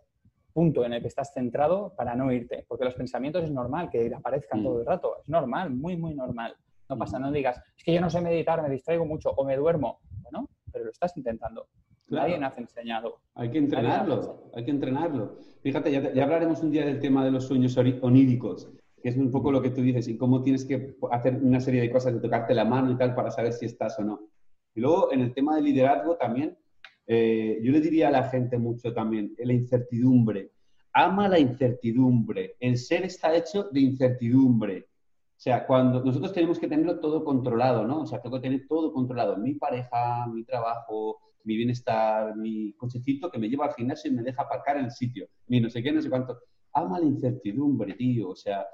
punto 0.52 0.84
en 0.84 0.92
el 0.92 1.02
que 1.02 1.08
estás 1.08 1.32
centrado 1.32 1.94
para 1.96 2.14
no 2.14 2.32
irte. 2.32 2.64
Porque 2.68 2.84
los 2.84 2.94
pensamientos 2.94 3.44
es 3.44 3.50
normal 3.50 3.90
que 3.90 4.12
aparezcan 4.14 4.62
todo 4.62 4.78
el 4.78 4.84
mm. 4.84 4.88
rato. 4.88 5.16
Es 5.22 5.28
normal, 5.28 5.70
muy, 5.70 5.96
muy 5.96 6.14
normal. 6.14 6.54
No 6.88 6.96
pasa, 6.96 7.18
mm. 7.18 7.22
no 7.22 7.32
digas, 7.32 7.60
es 7.76 7.84
que 7.84 7.94
yo 7.94 8.00
no 8.00 8.10
sé 8.10 8.20
meditar, 8.20 8.62
me 8.62 8.70
distraigo 8.70 9.04
mucho 9.04 9.30
o 9.30 9.44
me 9.44 9.56
duermo. 9.56 10.00
Bueno, 10.22 10.48
pero 10.72 10.84
lo 10.84 10.90
estás 10.90 11.16
intentando. 11.16 11.66
Nadie 12.10 12.38
nos 12.38 12.56
ha 12.56 12.60
enseñado. 12.60 13.20
Hay 13.34 13.50
que 13.50 13.58
entrenarlo, 13.58 14.50
hay 14.54 14.64
que 14.64 14.70
entrenarlo. 14.70 15.36
Fíjate, 15.62 15.90
ya, 15.92 16.24
hablaremos 16.24 16.62
un 16.62 16.70
día 16.70 16.86
del 16.86 17.00
tema 17.00 17.24
de 17.24 17.30
los 17.30 17.46
sueños 17.46 17.76
oníricos, 17.76 18.70
que 19.02 19.10
es 19.10 19.16
un 19.16 19.30
poco 19.30 19.52
lo 19.52 19.60
que 19.60 19.70
tú 19.70 19.82
dices, 19.82 20.08
y 20.08 20.16
cómo 20.16 20.42
tienes 20.42 20.64
que 20.64 20.96
hacer 21.10 21.38
una 21.42 21.60
serie 21.60 21.82
de 21.82 21.90
cosas, 21.90 22.14
de 22.14 22.20
tocarte 22.20 22.54
la 22.54 22.64
mano 22.64 22.90
y 22.90 22.96
tal, 22.96 23.14
para 23.14 23.30
saber 23.30 23.52
si 23.52 23.66
estás 23.66 23.98
o 23.98 24.04
no. 24.04 24.20
Y 24.74 24.80
luego, 24.80 25.12
en 25.12 25.20
el 25.20 25.34
tema 25.34 25.56
del 25.56 25.64
liderazgo 25.64 26.16
también, 26.16 26.56
eh, 27.10 27.58
yo 27.62 27.72
le 27.72 27.80
diría 27.80 28.08
a 28.08 28.10
la 28.10 28.24
gente 28.24 28.58
mucho 28.58 28.92
también, 28.92 29.34
la 29.38 29.54
incertidumbre. 29.54 30.52
Ama 30.92 31.28
la 31.28 31.38
incertidumbre. 31.38 32.56
El 32.60 32.76
ser 32.76 33.04
está 33.04 33.34
hecho 33.34 33.64
de 33.72 33.80
incertidumbre. 33.80 34.86
O 35.38 35.40
sea, 35.40 35.66
cuando 35.66 36.04
nosotros 36.04 36.34
tenemos 36.34 36.58
que 36.58 36.68
tenerlo 36.68 37.00
todo 37.00 37.24
controlado, 37.24 37.86
¿no? 37.86 38.02
O 38.02 38.06
sea, 38.06 38.20
tengo 38.20 38.36
que 38.36 38.48
tener 38.48 38.66
todo 38.68 38.92
controlado. 38.92 39.38
Mi 39.38 39.54
pareja, 39.54 40.26
mi 40.26 40.44
trabajo, 40.44 41.18
mi 41.44 41.56
bienestar, 41.56 42.36
mi 42.36 42.74
cochecito 42.74 43.30
que 43.30 43.38
me 43.38 43.48
lleva 43.48 43.66
al 43.66 43.74
gimnasio 43.74 44.10
y 44.10 44.14
me 44.14 44.22
deja 44.22 44.42
aparcar 44.42 44.76
en 44.76 44.86
el 44.86 44.90
sitio. 44.90 45.28
Mi 45.46 45.60
no 45.60 45.70
sé 45.70 45.82
qué, 45.82 45.92
no 45.92 46.02
sé 46.02 46.10
cuánto. 46.10 46.38
Ama 46.74 46.98
la 46.98 47.06
incertidumbre, 47.06 47.94
tío. 47.94 48.28
O 48.30 48.36
sea, 48.36 48.66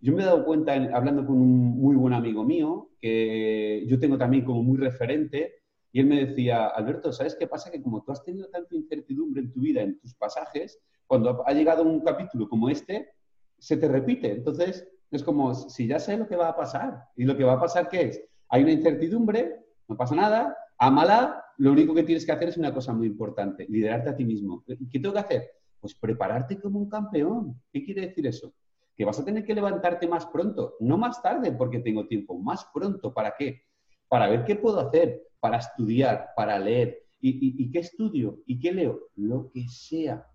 yo 0.00 0.12
me 0.12 0.22
he 0.22 0.26
dado 0.26 0.44
cuenta, 0.44 0.74
hablando 0.74 1.24
con 1.24 1.36
un 1.36 1.78
muy 1.78 1.96
buen 1.96 2.12
amigo 2.12 2.44
mío, 2.44 2.90
que 3.00 3.84
yo 3.86 3.98
tengo 3.98 4.18
también 4.18 4.44
como 4.44 4.62
muy 4.62 4.76
referente, 4.76 5.59
y 5.92 6.00
él 6.00 6.06
me 6.06 6.24
decía, 6.24 6.68
Alberto, 6.68 7.12
¿sabes 7.12 7.34
qué 7.34 7.46
pasa? 7.46 7.70
Que 7.70 7.82
como 7.82 8.02
tú 8.02 8.12
has 8.12 8.22
tenido 8.22 8.48
tanta 8.48 8.74
incertidumbre 8.76 9.42
en 9.42 9.52
tu 9.52 9.60
vida, 9.60 9.82
en 9.82 9.98
tus 9.98 10.14
pasajes, 10.14 10.78
cuando 11.06 11.42
ha 11.46 11.52
llegado 11.52 11.82
un 11.82 12.00
capítulo 12.00 12.48
como 12.48 12.68
este, 12.68 13.10
se 13.58 13.76
te 13.76 13.88
repite. 13.88 14.30
Entonces, 14.30 14.86
es 15.10 15.24
como, 15.24 15.54
si 15.54 15.88
ya 15.88 15.98
sé 15.98 16.16
lo 16.16 16.28
que 16.28 16.36
va 16.36 16.48
a 16.48 16.56
pasar. 16.56 17.04
¿Y 17.16 17.24
lo 17.24 17.36
que 17.36 17.44
va 17.44 17.54
a 17.54 17.60
pasar 17.60 17.88
qué 17.88 18.02
es? 18.02 18.22
Hay 18.48 18.62
una 18.62 18.72
incertidumbre, 18.72 19.64
no 19.88 19.96
pasa 19.96 20.14
nada, 20.14 20.56
ámala, 20.78 21.44
lo 21.58 21.72
único 21.72 21.94
que 21.94 22.04
tienes 22.04 22.24
que 22.24 22.32
hacer 22.32 22.48
es 22.48 22.56
una 22.56 22.72
cosa 22.72 22.92
muy 22.92 23.08
importante, 23.08 23.66
liderarte 23.68 24.10
a 24.10 24.16
ti 24.16 24.24
mismo. 24.24 24.64
¿Qué 24.66 24.98
tengo 24.98 25.12
que 25.12 25.20
hacer? 25.20 25.50
Pues 25.80 25.94
prepararte 25.94 26.60
como 26.60 26.78
un 26.78 26.88
campeón. 26.88 27.60
¿Qué 27.72 27.84
quiere 27.84 28.02
decir 28.02 28.26
eso? 28.26 28.54
Que 28.96 29.04
vas 29.04 29.18
a 29.18 29.24
tener 29.24 29.44
que 29.44 29.54
levantarte 29.54 30.06
más 30.06 30.26
pronto, 30.26 30.76
no 30.80 30.96
más 30.96 31.20
tarde 31.20 31.52
porque 31.52 31.80
tengo 31.80 32.06
tiempo, 32.06 32.38
más 32.38 32.66
pronto. 32.72 33.12
¿Para 33.12 33.34
qué? 33.36 33.62
Para 34.08 34.28
ver 34.28 34.44
qué 34.44 34.56
puedo 34.56 34.80
hacer, 34.80 35.22
para 35.40 35.58
estudiar, 35.58 36.28
para 36.36 36.58
leer. 36.58 37.02
¿Y, 37.22 37.70
qué 37.70 37.80
estudio? 37.80 38.40
¿Y 38.46 38.58
qué 38.60 38.72
leo? 38.72 39.08
Lo 39.16 39.50
que 39.50 39.68
sea. 39.68 40.26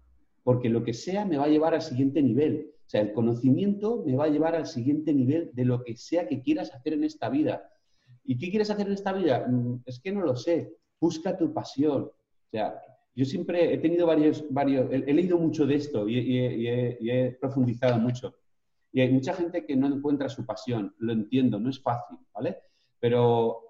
Porque 0.43 0.69
lo 0.69 0.83
que 0.83 0.93
sea 0.93 1.25
me 1.25 1.37
va 1.37 1.45
a 1.45 1.49
llevar 1.49 1.73
al 1.73 1.81
siguiente 1.81 2.21
nivel. 2.21 2.71
O 2.85 2.89
sea, 2.89 3.01
el 3.01 3.13
conocimiento 3.13 4.03
me 4.05 4.15
va 4.15 4.25
a 4.25 4.29
llevar 4.29 4.55
al 4.55 4.67
siguiente 4.67 5.11
nivel 5.13 5.49
de 5.53 5.65
lo 5.65 5.83
que 5.83 5.95
sea 5.95 6.27
que 6.27 6.41
quieras 6.41 6.73
hacer 6.73 6.93
en 6.93 7.03
esta 7.03 7.29
vida. 7.29 7.67
¿Y 8.23 8.37
qué 8.37 8.49
quieres 8.49 8.69
hacer 8.69 8.87
en 8.87 8.93
esta 8.93 9.13
vida? 9.13 9.47
Mm, 9.47 9.81
es 9.85 9.99
que 9.99 10.11
no 10.11 10.21
lo 10.21 10.35
sé. 10.35 10.75
Busca 10.99 11.35
tu 11.35 11.51
pasión. 11.53 12.03
O 12.03 12.49
sea, 12.51 12.79
yo 13.15 13.25
siempre 13.25 13.73
he 13.73 13.77
tenido 13.77 14.05
varios, 14.05 14.45
varios 14.49 14.91
he, 14.91 15.13
leído 15.13 15.37
mucho 15.37 15.65
de 15.65 15.75
esto 15.75 16.07
y, 16.07 16.19
y, 16.19 16.67
he, 16.67 17.31
profundizado 17.39 17.97
mucho. 17.97 18.35
Y 18.91 19.01
hay 19.01 19.11
mucha 19.11 19.33
gente 19.33 19.65
que 19.65 19.75
no 19.75 19.87
encuentra 19.87 20.29
su 20.29 20.45
pasión. 20.45 20.93
Lo 20.99 21.13
entiendo, 21.13 21.59
no 21.59 21.69
es 21.69 21.81
fácil, 21.81 22.17
¿vale? 22.33 22.57
Pero 22.99 23.64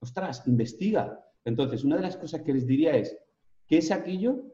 ostras, 0.00 0.42
investiga. 0.46 1.24
Entonces, 1.44 1.84
una 1.84 1.96
de 1.96 2.02
las 2.02 2.16
cosas 2.16 2.42
que 2.42 2.52
les 2.52 2.66
diría 2.66 2.96
es, 2.96 3.16
¿qué 3.66 3.78
es 3.78 3.90
aquello 3.90 4.44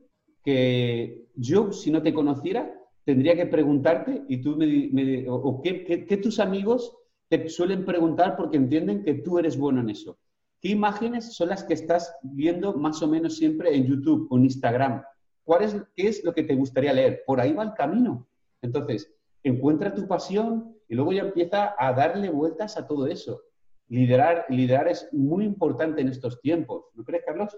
que 0.42 1.26
yo, 1.35 1.72
si 1.72 1.90
no 1.90 2.02
te 2.02 2.14
conociera, 2.14 2.72
tendría 3.04 3.37
que 3.37 3.46
preguntarte 3.46 4.22
y 4.28 4.38
tú 4.38 4.57
me, 4.57 5.26
o, 5.28 5.61
qué, 5.62 6.20
tus 6.22 6.38
amigos 6.40 6.96
te 7.28 7.48
suelen 7.48 7.85
preguntar 7.85 8.37
porque 8.37 8.57
entienden 8.57 9.02
que 9.02 9.14
tú 9.14 9.38
eres 9.38 9.57
bueno 9.57 9.80
en 9.80 9.90
eso? 9.90 10.18
¿Qué 10.61 10.70
imágenes 10.70 11.35
son 11.35 11.50
las 11.50 11.64
que 11.64 11.74
estás 11.74 12.14
viendo 12.22 12.74
más 12.74 13.02
o 13.02 13.09
menos 13.09 13.37
siempre 13.37 13.74
en 13.74 13.87
YouTube 13.87 14.28
o 14.30 14.38
en 14.38 14.44
Instagram? 14.44 15.02
¿Cuál 15.42 15.64
es, 15.64 15.76
¿Qué 15.94 16.09
es 16.09 16.24
lo 16.24 16.33
que 16.33 16.44
te 16.44 16.54
gustaría 16.54 16.92
leer? 16.92 17.22
Por 17.26 17.40
ahí 17.40 17.52
va 17.52 17.64
el 17.64 17.74
camino. 17.74 18.26
Entonces, 18.62 19.12
encuentra 19.42 19.92
tu 19.92 20.09
pasión 20.09 20.74
y 20.88 20.94
luego 20.94 21.12
ya 21.12 21.22
empieza 21.22 21.74
a 21.78 21.92
darle 21.92 22.30
vueltas 22.30 22.78
a 22.78 22.87
todo 22.87 23.07
eso 23.07 23.42
liderar, 23.88 24.47
liderar 24.49 24.88
es 24.88 25.09
muy 25.12 25.44
importante 25.44 26.01
en 26.01 26.09
estos 26.09 26.40
tiempos. 26.40 26.87
¿No 26.94 27.05
crees, 27.05 27.25
Carlos? 27.25 27.57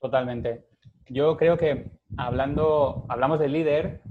Totalmente. 0.00 0.66
Yo 1.08 1.36
creo 1.36 1.56
que 1.56 1.90
hablando, 2.16 3.04
hablamos 3.08 3.38
de 3.38 3.48
líder, 3.48 4.02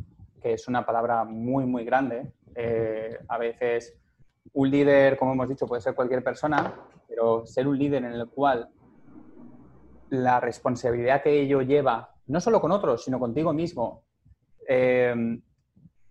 que 0.41 0.53
es 0.53 0.67
una 0.67 0.86
palabra 0.86 1.23
muy, 1.23 1.65
muy 1.65 1.84
grande. 1.86 2.32
Eh, 2.55 3.17
a 3.27 3.38
veces 3.38 3.97
un 4.53 4.69
líder, 4.69 5.17
como 5.17 5.34
hemos 5.34 5.49
dicho, 5.49 5.67
puede 5.67 5.82
ser 5.82 5.95
cualquier 5.95 6.23
persona, 6.23 6.73
pero 7.08 7.45
ser 7.45 7.67
un 7.67 7.77
líder 7.77 8.03
en 8.03 8.13
el 8.13 8.27
cual 8.27 8.69
la 10.10 10.39
responsabilidad 10.39 11.21
que 11.21 11.41
ello 11.41 11.62
lleva, 11.62 12.15
no 12.27 12.39
solo 12.39 12.60
con 12.60 12.71
otros, 12.71 13.03
sino 13.03 13.19
contigo 13.19 13.53
mismo, 13.53 14.03
eh, 14.67 15.13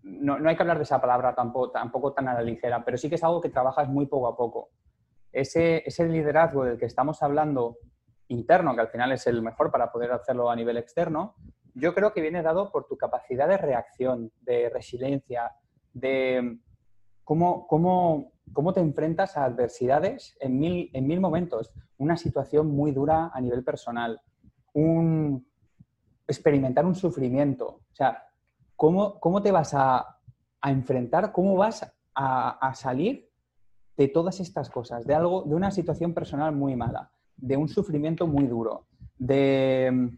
no, 0.02 0.38
no, 0.38 0.48
hay 0.48 0.56
que 0.56 0.62
hablar 0.62 0.78
de 0.78 0.84
esa 0.84 1.00
palabra 1.00 1.34
tampoco, 1.34 1.70
tampoco 1.70 2.12
tan 2.12 2.28
a 2.28 2.34
la 2.34 2.42
ligera, 2.42 2.84
pero 2.84 2.96
sí 2.96 3.08
que 3.08 3.16
es 3.16 3.24
algo 3.24 3.40
que 3.40 3.50
trabajas 3.50 3.88
muy 3.88 4.06
poco 4.06 4.28
a 4.28 4.36
poco. 4.36 4.70
Ese, 5.32 5.82
ese 5.86 6.06
liderazgo 6.06 6.64
del 6.64 6.78
que 6.78 6.86
estamos 6.86 7.22
hablando 7.22 7.78
interno, 8.28 8.74
que 8.74 8.80
al 8.80 8.88
final 8.88 9.12
es 9.12 9.26
el 9.26 9.42
mejor 9.42 9.70
para 9.70 9.90
poder 9.90 10.12
hacerlo 10.12 10.50
a 10.50 10.56
nivel 10.56 10.76
externo, 10.76 11.36
yo 11.74 11.94
creo 11.94 12.12
que 12.12 12.20
viene 12.20 12.42
dado 12.42 12.70
por 12.72 12.86
tu 12.86 12.96
capacidad 12.96 13.48
de 13.48 13.56
reacción, 13.56 14.32
de 14.40 14.68
resiliencia, 14.68 15.52
de 15.92 16.58
cómo, 17.24 17.66
cómo, 17.66 18.32
cómo 18.52 18.72
te 18.72 18.80
enfrentas 18.80 19.36
a 19.36 19.44
adversidades 19.44 20.36
en 20.40 20.58
mil, 20.58 20.90
en 20.92 21.06
mil 21.06 21.20
momentos. 21.20 21.72
Una 21.98 22.16
situación 22.16 22.68
muy 22.68 22.92
dura 22.92 23.30
a 23.32 23.40
nivel 23.40 23.64
personal, 23.64 24.20
un, 24.72 25.46
experimentar 26.26 26.84
un 26.84 26.94
sufrimiento. 26.94 27.66
O 27.66 27.94
sea, 27.94 28.24
¿cómo, 28.76 29.18
cómo 29.20 29.42
te 29.42 29.52
vas 29.52 29.74
a, 29.74 30.18
a 30.60 30.70
enfrentar, 30.70 31.32
cómo 31.32 31.56
vas 31.56 31.82
a, 32.14 32.66
a, 32.66 32.74
salir 32.74 33.27
de 33.98 34.06
todas 34.06 34.38
estas 34.38 34.70
cosas, 34.70 35.04
de 35.04 35.14
algo, 35.14 35.42
de 35.42 35.56
una 35.56 35.72
situación 35.72 36.14
personal 36.14 36.54
muy 36.54 36.76
mala, 36.76 37.10
de 37.36 37.56
un 37.56 37.68
sufrimiento 37.68 38.28
muy 38.28 38.46
duro, 38.46 38.86
de, 39.18 40.16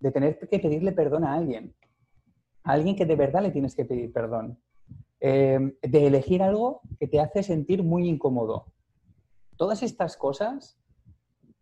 de 0.00 0.10
tener 0.10 0.36
que 0.36 0.58
pedirle 0.58 0.90
perdón 0.90 1.22
a 1.22 1.34
alguien, 1.34 1.74
a 2.64 2.72
alguien 2.72 2.96
que 2.96 3.06
de 3.06 3.14
verdad 3.14 3.42
le 3.42 3.52
tienes 3.52 3.76
que 3.76 3.84
pedir 3.84 4.12
perdón, 4.12 4.58
eh, 5.20 5.76
de 5.80 6.06
elegir 6.06 6.42
algo 6.42 6.80
que 6.98 7.06
te 7.06 7.20
hace 7.20 7.44
sentir 7.44 7.84
muy 7.84 8.08
incómodo. 8.08 8.66
Todas 9.56 9.84
estas 9.84 10.16
cosas, 10.16 10.76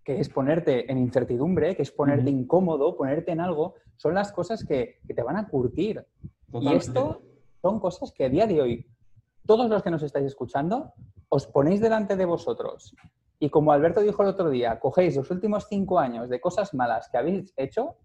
que 0.04 0.20
es 0.20 0.30
ponerte 0.30 0.90
en 0.90 0.96
incertidumbre, 0.96 1.76
que 1.76 1.82
es 1.82 1.92
ponerte 1.92 2.30
incómodo, 2.30 2.96
ponerte 2.96 3.30
en 3.30 3.40
algo, 3.40 3.74
son 3.96 4.14
las 4.14 4.32
cosas 4.32 4.64
que, 4.64 5.00
que 5.06 5.12
te 5.12 5.22
van 5.22 5.36
a 5.36 5.46
curtir. 5.48 6.02
Y 6.54 6.72
esto 6.72 7.20
son 7.60 7.78
cosas 7.78 8.10
que 8.10 8.24
a 8.24 8.30
día 8.30 8.46
de 8.46 8.62
hoy, 8.62 8.86
todos 9.44 9.68
los 9.68 9.82
que 9.82 9.90
nos 9.90 10.02
estáis 10.02 10.26
escuchando, 10.26 10.94
os 11.35 11.47
ponéis 11.47 11.81
delante 11.81 12.14
de 12.14 12.27
vosotros 12.27 12.95
y 13.38 13.49
como 13.49 13.73
Alberto 13.73 14.03
dijo 14.03 14.23
el 14.23 14.29
otro 14.29 14.51
día, 14.51 14.79
cogéis 14.79 15.16
los 15.16 15.31
últimos 15.31 15.66
cinco 15.66 15.99
años 15.99 16.29
de 16.29 16.42
cosas 16.42 16.75
malas 16.75 17.09
que 17.09 17.16
habéis 17.16 17.55
hecho, 17.57 17.97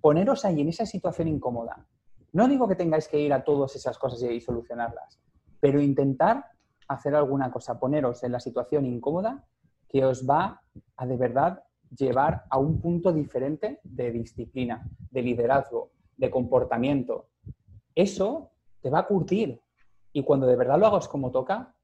poneros 0.00 0.44
ahí 0.44 0.60
en 0.60 0.68
esa 0.68 0.86
situación 0.86 1.26
incómoda. 1.26 1.84
No 2.32 2.46
digo 2.46 2.68
que 2.68 2.76
tengáis 2.76 3.08
que 3.08 3.18
ir 3.18 3.32
a 3.32 3.42
todas 3.42 3.74
esas 3.74 3.98
cosas 3.98 4.22
y 4.22 4.40
solucionarlas, 4.40 5.20
pero 5.58 5.82
intentar 5.82 6.44
hacer 6.86 7.16
alguna 7.16 7.50
cosa, 7.50 7.80
poneros 7.80 8.22
en 8.22 8.30
la 8.30 8.40
situación 8.40 8.86
incómoda 8.86 9.44
que 9.88 10.04
os 10.04 10.24
va 10.24 10.62
a 10.96 11.06
de 11.06 11.16
verdad 11.16 11.64
llevar 11.90 12.44
a 12.48 12.58
un 12.58 12.80
punto 12.80 13.12
diferente 13.12 13.80
de 13.82 14.12
disciplina, 14.12 14.88
de 15.10 15.22
liderazgo, 15.22 15.90
de 16.16 16.30
comportamiento. 16.30 17.30
Eso 17.96 18.52
te 18.80 18.90
va 18.90 19.00
a 19.00 19.06
curtir 19.08 19.60
y 20.12 20.22
cuando 20.22 20.46
de 20.46 20.54
verdad 20.54 20.78
lo 20.78 20.86
hagas 20.86 21.08
como 21.08 21.32
toca, 21.32 21.74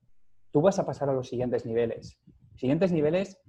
tú 0.54 0.62
vas 0.62 0.78
a 0.78 0.86
pasar 0.86 1.10
a 1.10 1.12
los 1.12 1.28
siguientes 1.28 1.66
niveles 1.66 2.16
siguientes 2.56 2.92
niveles 2.92 3.40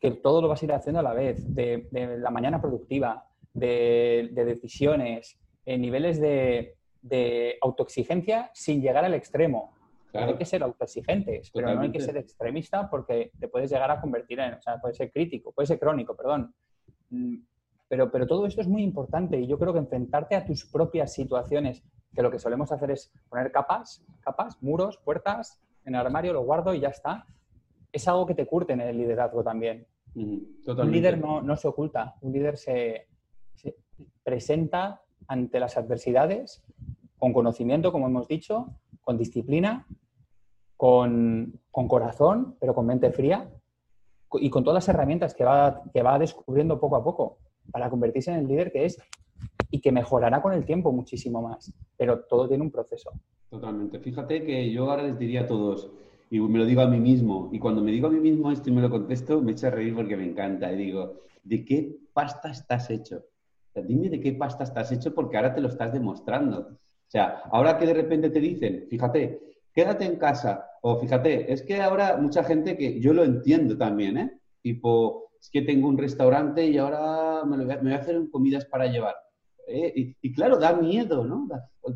que 0.00 0.10
todo 0.10 0.42
lo 0.42 0.48
vas 0.48 0.62
a 0.62 0.64
ir 0.66 0.72
haciendo 0.72 1.00
a 1.00 1.02
la 1.02 1.14
vez, 1.14 1.54
de, 1.54 1.88
la 2.18 2.30
mañana 2.30 2.60
productiva, 2.60 3.26
de, 3.54 4.30
decisiones, 4.34 5.38
en 5.64 5.80
niveles 5.80 6.20
de, 6.20 6.76
autoexigencia 7.62 8.50
sin 8.52 8.82
llegar 8.82 9.04
al 9.04 9.14
extremo. 9.14 9.72
Hay 10.12 10.34
que 10.34 10.44
ser 10.44 10.62
autoexigentes, 10.62 11.50
pero 11.52 11.74
no 11.74 11.80
hay 11.80 11.90
que 11.90 12.00
ser 12.00 12.16
extremista 12.16 12.88
porque 12.88 13.32
te 13.40 13.48
puedes 13.48 13.70
llegar 13.70 13.90
a 13.90 14.00
convertir 14.00 14.38
en, 14.40 14.54
o 14.54 14.62
sea, 14.62 14.80
puede 14.80 14.94
ser 14.94 15.10
crítico, 15.10 15.52
puede 15.52 15.66
ser 15.66 15.78
crónico, 15.78 16.14
perdón. 16.14 16.54
Mm, 17.10 17.38
pero, 17.88 18.12
pero 18.12 18.26
todo 18.26 18.46
esto 18.46 18.60
es 18.60 18.68
muy 18.68 18.82
importante 18.82 19.38
y 19.38 19.46
yo 19.46 19.58
creo 19.58 19.72
que 19.72 19.80
enfrentarte 19.80 20.36
a 20.36 20.44
tus 20.44 20.66
propias 20.66 21.12
situaciones, 21.12 21.82
que 22.14 22.22
lo 22.22 22.30
que 22.30 22.38
solemos 22.38 22.70
hacer 22.70 22.90
es 22.92 23.12
poner 23.28 23.50
capas, 23.50 24.04
capas, 24.20 24.62
muros, 24.62 24.98
puertas 24.98 25.63
en 25.84 25.94
el 25.94 26.00
armario, 26.00 26.32
lo 26.32 26.42
guardo 26.42 26.74
y 26.74 26.80
ya 26.80 26.88
está. 26.88 27.26
Es 27.92 28.08
algo 28.08 28.26
que 28.26 28.34
te 28.34 28.46
curte 28.46 28.72
en 28.72 28.80
el 28.80 28.96
liderazgo 28.96 29.42
también. 29.42 29.86
Un 30.14 30.90
líder 30.90 31.18
no, 31.18 31.56
se 31.56 31.68
oculta, 31.68 32.14
un 32.20 32.32
líder 32.32 32.56
se, 32.56 33.08
presenta 34.22 35.02
ante 35.26 35.58
las 35.58 35.76
adversidades 35.76 36.62
con 37.18 37.32
conocimiento, 37.32 37.90
como 37.90 38.06
hemos 38.06 38.28
dicho, 38.28 38.78
con 39.00 39.18
disciplina, 39.18 39.86
con, 40.76 41.60
corazón, 41.70 42.56
pero 42.60 42.74
con 42.74 42.86
mente 42.86 43.10
fría 43.10 43.50
y 44.34 44.50
con 44.50 44.64
todas 44.64 44.84
las 44.84 44.88
herramientas 44.88 45.34
que 45.34 45.44
va, 45.44 45.82
que 45.92 46.02
va 46.02 46.18
descubriendo 46.18 46.80
poco 46.80 46.96
a 46.96 47.04
poco 47.04 47.38
para 47.70 47.90
convertirse 47.90 48.30
en 48.30 48.38
el 48.38 48.48
líder 48.48 48.72
que 48.72 48.84
es 48.84 48.98
y 49.70 49.80
que 49.80 49.92
mejorará 49.92 50.40
con 50.42 50.52
el 50.52 50.64
tiempo 50.64 50.92
muchísimo 50.92 51.42
más. 51.42 51.72
Pero 51.96 52.20
todo 52.20 52.48
tiene 52.48 52.62
un 52.62 52.70
proceso. 52.70 53.10
Totalmente. 53.50 53.98
Fíjate 54.00 54.44
que 54.44 54.70
yo 54.70 54.90
ahora 54.90 55.04
les 55.04 55.18
diría 55.18 55.42
a 55.42 55.46
todos, 55.46 55.90
y 56.30 56.40
me 56.40 56.58
lo 56.58 56.66
digo 56.66 56.80
a 56.80 56.88
mí 56.88 56.98
mismo. 56.98 57.48
Y 57.52 57.58
cuando 57.58 57.82
me 57.82 57.92
digo 57.92 58.08
a 58.08 58.10
mí 58.10 58.18
mismo 58.18 58.50
esto 58.50 58.70
y 58.70 58.72
me 58.72 58.82
lo 58.82 58.90
contesto, 58.90 59.40
me 59.40 59.52
echa 59.52 59.68
a 59.68 59.70
reír 59.70 59.94
porque 59.94 60.16
me 60.16 60.24
encanta. 60.24 60.72
Y 60.72 60.76
digo, 60.76 61.20
¿de 61.42 61.64
qué 61.64 61.96
pasta 62.12 62.50
estás 62.50 62.90
hecho? 62.90 63.22
dime 63.82 64.08
de 64.08 64.20
qué 64.20 64.32
pasta 64.32 64.64
estás 64.64 64.92
hecho 64.92 65.14
porque 65.14 65.36
ahora 65.36 65.54
te 65.54 65.60
lo 65.60 65.68
estás 65.68 65.92
demostrando. 65.92 66.60
O 66.60 67.10
sea, 67.10 67.42
ahora 67.50 67.76
que 67.78 67.86
de 67.86 67.94
repente 67.94 68.30
te 68.30 68.40
dicen, 68.40 68.86
fíjate, 68.88 69.40
quédate 69.72 70.04
en 70.04 70.16
casa, 70.16 70.64
o 70.82 70.98
fíjate, 71.00 71.52
es 71.52 71.62
que 71.62 71.80
ahora 71.80 72.16
mucha 72.16 72.44
gente 72.44 72.76
que 72.76 73.00
yo 73.00 73.12
lo 73.12 73.24
entiendo 73.24 73.76
también, 73.76 74.18
¿eh? 74.18 74.40
Tipo, 74.62 75.30
es 75.40 75.50
que 75.50 75.62
tengo 75.62 75.88
un 75.88 75.98
restaurante 75.98 76.66
y 76.66 76.78
ahora 76.78 77.44
me, 77.44 77.56
me 77.58 77.76
voy 77.76 77.92
a 77.92 77.96
hacer 77.96 78.20
comidas 78.30 78.64
para 78.64 78.86
llevar. 78.86 79.14
¿Eh? 79.66 80.14
Y, 80.20 80.32
claro, 80.32 80.58
da 80.58 80.74
miedo, 80.74 81.24
¿no? 81.24 81.48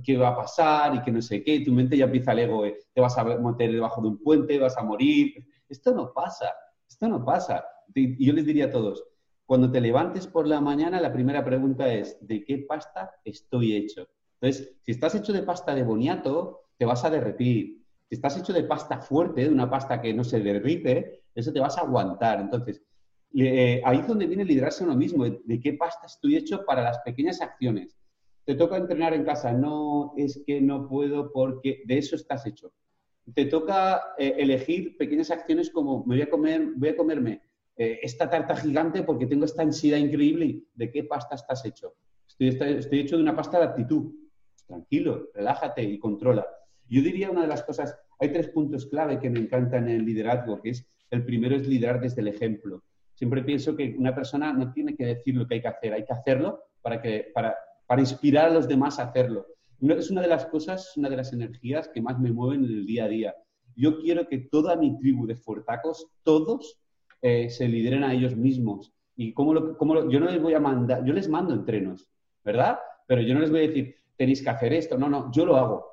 ¿Qué 0.05 0.17
va 0.17 0.29
a 0.29 0.37
pasar? 0.37 0.95
Y 0.95 1.03
que 1.03 1.13
no 1.13 1.23
sé 1.23 1.43
qué. 1.43 1.61
tu 1.61 1.73
mente 1.73 1.97
ya 1.97 2.05
empieza 2.05 2.33
el 2.33 2.41
ego. 2.41 2.65
¿eh? 2.65 2.77
Te 2.93 3.01
vas 3.01 3.17
a 3.19 3.25
meter 3.25 3.73
debajo 3.73 4.03
de 4.03 4.09
un 4.09 4.19
puente, 4.19 4.59
vas 4.59 4.77
a 4.77 4.83
morir. 4.83 5.35
Esto 5.69 5.95
no 5.95 6.13
pasa. 6.13 6.53
Esto 6.89 7.09
no 7.09 7.25
pasa. 7.25 7.65
Y 7.95 8.25
yo 8.25 8.33
les 8.33 8.47
diría 8.47 8.67
a 8.67 8.71
todos, 8.71 9.05
cuando 9.47 9.71
te 9.71 9.81
levantes 9.81 10.27
por 10.27 10.47
la 10.47 10.61
mañana, 10.61 11.01
la 11.01 11.13
primera 11.13 11.45
pregunta 11.45 11.93
es, 11.93 12.19
¿de 12.21 12.45
qué 12.45 12.59
pasta 12.69 13.11
estoy 13.25 13.77
hecho? 13.77 14.07
Entonces, 14.41 14.77
si 14.83 14.93
estás 14.93 15.15
hecho 15.15 15.33
de 15.33 15.43
pasta 15.43 15.75
de 15.75 15.83
boniato, 15.83 16.61
te 16.77 16.85
vas 16.85 17.05
a 17.05 17.11
derretir. 17.11 17.83
Si 18.09 18.15
estás 18.15 18.39
hecho 18.39 18.53
de 18.53 18.65
pasta 18.65 19.01
fuerte, 19.01 19.43
de 19.43 19.51
una 19.51 19.69
pasta 19.69 20.01
que 20.01 20.15
no 20.15 20.23
se 20.25 20.41
derrite, 20.41 21.25
eso 21.35 21.53
te 21.53 21.61
vas 21.61 21.77
a 21.79 21.83
aguantar. 21.83 22.41
Entonces, 22.41 22.83
eh, 23.35 23.83
ahí 23.85 23.99
es 23.99 24.07
donde 24.07 24.27
viene 24.27 24.45
liderarse 24.45 24.85
uno 24.85 24.97
mismo, 24.97 25.25
de, 25.25 25.61
qué 25.61 25.75
pasta 25.75 26.07
estoy 26.07 26.37
hecho 26.37 26.65
para 26.65 26.83
las 26.83 26.99
pequeñas 27.01 27.41
acciones. 27.41 27.97
Te 28.45 28.55
toca 28.55 28.77
entrenar 28.77 29.13
en 29.13 29.25
casa, 29.25 29.53
no 29.53 30.15
es 30.17 30.43
que 30.47 30.61
no 30.61 30.89
puedo 30.89 31.33
porque 31.33 31.83
de 31.85 31.99
eso 31.99 32.17
estás 32.17 32.47
hecho. 32.47 32.73
Te 33.35 33.45
toca 33.45 34.03
eh, 34.19 34.37
elegir 34.39 34.97
pequeñas 34.97 35.31
acciones 35.31 35.71
como 35.71 36.05
me 36.07 36.17
voy 36.17 36.23
a 36.23 36.31
comer, 36.31 36.73
voy 36.77 36.89
a 36.89 36.97
comerme 36.97 37.43
eh, 37.77 38.01
esta 38.03 38.29
tarta 38.29 38.57
gigante 38.57 39.03
porque 39.03 39.27
tengo 39.27 39.45
esta 39.45 39.63
ansiedad 39.63 39.99
increíble. 39.99 40.65
¿De 40.75 40.91
qué 40.91 41.05
pasta 41.05 41.35
estás 41.35 41.65
hecho? 41.67 41.95
Estoy, 42.39 43.01
hecho 43.01 43.17
de 43.17 43.23
una 43.23 43.37
pasta 43.37 43.59
de 43.59 43.67
actitud. 43.67 44.13
Tranquilo, 44.67 45.29
relájate 45.35 45.83
y 45.83 45.99
controla. 45.99 46.47
Yo 46.89 47.03
diría 47.03 47.31
una 47.31 47.43
de 47.43 47.49
las 47.49 47.63
cosas, 47.63 47.95
hay 48.19 48.33
tres 48.33 48.49
puntos 48.49 48.87
clave 48.87 49.21
que 49.21 49.31
me 49.31 49.41
encantan 49.41 49.89
en 49.89 49.97
el 49.97 50.05
liderazgo, 50.07 50.61
que 50.61 50.71
es 50.71 50.89
el 51.11 51.25
primero 51.25 51.57
es 51.57 51.67
liderar 51.67 52.01
desde 52.01 52.21
el 52.23 52.29
ejemplo. 52.29 52.83
Siempre 53.19 53.43
pienso 53.43 53.75
que 53.75 53.97
una 53.99 54.15
persona 54.15 54.53
no 54.53 54.73
tiene 54.73 54.95
que 54.95 55.05
decir 55.05 55.35
lo 55.35 55.45
que 55.45 55.55
hay 55.55 55.61
que 55.61 55.67
hacer, 55.67 55.93
hay 55.93 56.05
que 56.05 56.13
hacerlo 56.13 56.61
para, 56.81 57.03
que, 57.03 57.33
para, 57.35 57.53
para 57.85 58.01
inspirar 58.01 58.51
a 58.51 58.55
los 58.55 58.69
demás 58.69 59.01
a 59.01 59.09
hacerlo. 59.09 59.45
Es 59.81 60.09
una 60.13 60.23
de 60.23 60.29
las 60.29 60.47
cosas, 60.47 60.97
una 60.97 61.11
de 61.11 61.17
las 61.17 61.33
energías 61.33 61.89
que 61.89 62.01
más 62.01 62.17
me 62.21 62.31
mueven 62.31 62.65
en 62.65 62.71
el 62.71 62.87
día 62.87 63.07
a 63.07 63.09
día. 63.09 63.35
Yo 63.75 63.99
quiero 63.99 64.29
que 64.29 64.39
toda 64.39 64.77
mi 64.77 64.97
tribu 65.01 65.27
de 65.27 65.35
fuertacos, 65.35 66.07
todos, 66.23 66.79
eh, 67.21 67.51
se 67.51 67.67
lideren 67.67 68.05
a 68.05 68.15
ellos 68.15 68.37
mismos. 68.37 68.93
Y 69.17 69.33
cómo 69.33 69.53
lo, 69.53 69.77
cómo 69.77 70.09
yo 70.09 70.21
no 70.21 70.31
les 70.31 70.41
voy 70.41 70.55
a 70.55 70.61
mandar, 70.61 71.05
yo 71.05 71.13
les 71.13 71.29
mando 71.29 71.55
entrenos, 71.55 72.09
¿verdad? 72.45 72.79
Pero 73.09 73.21
yo 73.23 73.35
no 73.35 73.41
les 73.41 73.51
voy 73.51 73.65
a 73.65 73.67
decir, 73.67 73.97
tenéis 74.17 74.45
que 74.45 74.51
hacer 74.51 74.73
esto. 74.75 74.97
No, 74.97 75.09
no, 75.09 75.33
yo 75.33 75.45
lo 75.45 75.57
hago. 75.57 75.87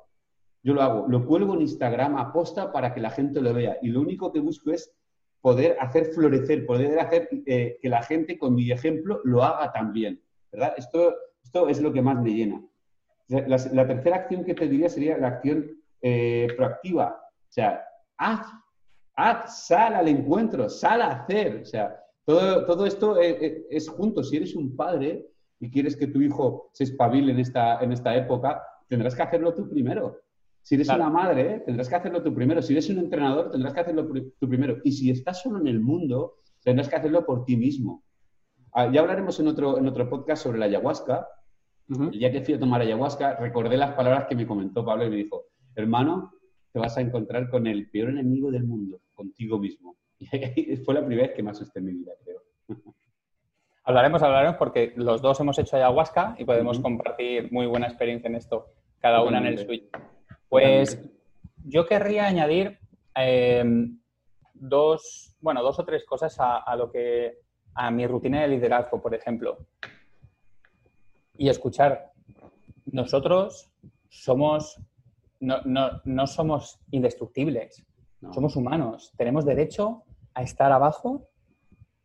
Yo 0.62 0.74
lo 0.74 0.82
hago. 0.82 1.06
Lo 1.08 1.26
cuelgo 1.26 1.54
en 1.54 1.62
Instagram 1.62 2.18
a 2.18 2.32
posta 2.32 2.70
para 2.70 2.94
que 2.94 3.00
la 3.00 3.10
gente 3.10 3.40
lo 3.40 3.52
vea. 3.52 3.78
Y 3.82 3.88
lo 3.88 4.00
único 4.00 4.32
que 4.32 4.38
busco 4.38 4.70
es 4.70 4.94
poder 5.40 5.76
hacer 5.80 6.06
florecer, 6.06 6.66
poder 6.66 6.98
hacer 6.98 7.28
eh, 7.46 7.78
que 7.80 7.88
la 7.88 8.02
gente 8.02 8.38
con 8.38 8.54
mi 8.54 8.70
ejemplo 8.70 9.20
lo 9.24 9.42
haga 9.42 9.72
también, 9.72 10.20
¿verdad? 10.50 10.74
Esto, 10.76 11.14
esto 11.42 11.68
es 11.68 11.80
lo 11.80 11.92
que 11.92 12.02
más 12.02 12.20
me 12.20 12.30
llena. 12.30 12.62
La, 13.28 13.86
tercera 13.86 14.16
acción 14.16 14.44
que 14.44 14.54
te 14.54 14.68
diría 14.68 14.88
sería 14.88 15.18
la 15.18 15.28
acción 15.28 15.70
eh, 16.00 16.48
proactiva. 16.56 17.20
O 17.20 17.52
sea, 17.52 17.84
haz, 18.18 18.46
haz, 19.16 19.66
sal 19.66 19.94
al 19.94 20.08
encuentro, 20.08 20.68
sal 20.68 21.02
a 21.02 21.10
hacer. 21.10 21.62
O 21.62 21.64
sea, 21.64 22.00
todo, 22.24 22.64
todo 22.66 22.86
esto 22.86 23.20
es, 23.20 23.64
es, 23.68 23.88
junto. 23.88 24.22
Si 24.22 24.36
eres 24.36 24.54
un 24.54 24.76
padre 24.76 25.26
y 25.58 25.70
quieres 25.70 25.96
que 25.96 26.06
tu 26.06 26.20
hijo 26.20 26.70
se 26.72 26.84
espabile 26.84 27.40
esta, 27.40 27.80
en 27.80 27.92
esta 27.92 28.14
época, 28.16 28.62
tendrás 28.88 29.14
que 29.14 29.22
hacerlo 29.22 29.54
tú 29.54 29.68
primero. 29.68 30.20
Si 30.66 30.74
eres 30.74 30.88
una 30.88 31.08
madre, 31.08 31.62
tendrás 31.64 31.88
que 31.88 31.94
hacerlo 31.94 32.24
tú 32.24 32.34
primero. 32.34 32.60
Si 32.60 32.72
eres 32.72 32.90
un 32.90 32.98
entrenador, 32.98 33.52
tendrás 33.52 33.72
que 33.72 33.80
hacerlo 33.82 34.08
tú 34.08 34.48
primero. 34.48 34.78
Y 34.82 34.90
si 34.90 35.12
estás 35.12 35.40
solo 35.40 35.60
en 35.60 35.68
el 35.68 35.78
mundo, 35.78 36.38
tendrás 36.64 36.88
que 36.88 36.96
hacerlo 36.96 37.24
por 37.24 37.44
ti 37.44 37.56
mismo. 37.56 38.02
Ah, 38.72 38.90
ya 38.92 39.02
hablaremos 39.02 39.38
en 39.38 39.46
otro, 39.46 39.78
en 39.78 39.86
otro 39.86 40.10
podcast 40.10 40.42
sobre 40.42 40.58
la 40.58 40.64
ayahuasca, 40.64 41.28
el 41.88 42.10
día 42.10 42.32
que 42.32 42.40
fui 42.40 42.54
a 42.54 42.58
tomar 42.58 42.80
ayahuasca, 42.80 43.36
recordé 43.36 43.76
las 43.76 43.92
palabras 43.92 44.26
que 44.28 44.34
me 44.34 44.44
comentó 44.44 44.84
Pablo 44.84 45.06
y 45.06 45.10
me 45.10 45.14
dijo, 45.14 45.44
hermano, 45.76 46.32
te 46.72 46.80
vas 46.80 46.98
a 46.98 47.00
encontrar 47.00 47.48
con 47.48 47.68
el 47.68 47.88
peor 47.88 48.10
enemigo 48.10 48.50
del 48.50 48.64
mundo, 48.64 49.02
contigo 49.14 49.60
mismo. 49.60 49.96
Y 50.18 50.76
fue 50.78 50.94
la 50.94 51.06
primera 51.06 51.28
vez 51.28 51.36
que 51.36 51.44
me 51.44 51.52
asusté 51.52 51.78
en 51.78 51.84
mi 51.84 51.92
vida, 51.92 52.10
creo. 52.24 52.42
Hablaremos, 53.84 54.20
hablaremos, 54.20 54.56
porque 54.56 54.94
los 54.96 55.22
dos 55.22 55.38
hemos 55.38 55.56
hecho 55.60 55.76
ayahuasca 55.76 56.34
y 56.40 56.44
podemos 56.44 56.80
compartir 56.80 57.52
muy 57.52 57.66
buena 57.66 57.86
experiencia 57.86 58.26
en 58.26 58.34
esto, 58.34 58.66
cada 58.98 59.22
una 59.22 59.38
en 59.38 59.46
el 59.46 59.58
suyo. 59.58 59.84
Pues 60.48 60.98
yo 61.64 61.86
querría 61.86 62.26
añadir 62.26 62.78
em, 63.14 63.98
dos, 64.54 65.34
bueno, 65.40 65.62
dos 65.62 65.78
o 65.78 65.84
tres 65.84 66.04
cosas 66.04 66.36
a, 66.38 66.76
lo 66.76 66.90
que, 66.90 67.38
a 67.74 67.90
mi 67.90 68.06
rutina 68.06 68.42
de 68.42 68.48
liderazgo, 68.48 69.00
por 69.00 69.14
ejemplo. 69.14 69.58
Y 71.36 71.48
escuchar, 71.48 72.12
nosotros 72.86 73.70
somos, 74.08 74.80
no, 75.40 75.60
no 76.04 76.26
somos 76.26 76.80
indestructibles, 76.90 77.84
somos 78.32 78.56
humanos, 78.56 79.12
tenemos 79.16 79.44
derecho 79.44 80.04
a 80.34 80.42
estar 80.42 80.72
abajo 80.72 81.28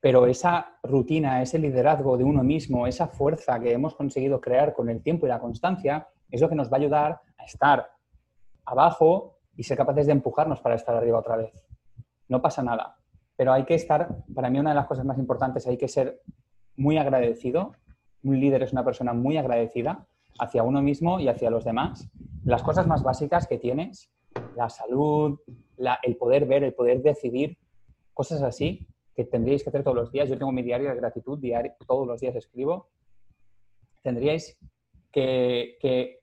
pero 0.01 0.25
esa 0.25 0.79
rutina, 0.81 1.43
ese 1.43 1.59
liderazgo 1.59 2.17
de 2.17 2.23
uno 2.23 2.43
mismo, 2.43 2.87
esa 2.87 3.07
fuerza 3.07 3.59
que 3.59 3.71
hemos 3.71 3.93
conseguido 3.93 4.41
crear 4.41 4.73
con 4.73 4.89
el 4.89 5.01
tiempo 5.01 5.27
y 5.27 5.29
la 5.29 5.39
constancia, 5.39 6.07
es 6.29 6.41
lo 6.41 6.49
que 6.49 6.55
nos 6.55 6.69
va 6.71 6.77
a 6.77 6.79
ayudar 6.79 7.21
a 7.37 7.45
estar 7.45 7.87
abajo 8.71 9.37
y 9.55 9.63
ser 9.63 9.77
capaces 9.77 10.05
de 10.05 10.13
empujarnos 10.13 10.61
para 10.61 10.75
estar 10.75 10.95
arriba 10.95 11.19
otra 11.19 11.37
vez. 11.37 11.51
No 12.27 12.41
pasa 12.41 12.63
nada, 12.63 12.97
pero 13.35 13.53
hay 13.53 13.65
que 13.65 13.75
estar, 13.75 14.23
para 14.33 14.49
mí 14.49 14.59
una 14.59 14.71
de 14.71 14.75
las 14.75 14.87
cosas 14.87 15.05
más 15.05 15.17
importantes, 15.17 15.67
hay 15.67 15.77
que 15.77 15.87
ser 15.87 16.21
muy 16.75 16.97
agradecido. 16.97 17.73
Un 18.23 18.39
líder 18.39 18.63
es 18.63 18.71
una 18.71 18.85
persona 18.85 19.13
muy 19.13 19.37
agradecida 19.37 20.07
hacia 20.39 20.63
uno 20.63 20.81
mismo 20.81 21.19
y 21.19 21.27
hacia 21.27 21.49
los 21.49 21.65
demás. 21.65 22.09
Las 22.43 22.63
cosas 22.63 22.87
más 22.87 23.03
básicas 23.03 23.47
que 23.47 23.57
tienes, 23.57 24.11
la 24.55 24.69
salud, 24.69 25.39
el 26.03 26.17
poder 26.17 26.45
ver, 26.45 26.63
el 26.63 26.73
poder 26.73 27.01
decidir, 27.01 27.57
cosas 28.13 28.41
así, 28.41 28.87
que 29.15 29.25
tendríais 29.25 29.63
que 29.63 29.69
hacer 29.69 29.83
todos 29.83 29.97
los 29.97 30.11
días. 30.11 30.29
Yo 30.29 30.37
tengo 30.37 30.51
mi 30.51 30.61
diario 30.61 30.89
de 30.89 30.95
gratitud, 30.95 31.39
diario, 31.39 31.73
todos 31.85 32.07
los 32.07 32.21
días 32.21 32.35
escribo. 32.35 32.89
Tendríais 34.01 34.57
que, 35.11 36.20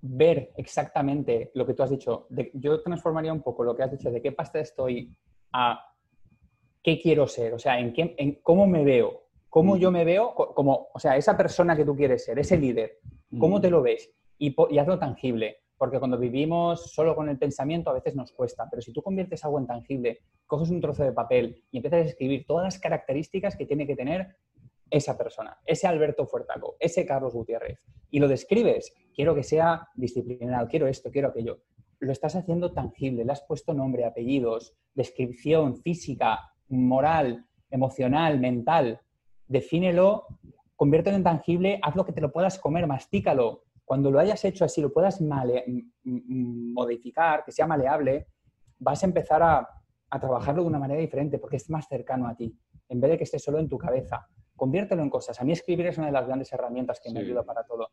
ver 0.00 0.52
exactamente 0.56 1.50
lo 1.54 1.66
que 1.66 1.74
tú 1.74 1.82
has 1.82 1.90
dicho. 1.90 2.26
yo 2.54 2.80
transformaría 2.82 3.32
un 3.32 3.42
poco 3.42 3.64
lo 3.64 3.74
que 3.74 3.82
has 3.82 3.90
dicho 3.90 4.10
de 4.10 4.22
qué 4.22 4.32
pasta 4.32 4.60
estoy 4.60 5.14
a 5.52 5.80
qué 6.82 7.00
quiero 7.00 7.26
ser, 7.26 7.52
o 7.54 7.58
sea, 7.58 7.78
en, 7.80 7.92
qué, 7.92 8.14
en 8.16 8.38
cómo 8.42 8.66
me 8.66 8.84
veo, 8.84 9.24
cómo 9.48 9.74
mm. 9.74 9.78
yo 9.78 9.90
me 9.90 10.04
veo, 10.04 10.34
como, 10.34 10.88
o 10.94 10.98
sea, 11.00 11.16
esa 11.16 11.36
persona 11.36 11.76
que 11.76 11.84
tú 11.84 11.96
quieres 11.96 12.24
ser, 12.24 12.38
ese 12.38 12.56
líder, 12.56 13.00
cómo 13.38 13.58
mm. 13.58 13.60
te 13.60 13.70
lo 13.70 13.82
ves 13.82 14.12
y, 14.38 14.54
y 14.70 14.78
hazlo 14.78 14.98
tangible 14.98 15.58
porque 15.78 15.98
cuando 15.98 16.18
vivimos 16.18 16.92
solo 16.92 17.14
con 17.14 17.28
el 17.28 17.38
pensamiento 17.38 17.90
a 17.90 17.94
veces 17.94 18.14
nos 18.14 18.32
cuesta, 18.32 18.66
pero 18.70 18.80
si 18.82 18.92
tú 18.92 19.02
conviertes 19.02 19.44
algo 19.44 19.58
en 19.58 19.66
tangible, 19.66 20.20
coges 20.46 20.70
un 20.70 20.80
trozo 20.80 21.04
de 21.04 21.12
papel 21.12 21.64
y 21.70 21.78
empiezas 21.78 22.00
a 22.00 22.08
escribir 22.08 22.46
todas 22.46 22.64
las 22.64 22.78
características 22.78 23.56
que 23.56 23.66
tiene 23.66 23.86
que 23.86 23.96
tener 23.96 24.36
esa 24.90 25.16
persona, 25.16 25.58
ese 25.64 25.86
Alberto 25.86 26.26
Fuertaco, 26.26 26.76
ese 26.78 27.04
Carlos 27.04 27.34
Gutiérrez, 27.34 27.80
y 28.10 28.20
lo 28.20 28.28
describes, 28.28 28.94
quiero 29.14 29.34
que 29.34 29.42
sea 29.42 29.88
disciplinado, 29.94 30.68
quiero 30.68 30.86
esto, 30.86 31.10
quiero 31.10 31.28
aquello, 31.28 31.62
lo 31.98 32.12
estás 32.12 32.36
haciendo 32.36 32.72
tangible, 32.72 33.24
le 33.24 33.32
has 33.32 33.42
puesto 33.42 33.74
nombre, 33.74 34.04
apellidos, 34.04 34.76
descripción 34.94 35.76
física, 35.76 36.40
moral, 36.68 37.46
emocional, 37.70 38.38
mental, 38.38 39.00
defínelo, 39.48 40.26
conviértelo 40.76 41.16
en 41.16 41.24
tangible, 41.24 41.80
haz 41.82 41.96
lo 41.96 42.04
que 42.04 42.12
te 42.12 42.20
lo 42.20 42.32
puedas 42.32 42.58
comer, 42.58 42.86
mastícalo, 42.86 43.62
cuando 43.86 44.10
lo 44.10 44.18
hayas 44.18 44.44
hecho 44.44 44.64
así, 44.64 44.82
lo 44.82 44.92
puedas 44.92 45.22
modificar, 46.04 47.44
que 47.44 47.52
sea 47.52 47.68
maleable, 47.68 48.26
vas 48.78 49.02
a 49.02 49.06
empezar 49.06 49.42
a, 49.42 49.68
trabajarlo 50.20 50.62
de 50.62 50.68
una 50.68 50.78
manera 50.78 50.98
diferente 50.98 51.38
porque 51.38 51.56
es 51.56 51.68
más 51.68 51.86
cercano 51.88 52.26
a 52.26 52.34
ti, 52.34 52.58
en 52.88 53.00
vez 53.00 53.10
de 53.10 53.18
que 53.18 53.24
esté 53.24 53.38
solo 53.38 53.58
en 53.58 53.68
tu 53.68 53.76
cabeza. 53.76 54.26
Conviértelo 54.56 55.02
en 55.02 55.10
cosas. 55.10 55.40
A 55.40 55.44
mí 55.44 55.52
escribir 55.52 55.86
es 55.86 55.98
una 55.98 56.06
de 56.06 56.12
las 56.12 56.26
grandes 56.26 56.52
herramientas 56.52 57.00
que 57.00 57.10
me 57.10 57.20
ayuda 57.20 57.42
para 57.42 57.64
todo. 57.64 57.90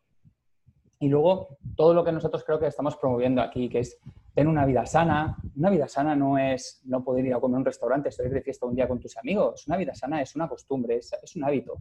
Y 0.98 1.08
luego, 1.08 1.58
todo 1.76 1.92
lo 1.92 2.02
que 2.02 2.12
nosotros 2.12 2.42
creo 2.44 2.58
que 2.58 2.66
estamos 2.66 2.96
promoviendo 2.96 3.42
aquí, 3.42 3.68
que 3.68 3.80
es 3.80 3.98
tener 4.34 4.48
una 4.48 4.64
vida 4.64 4.86
sana. 4.86 5.36
Una 5.56 5.70
vida 5.70 5.86
sana 5.86 6.16
no 6.16 6.38
es 6.38 6.80
no 6.84 7.04
poder 7.04 7.26
ir 7.26 7.34
a 7.34 7.40
comer 7.40 7.56
a 7.56 7.58
un 7.58 7.64
restaurante, 7.64 8.10
salir 8.10 8.32
de 8.32 8.40
fiesta 8.40 8.66
un 8.66 8.74
día 8.74 8.88
con 8.88 8.98
tus 8.98 9.16
amigos. 9.18 9.66
Una 9.66 9.76
vida 9.76 9.94
sana 9.94 10.22
es 10.22 10.34
una 10.34 10.48
costumbre, 10.48 10.96
es, 10.96 11.12
es 11.22 11.36
un 11.36 11.44
hábito. 11.44 11.76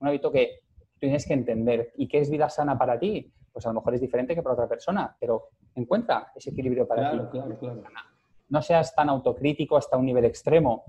Un 0.00 0.08
hábito 0.08 0.30
que 0.30 0.60
tienes 0.98 1.26
que 1.26 1.32
entender. 1.34 1.92
¿Y 1.96 2.06
qué 2.06 2.18
es 2.18 2.30
vida 2.30 2.48
sana 2.50 2.78
para 2.78 2.98
ti? 2.98 3.32
pues 3.56 3.64
a 3.64 3.70
lo 3.70 3.76
mejor 3.76 3.94
es 3.94 4.02
diferente 4.02 4.34
que 4.34 4.42
para 4.42 4.52
otra 4.52 4.68
persona, 4.68 5.16
pero 5.18 5.48
encuentra 5.74 6.30
ese 6.36 6.50
equilibrio 6.50 6.86
para 6.86 7.10
ti. 7.10 7.16
Claro, 7.30 7.58
claro. 7.58 7.80
No 8.50 8.60
seas 8.60 8.94
tan 8.94 9.08
autocrítico 9.08 9.78
hasta 9.78 9.96
un 9.96 10.04
nivel 10.04 10.26
extremo. 10.26 10.84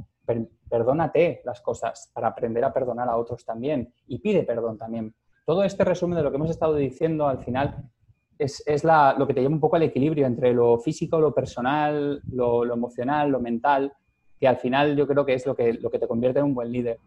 Perdónate 0.69 1.41
las 1.45 1.61
cosas 1.61 2.11
para 2.13 2.27
aprender 2.27 2.63
a 2.63 2.73
perdonar 2.73 3.09
a 3.09 3.17
otros 3.17 3.45
también 3.45 3.93
y 4.07 4.19
pide 4.19 4.43
perdón 4.43 4.77
también. 4.77 5.13
Todo 5.45 5.63
este 5.63 5.83
resumen 5.83 6.17
de 6.17 6.23
lo 6.23 6.29
que 6.29 6.37
hemos 6.37 6.49
estado 6.49 6.75
diciendo 6.75 7.27
al 7.27 7.39
final 7.39 7.89
es, 8.37 8.63
lo 8.83 9.25
que 9.25 9.33
te 9.33 9.41
lleva 9.41 9.53
un 9.53 9.59
poco 9.59 9.77
al 9.77 9.83
equilibrio 9.83 10.25
entre 10.25 10.53
lo 10.53 10.77
físico, 10.79 11.19
lo 11.19 11.33
personal, 11.33 12.21
lo, 12.31 12.71
emocional, 12.71 13.29
lo 13.31 13.39
mental, 13.39 13.93
que 14.39 14.47
al 14.47 14.57
final 14.57 14.95
yo 14.95 15.07
creo 15.07 15.25
que 15.25 15.33
es 15.33 15.45
lo 15.45 15.55
que, 15.55 15.73
lo 15.73 15.89
que 15.89 15.99
te 15.99 16.07
convierte 16.07 16.39
en 16.39 16.45
un 16.45 16.53
buen 16.53 16.71
líder, 16.71 16.99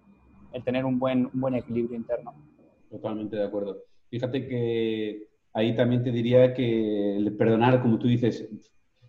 el 0.53 0.65
tener 0.65 0.85
un 0.85 0.99
buen, 0.99 1.31
un 1.33 1.41
buen 1.41 1.55
equilibrio 1.55 1.97
interno. 1.97 2.35
Totalmente 2.91 3.37
de 3.37 3.45
acuerdo. 3.45 3.77
Fíjate 4.09 4.49
que 4.49 5.29
ahí 5.53 5.77
también 5.77 6.03
te 6.03 6.11
diría 6.11 6.53
que 6.55 7.17
el 7.17 7.37
perdonar, 7.37 7.81
como 7.81 7.99
tú 7.99 8.09
dices, 8.09 8.49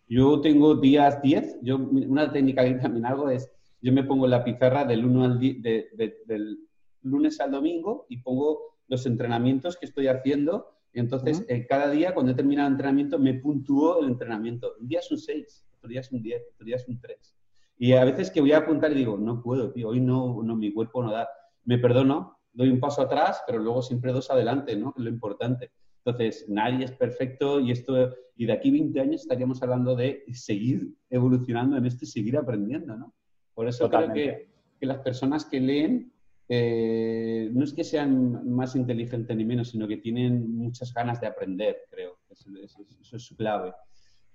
yo 0.08 0.42
tengo 0.42 0.76
días 0.76 1.22
10, 1.22 1.60
yo, 1.62 1.78
una 1.78 2.32
técnica 2.32 2.64
que 2.64 2.74
también 2.76 3.06
hago 3.06 3.30
es, 3.30 3.52
yo 3.82 3.92
me 3.94 4.04
pongo 4.04 4.28
la 4.28 4.44
pizarra 4.44 4.86
del, 4.86 5.04
al 5.22 5.40
del 5.40 6.58
lunes 7.04 7.40
al 7.40 7.52
domingo 7.52 8.06
y 8.10 8.18
pongo 8.18 8.78
los 8.88 9.06
entrenamientos 9.06 9.78
que 9.78 9.86
estoy 9.86 10.08
haciendo. 10.08 10.68
Y 10.94 11.00
entonces, 11.00 11.46
eh, 11.48 11.66
cada 11.66 11.90
día, 11.90 12.14
cuando 12.14 12.34
he 12.34 12.36
terminado 12.36 12.68
el 12.68 12.74
entrenamiento, 12.74 13.18
me 13.18 13.34
puntúo 13.36 14.02
el 14.02 14.10
entrenamiento. 14.10 14.74
Un 14.80 14.88
día 14.88 15.00
es 15.00 15.10
un 15.10 15.18
6, 15.18 15.66
otro 15.78 15.90
día 15.90 16.02
es 16.02 16.12
un 16.12 16.22
10, 16.22 16.42
otro 16.54 16.66
día 16.66 16.76
es 16.76 16.88
un 16.88 17.00
3. 17.00 17.36
Y 17.78 17.94
a 17.94 18.06
veces 18.06 18.30
que 18.30 18.42
voy 18.42 18.52
a 18.52 18.60
apuntar 18.60 18.92
y 18.92 18.96
digo, 18.96 19.18
no 19.18 19.42
puedo, 19.42 19.72
tío, 19.72 19.90
hoy 19.90 20.00
no, 20.00 20.44
no, 20.44 20.56
mi 20.56 20.72
cuerpo 20.74 21.02
no 21.02 21.12
da. 21.12 21.28
Me 21.64 21.80
perdono, 21.80 22.38
doy 22.54 22.70
un 22.70 22.80
paso 22.80 23.02
atrás, 23.02 23.42
pero 23.48 23.60
luego 23.60 23.82
siempre 23.82 24.12
dos 24.12 24.30
adelante, 24.30 24.76
¿no? 24.76 24.94
Es 24.96 25.04
lo 25.04 25.10
importante. 25.10 25.72
Entonces, 26.04 26.46
nadie 26.50 26.86
es 26.86 26.92
perfecto 26.92 27.60
y 27.60 27.72
esto 27.72 28.12
y 28.36 28.46
de 28.46 28.54
aquí 28.54 28.72
20 28.72 29.00
años 29.00 29.22
estaríamos 29.22 29.62
hablando 29.62 29.96
de 29.96 30.24
seguir 30.34 30.96
evolucionando 31.10 31.78
en 31.78 31.86
esto 31.86 32.06
y 32.06 32.08
seguir 32.08 32.38
aprendiendo, 32.38 32.96
¿no? 32.98 33.14
Por 33.54 33.68
eso 33.68 33.90
creo 33.90 34.14
que, 34.14 34.50
que, 34.80 34.86
las 34.86 35.00
personas 35.00 35.46
que 35.46 35.60
leen 35.60 36.12
eh, 36.48 37.50
no 37.54 37.64
es 37.64 37.74
que 37.74 37.84
sean 37.84 38.50
más 38.50 38.76
inteligentes 38.76 39.36
ni 39.36 39.46
menos, 39.46 39.70
sino 39.70 39.88
que 39.88 39.98
tienen 39.98 40.56
muchas 40.56 40.94
ganas 40.94 41.22
de 41.22 41.28
aprender, 41.28 41.84
creo. 41.90 42.20
Eso, 42.30 42.50
eso, 42.62 43.16
es 43.16 43.24
su 43.24 43.36
clave. 43.36 43.74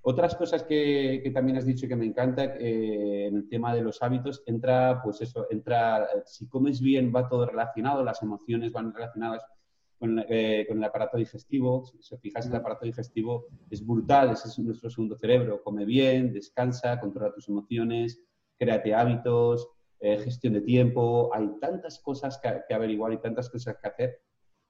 Otras 0.02 0.34
cosas 0.36 0.62
que, 0.62 1.20
que, 1.22 1.30
también 1.30 1.58
has 1.58 1.66
dicho 1.66 1.88
que 1.88 1.96
me 1.96 2.06
encanta 2.06 2.44
eh, 2.44 3.26
en 3.26 3.36
el 3.36 3.48
tema 3.48 3.74
de 3.74 3.82
los 3.82 4.02
hábitos, 4.02 4.42
entra, 4.46 5.00
pues 5.02 5.20
eso, 5.20 5.46
entra, 5.50 6.08
si 6.24 6.48
comes 6.48 6.80
bien 6.80 7.12
va 7.14 7.28
todo 7.28 7.44
relacionado, 7.44 8.04
las 8.04 8.22
emociones 8.22 8.72
van 8.72 8.94
relacionadas 8.94 9.42
eh, 9.98 10.66
con, 10.68 10.78
el 10.78 10.84
aparato 10.84 11.16
digestivo. 11.16 11.86
Si 11.86 12.14
os 12.14 12.20
fijáis, 12.20 12.46
el 12.46 12.54
aparato 12.54 12.84
digestivo 12.84 13.46
es 13.70 13.84
brutal, 13.84 14.30
ese 14.30 14.48
es 14.48 14.58
nuestro 14.58 14.90
segundo 14.90 15.16
cerebro. 15.16 15.62
Come 15.62 15.86
bien, 15.86 16.32
descansa, 16.34 17.00
controla 17.00 17.32
tus 17.32 17.48
emociones, 17.48 18.22
créate 18.58 18.94
hábitos, 18.94 19.68
eh, 20.00 20.18
gestión 20.18 20.54
de 20.54 20.60
tiempo. 20.60 21.30
Hay 21.32 21.48
tantas 21.60 21.98
cosas 21.98 22.38
que, 22.38 22.74
averiguar 22.74 23.12
y 23.12 23.18
tantas 23.18 23.48
cosas 23.50 23.76
que 23.80 23.88
hacer. 23.88 24.20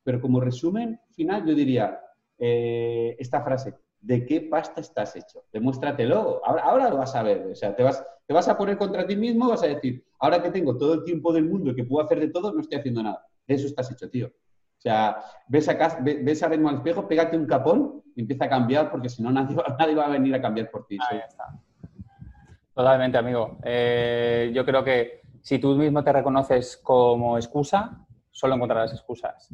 Pero 0.03 0.21
como 0.21 0.41
resumen 0.41 1.01
final, 1.15 1.45
yo 1.47 1.55
diría 1.55 2.01
eh, 2.39 3.17
esta 3.19 3.43
frase, 3.43 3.75
¿de 4.01 4.25
qué 4.25 4.43
pasta 4.43 4.81
estás 4.81 5.17
hecho? 5.17 5.45
Demuéstratelo, 5.53 6.41
ahora, 6.45 6.63
ahora 6.63 6.91
lo 6.91 6.99
vas 6.99 7.15
a 7.17 7.23
ver. 7.23 7.47
O 7.51 7.55
sea, 7.55 7.75
te 7.75 7.83
vas, 7.83 8.05
te 8.27 8.35
vas 8.35 8.49
a 8.49 8.57
poner 8.57 8.79
contra 8.79 9.07
ti 9.07 9.17
mismo, 9.17 9.49
vas 9.49 9.63
a 9.63 9.69
decir, 9.69 10.05
ahora 10.21 10.43
que 10.43 10.51
tengo 10.51 10.77
todo 10.77 10.95
el 10.95 11.05
tiempo 11.05 11.33
del 11.33 11.45
mundo 11.45 11.71
y 11.71 11.75
que 11.75 11.85
puedo 11.85 12.05
hacer 12.05 12.21
de 12.21 12.29
todo, 12.29 12.53
no 12.53 12.61
estoy 12.61 12.79
haciendo 12.79 13.03
nada. 13.03 13.25
De 13.47 13.55
eso 13.55 13.67
estás 13.67 13.91
hecho, 13.91 14.11
tío. 14.11 14.29
O 14.29 14.81
sea, 14.81 15.17
ves, 15.49 15.69
acá, 15.69 15.99
ves 16.03 16.43
a 16.43 16.47
al 16.47 16.75
espejo, 16.75 17.09
pégate 17.09 17.37
un 17.37 17.47
capón 17.47 18.03
y 18.15 18.21
empieza 18.21 18.45
a 18.45 18.49
cambiar 18.49 18.91
porque 18.91 19.09
si 19.09 19.23
no 19.23 19.31
nadie, 19.31 19.57
nadie, 19.79 19.95
va 19.95 20.07
a 20.07 20.11
venir 20.11 20.35
a 20.35 20.41
cambiar 20.41 20.71
por 20.71 20.87
ti. 20.87 20.99
Ahí 21.11 21.19
está. 21.27 21.45
Totalmente, 22.77 23.17
amigo. 23.17 23.57
Eh, 23.65 24.53
yo 24.55 24.63
creo 24.67 24.85
que 24.85 25.23
si 25.41 25.59
tú 25.59 25.75
mismo 25.77 26.05
te 26.05 26.13
reconoces 26.13 26.77
como 26.77 27.39
excusa, 27.39 28.07
solo 28.31 28.55
encontrarás 28.55 28.93
excusas. 28.93 29.49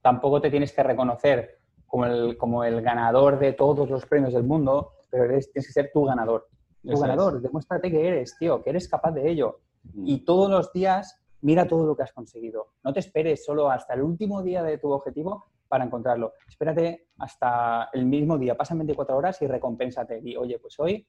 Tampoco 0.00 0.40
te 0.40 0.52
tienes 0.52 0.72
que 0.72 0.84
reconocer 0.84 1.58
como 1.84 2.06
el, 2.06 2.38
como 2.38 2.62
el 2.62 2.80
ganador 2.80 3.40
de 3.40 3.54
todos 3.54 3.90
los 3.90 4.06
premios 4.06 4.34
del 4.34 4.44
mundo, 4.44 4.92
pero 5.10 5.26
tienes 5.26 5.50
que 5.52 5.62
ser 5.62 5.90
tu 5.92 6.04
ganador. 6.04 6.46
Tu 6.80 6.96
ganador, 6.96 7.42
demuéstrate 7.42 7.90
que 7.90 8.06
eres, 8.06 8.36
tío, 8.38 8.62
que 8.62 8.70
eres 8.70 8.88
capaz 8.88 9.10
de 9.10 9.28
ello. 9.28 9.58
Mm. 9.92 10.06
Y 10.06 10.24
todos 10.24 10.48
los 10.48 10.72
días 10.72 11.20
mira 11.40 11.66
todo 11.66 11.84
lo 11.84 11.96
que 11.96 12.04
has 12.04 12.12
conseguido. 12.12 12.68
No 12.84 12.92
te 12.92 13.00
esperes 13.00 13.44
solo 13.44 13.68
hasta 13.68 13.94
el 13.94 14.02
último 14.02 14.44
día 14.44 14.62
de 14.62 14.78
tu 14.78 14.92
objetivo 14.92 15.46
para 15.66 15.84
encontrarlo. 15.84 16.34
Espérate 16.48 17.08
hasta 17.18 17.90
el 17.92 18.06
mismo 18.06 18.38
día, 18.38 18.56
pasan 18.56 18.78
24 18.78 19.16
horas 19.16 19.42
y 19.42 19.48
recompénsate. 19.48 20.20
Y 20.22 20.36
oye, 20.36 20.60
pues 20.60 20.78
hoy 20.78 21.04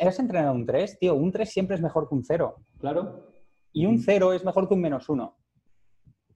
¿Has 0.00 0.18
entrenado 0.18 0.54
un 0.54 0.66
3? 0.66 0.98
Tío, 0.98 1.14
un 1.14 1.32
3 1.32 1.48
siempre 1.48 1.76
es 1.76 1.82
mejor 1.82 2.08
que 2.08 2.14
un 2.14 2.24
0. 2.24 2.56
Claro. 2.78 3.30
Y 3.72 3.86
un 3.86 3.98
0 3.98 4.32
es 4.32 4.44
mejor 4.44 4.68
que 4.68 4.74
un 4.74 4.80
menos 4.80 5.08
1. 5.08 5.36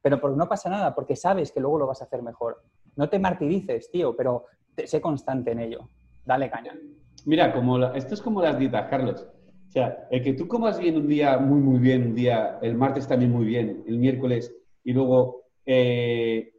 Pero 0.01 0.21
porque 0.21 0.37
no 0.37 0.49
pasa 0.49 0.71
nada, 0.71 0.95
porque 0.95 1.17
sabes 1.17 1.53
que 1.53 1.61
luego 1.61 1.79
lo 1.79 1.87
vas 1.87 2.01
a 2.01 2.05
hacer 2.05 2.23
mejor. 2.23 2.63
No 2.97 3.09
te 3.09 3.19
martirices, 3.19 3.91
tío, 3.91 4.17
pero 4.17 4.47
sé 4.85 5.01
constante 5.01 5.53
en 5.53 5.61
ello. 5.61 5.89
Dale 6.25 6.51
caña. 6.51 6.75
Mira, 7.25 7.53
como 7.53 7.79
esto 7.95 8.15
es 8.15 8.23
como 8.23 8.43
las 8.43 8.59
dietas, 8.59 8.89
Carlos. 8.89 9.27
O 9.69 9.73
sea, 9.73 10.07
el 10.11 10.23
que 10.23 10.35
tú 10.35 10.47
comas 10.47 10.79
bien 10.79 10.97
un 10.97 11.07
día 11.07 11.39
muy, 11.39 11.61
muy 11.61 11.79
bien, 11.79 12.09
un 12.09 12.15
día, 12.15 12.59
el 12.61 12.75
martes 12.75 13.09
también 13.09 13.31
muy 13.31 13.47
bien, 13.47 13.83
el 13.87 13.99
miércoles, 13.99 14.55
y 14.85 14.93
luego 14.93 15.45
eh, 15.65 16.53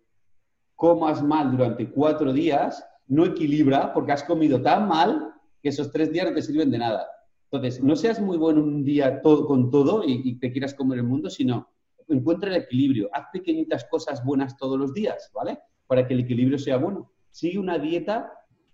comas 0.75 1.21
mal 1.21 1.51
durante 1.51 1.89
cuatro 1.91 2.33
días, 2.33 2.83
no 3.07 3.25
equilibra 3.25 3.93
porque 3.93 4.13
has 4.13 4.23
comido 4.23 4.61
tan 4.61 4.87
mal 4.87 5.32
que 5.63 5.69
esos 5.69 5.91
tres 5.91 6.11
días 6.11 6.27
no 6.27 6.35
te 6.35 6.41
sirven 6.41 6.69
de 6.69 6.77
nada. 6.77 7.07
Entonces, 7.49 7.81
no 7.81 7.95
seas 7.95 8.19
muy 8.19 8.37
bueno 8.37 8.61
un 8.61 8.83
día 8.83 9.21
todo, 9.21 9.47
con 9.47 9.71
todo 9.71 10.03
y, 10.05 10.35
te 10.35 10.51
quieras 10.51 10.73
comer 10.73 10.99
el 10.99 11.05
mundo, 11.05 11.29
sino 11.29 11.69
encuentra 12.09 12.49
el 12.49 12.61
equilibrio. 12.61 13.09
Haz 13.13 13.27
pequeñitas 13.31 13.85
cosas 13.85 14.25
buenas 14.25 14.57
todos 14.57 14.77
los 14.77 14.93
días, 14.93 15.31
¿vale? 15.33 15.59
Para 15.87 16.05
que 16.05 16.15
el 16.15 16.19
equilibrio 16.19 16.59
sea 16.59 16.77
bueno. 16.77 17.11
Sigue 17.31 17.57
una 17.59 17.79
dieta 17.79 18.33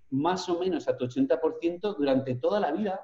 más 0.10 0.50
o 0.50 0.60
menos 0.60 0.88
a 0.88 0.98
tu 0.98 1.06
80% 1.06 1.96
durante 1.96 2.36
toda 2.36 2.60
la 2.60 2.72
vida. 2.72 3.00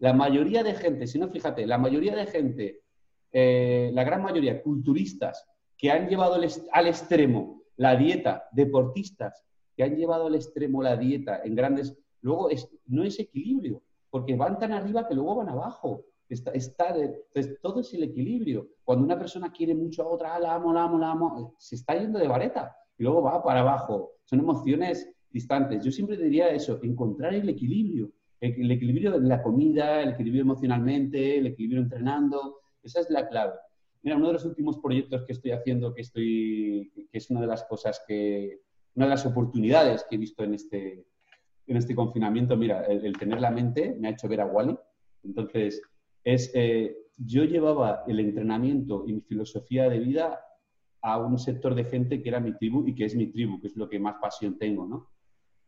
La 0.00 0.12
mayoría 0.12 0.64
de 0.64 0.74
gente, 0.74 1.06
si 1.06 1.18
no, 1.20 1.28
fíjate, 1.28 1.66
la 1.66 1.78
mayoría 1.78 2.16
de 2.16 2.26
gente, 2.26 2.82
eh, 3.30 3.90
la 3.92 4.02
gran 4.02 4.22
mayoría, 4.22 4.60
culturistas, 4.60 5.46
que 5.78 5.92
han 5.92 6.08
llevado 6.08 6.34
al 6.34 6.86
extremo 6.88 7.62
la 7.76 7.94
dieta, 7.94 8.48
deportistas, 8.52 9.44
que 9.76 9.84
han 9.84 9.96
llevado 9.96 10.26
al 10.26 10.34
extremo 10.34 10.82
la 10.82 10.96
dieta 10.96 11.42
en 11.44 11.54
grandes 11.54 11.96
luego 12.22 12.48
no 12.86 13.04
es 13.04 13.18
equilibrio, 13.18 13.82
porque 14.10 14.36
van 14.36 14.58
tan 14.58 14.72
arriba 14.72 15.06
que 15.06 15.14
luego 15.14 15.36
van 15.36 15.48
abajo. 15.48 16.04
Está, 16.28 16.52
está 16.52 16.94
todo 17.60 17.80
es 17.80 17.92
el 17.94 18.04
equilibrio. 18.04 18.68
Cuando 18.84 19.04
una 19.04 19.18
persona 19.18 19.50
quiere 19.50 19.74
mucho 19.74 20.02
a 20.02 20.08
otra, 20.08 20.36
ah, 20.36 20.38
la 20.38 20.54
amo, 20.54 20.72
la 20.72 20.84
amo, 20.84 20.98
la 20.98 21.10
amo, 21.10 21.54
se 21.58 21.74
está 21.74 21.98
yendo 21.98 22.18
de 22.18 22.28
vareta 22.28 22.72
y 22.96 23.02
luego 23.02 23.22
va 23.22 23.42
para 23.42 23.60
abajo. 23.60 24.12
Son 24.24 24.38
emociones 24.38 25.10
distantes. 25.30 25.84
Yo 25.84 25.90
siempre 25.90 26.16
diría 26.16 26.50
eso, 26.50 26.78
encontrar 26.82 27.34
el 27.34 27.48
equilibrio. 27.48 28.12
El, 28.40 28.70
equilibrio 28.70 29.20
de 29.20 29.28
la 29.28 29.42
comida, 29.42 30.02
el 30.02 30.10
equilibrio 30.10 30.42
emocionalmente, 30.42 31.38
el 31.38 31.46
equilibrio 31.46 31.82
entrenando. 31.82 32.60
Esa 32.82 33.00
es 33.00 33.10
la 33.10 33.28
clave. 33.28 33.54
Mira, 34.02 34.16
uno 34.16 34.28
de 34.28 34.32
los 34.34 34.44
últimos 34.44 34.78
proyectos 34.78 35.24
que 35.24 35.32
estoy 35.32 35.50
haciendo, 35.50 35.92
que, 35.92 36.00
estoy, 36.00 36.90
que 37.10 37.18
es 37.18 37.30
una 37.30 37.40
de 37.40 37.46
las 37.46 37.64
cosas 37.64 38.02
que, 38.06 38.60
una 38.94 39.06
de 39.06 39.10
las 39.10 39.26
oportunidades 39.26 40.04
que 40.08 40.16
he 40.16 40.18
visto 40.18 40.42
en 40.42 40.54
este, 40.54 41.04
en 41.70 41.76
este 41.76 41.94
confinamiento, 41.94 42.56
mira, 42.56 42.84
el, 42.84 43.16
tener 43.16 43.40
la 43.40 43.52
mente 43.52 43.96
me 43.98 44.08
ha 44.08 44.10
hecho 44.10 44.26
ver 44.28 44.40
a 44.40 44.46
Wally. 44.46 44.76
Entonces, 45.22 45.80
es, 46.24 46.50
eh, 46.52 46.96
yo 47.16 47.44
llevaba 47.44 48.02
el 48.08 48.18
entrenamiento 48.18 49.04
y 49.06 49.12
mi 49.12 49.20
filosofía 49.20 49.88
de 49.88 50.00
vida 50.00 50.40
a 51.00 51.18
un 51.18 51.38
sector 51.38 51.76
de 51.76 51.84
gente 51.84 52.20
que 52.22 52.28
era 52.28 52.40
mi 52.40 52.56
tribu 52.56 52.88
y 52.88 52.94
que 52.94 53.04
es 53.04 53.14
mi 53.14 53.28
tribu, 53.28 53.60
que 53.60 53.68
es 53.68 53.76
lo 53.76 53.88
que 53.88 54.00
más 54.00 54.16
pasión 54.20 54.58
tengo, 54.58 54.84
¿no? 54.84 55.10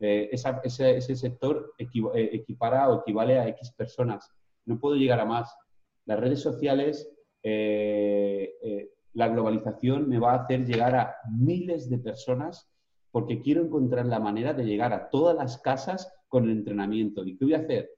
Eh, 0.01 0.31
ese, 0.33 1.01
sector 1.15 1.73
eh, 1.79 1.87
equipara 2.33 2.91
o 2.91 3.01
equivale 3.01 3.39
a 3.39 3.47
X 3.49 3.71
personas. 3.71 4.29
No 4.67 4.81
puedo 4.81 4.97
llegar 4.97 5.21
a 5.21 5.25
más. 5.25 5.55
Las 6.05 6.19
redes 6.19 6.41
sociales, 6.41 7.09
la 9.13 9.29
globalización 9.29 10.09
me 10.09 10.19
va 10.19 10.33
a 10.33 10.43
hacer 10.43 10.67
llegar 10.67 10.97
a 10.97 11.15
miles 11.31 11.89
de 11.89 11.99
personas 11.99 12.72
porque 13.13 13.41
quiero 13.41 13.63
encontrar 13.63 14.07
la 14.07 14.19
manera 14.19 14.55
de 14.55 14.65
llegar 14.65 14.93
a 14.93 15.11
todas 15.11 15.37
las 15.37 15.59
casas 15.59 16.13
con 16.29 16.45
el 16.45 16.51
entrenamiento. 16.51 17.25
¿Y 17.25 17.37
qué 17.37 17.45
voy 17.45 17.55
a 17.55 17.59
hacer? 17.59 17.91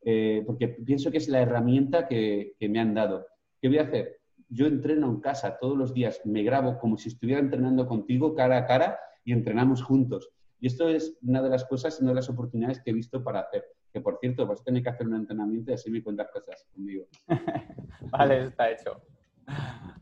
Eh, 0.00 0.42
porque 0.46 0.68
pienso 0.68 1.10
que 1.10 1.18
es 1.18 1.28
la 1.28 1.42
herramienta 1.42 2.08
que, 2.08 2.56
me 2.60 2.80
han 2.80 2.94
dado. 2.94 3.26
¿Qué 3.60 3.68
voy 3.68 3.78
a 3.78 3.82
hacer? 3.82 4.18
Yo 4.48 4.66
entreno 4.66 5.08
en 5.08 5.20
casa 5.20 5.58
todos 5.60 5.76
los 5.76 5.94
días, 5.94 6.20
me 6.24 6.42
grabo 6.42 6.78
como 6.78 6.96
si 6.96 7.10
estuviera 7.10 7.40
entrenando 7.40 7.86
contigo 7.86 8.34
cara 8.34 8.58
a 8.58 8.66
cara 8.66 8.98
y 9.24 9.32
entrenamos 9.32 9.82
juntos. 9.82 10.30
Y 10.58 10.66
esto 10.66 10.88
es 10.88 11.18
una 11.22 11.42
de 11.42 11.50
las 11.50 11.64
cosas, 11.64 12.00
una 12.00 12.10
de 12.10 12.16
las 12.16 12.30
oportunidades 12.30 12.80
que 12.82 12.90
he 12.90 12.94
visto 12.94 13.22
para 13.22 13.40
hacer. 13.40 13.64
Que 13.92 14.00
por 14.00 14.18
cierto, 14.18 14.46
vas 14.46 14.60
a 14.60 14.64
tener 14.64 14.82
que 14.82 14.88
hacer 14.88 15.06
un 15.06 15.16
entrenamiento 15.16 15.70
y 15.70 15.74
así 15.74 15.90
me 15.90 16.02
cuentas 16.02 16.28
cosas 16.32 16.66
conmigo. 16.72 17.06
vale, 18.10 18.46
está 18.46 18.70
hecho. 18.70 19.02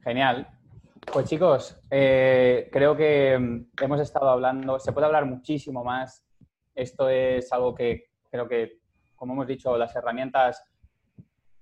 Genial. 0.04 0.46
Pues 1.06 1.28
chicos, 1.28 1.80
eh, 1.90 2.68
creo 2.70 2.94
que 2.94 3.36
mm, 3.36 3.82
hemos 3.82 4.00
estado 4.00 4.28
hablando, 4.28 4.78
se 4.78 4.92
puede 4.92 5.06
hablar 5.06 5.26
muchísimo 5.26 5.82
más. 5.82 6.24
Esto 6.74 7.08
es 7.08 7.52
algo 7.52 7.74
que 7.74 8.10
creo 8.30 8.46
que, 8.46 8.78
como 9.16 9.32
hemos 9.32 9.46
dicho, 9.46 9.76
las 9.76 9.94
herramientas, 9.96 10.62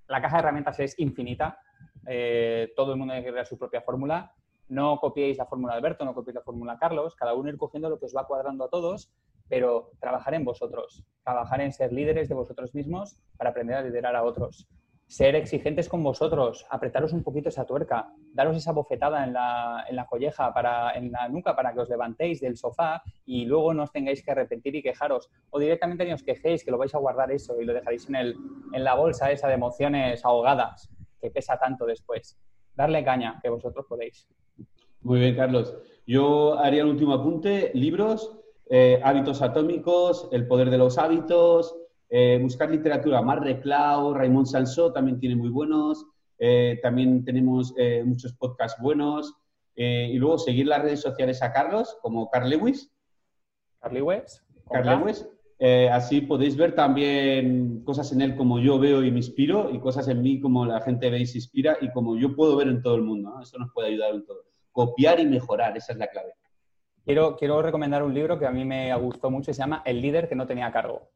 la 0.07 0.21
caja 0.21 0.37
de 0.37 0.41
herramientas 0.41 0.79
es 0.81 0.99
infinita. 0.99 1.59
Eh, 2.07 2.73
todo 2.77 2.93
el 2.93 2.99
mundo 2.99 3.15
tiene 3.15 3.25
que 3.25 3.33
crear 3.33 3.47
su 3.47 3.57
propia 3.57 3.81
fórmula. 3.81 4.35
No 4.69 4.99
copiéis 4.99 5.39
la 5.39 5.47
fórmula 5.47 5.75
Alberto, 5.75 6.05
no 6.05 6.15
copiéis 6.15 6.35
la 6.35 6.43
fórmula 6.43 6.77
Carlos, 6.79 7.15
cada 7.15 7.33
uno 7.33 7.49
ir 7.49 7.57
cogiendo 7.57 7.89
lo 7.89 7.99
que 7.99 8.05
os 8.05 8.15
va 8.15 8.27
cuadrando 8.27 8.65
a 8.65 8.69
todos, 8.69 9.11
pero 9.49 9.93
trabajar 9.99 10.35
en 10.35 10.45
vosotros, 10.45 11.05
trabajar 11.25 11.63
en 11.63 11.73
ser 11.73 11.91
líderes 11.91 12.29
de 12.29 12.35
vosotros 12.35 12.75
mismos 12.75 13.19
para 13.39 13.51
aprender 13.51 13.77
a 13.77 13.83
liderar 13.83 14.15
a 14.15 14.25
otros 14.25 14.69
ser 15.09 15.35
exigentes 15.37 15.89
con 15.89 16.03
vosotros, 16.03 16.67
apretaros 16.69 17.15
un 17.15 17.23
poquito 17.23 17.49
esa 17.49 17.65
tuerca, 17.65 18.13
daros 18.35 18.57
esa 18.59 18.73
bofetada 18.73 19.25
en 19.25 19.33
la, 19.33 19.87
en 19.89 19.97
la 19.97 20.07
colleja, 20.07 20.53
para, 20.53 20.93
en 20.93 21.11
la 21.11 21.29
nuca, 21.31 21.57
para 21.57 21.73
que 21.73 21.81
os 21.81 21.89
levantéis 21.89 22.41
del 22.41 22.59
sofá 22.59 23.03
y 23.25 23.47
luego 23.47 23.73
no 23.73 23.85
os 23.85 23.91
tengáis 23.91 24.23
que 24.23 24.31
arrepentir 24.31 24.77
y 24.77 24.83
quejaros. 24.83 25.31
O 25.49 25.59
directamente 25.59 26.05
ni 26.05 26.13
os 26.13 26.23
quejéis, 26.23 26.63
que 26.63 26.71
lo 26.71 26.77
vais 26.77 26.95
a 26.95 26.99
guardar 26.99 27.33
eso 27.33 27.59
y 27.59 27.65
lo 27.65 27.73
dejaréis 27.73 28.07
en, 28.11 28.17
el, 28.17 28.37
en 28.75 28.85
la 28.85 28.95
bolsa 28.95 29.33
esa 29.33 29.49
de 29.49 29.55
emociones 29.55 30.23
ahogadas, 30.27 30.91
que 31.21 31.31
pesa 31.31 31.59
tanto 31.59 31.87
después. 31.87 32.39
Darle 32.75 33.03
caña, 33.03 33.41
que 33.43 33.49
vosotros 33.49 33.87
podéis. 33.89 34.29
Muy 35.01 35.21
bien, 35.21 35.35
Carlos. 35.35 35.75
Yo 36.07 36.59
haría 36.59 36.83
el 36.83 36.89
último 36.89 37.15
apunte. 37.15 37.71
Libros, 37.73 38.39
eh, 38.69 39.01
hábitos 39.03 39.41
atómicos, 39.41 40.29
el 40.33 40.47
poder 40.47 40.69
de 40.69 40.77
los 40.77 40.99
hábitos, 40.99 41.75
eh, 42.11 42.39
buscar 42.41 42.71
literatura, 42.71 43.21
más 43.21 43.41
Reclau, 43.41 44.15
Raymond 44.15 44.47
Salsó 44.47 44.93
también 44.93 45.19
tiene 45.19 45.37
muy 45.37 45.51
buenos. 45.51 46.07
Eh, 46.39 46.79
también 46.83 47.25
tenemos 47.25 47.75
eh, 47.77 48.03
muchos 48.05 48.33
podcasts 48.35 48.81
buenos. 48.81 49.35
y 49.75 50.19
luego 50.19 50.39
seguir 50.39 50.67
las 50.67 50.83
redes 50.83 51.01
sociales 51.01 51.41
a 51.41 51.53
Carlos, 51.53 51.99
como 52.03 52.29
Carl 52.31 52.51
Lewis. 52.51 52.93
Carl 53.81 53.95
Lewis. 53.95 54.43
Carl 54.69 54.89
Lewis. 54.89 55.25
así 55.93 56.21
podéis 56.21 56.57
ver 56.57 56.75
también 56.75 57.85
cosas 57.85 58.11
en 58.13 58.21
él 58.23 58.35
como 58.37 58.59
yo 58.59 58.81
veo 58.81 59.05
y 59.05 59.13
me 59.13 59.19
inspiro 59.19 59.71
y 59.71 59.79
cosas 59.79 60.09
en 60.09 60.21
mí 60.21 60.41
como 60.41 60.67
la 60.67 60.81
gente 60.81 61.11
ve 61.11 61.21
y 61.21 61.27
se 61.27 61.39
inspira 61.39 61.77
y 61.81 61.93
como 61.93 62.17
yo 62.17 62.35
puedo 62.35 62.57
ver 62.57 62.67
en 62.67 62.83
todo 62.83 62.97
el 62.97 63.03
mundo. 63.03 63.39
Eso 63.41 63.57
nos 63.59 63.73
puede 63.73 63.89
ayudar 63.89 64.15
en 64.15 64.27
todo. 64.27 64.47
Copiar 64.73 65.21
y 65.21 65.27
mejorar, 65.27 65.77
esa 65.77 65.93
es 65.93 65.99
la 65.99 66.09
clave. 66.09 66.33
Quiero, 67.05 67.37
quiero 67.37 67.63
recomendar 67.63 68.03
un 68.03 68.13
libro 68.13 68.37
que 68.39 68.47
a 68.47 68.51
mí 68.51 68.65
me 68.65 68.93
gustó 68.97 69.31
mucho, 69.31 69.55
se 69.55 69.61
llama 69.61 69.83
El 69.85 70.03
líder 70.03 70.29
que 70.29 70.35
no 70.35 70.47
tenía 70.47 70.73
cargo. 70.73 71.09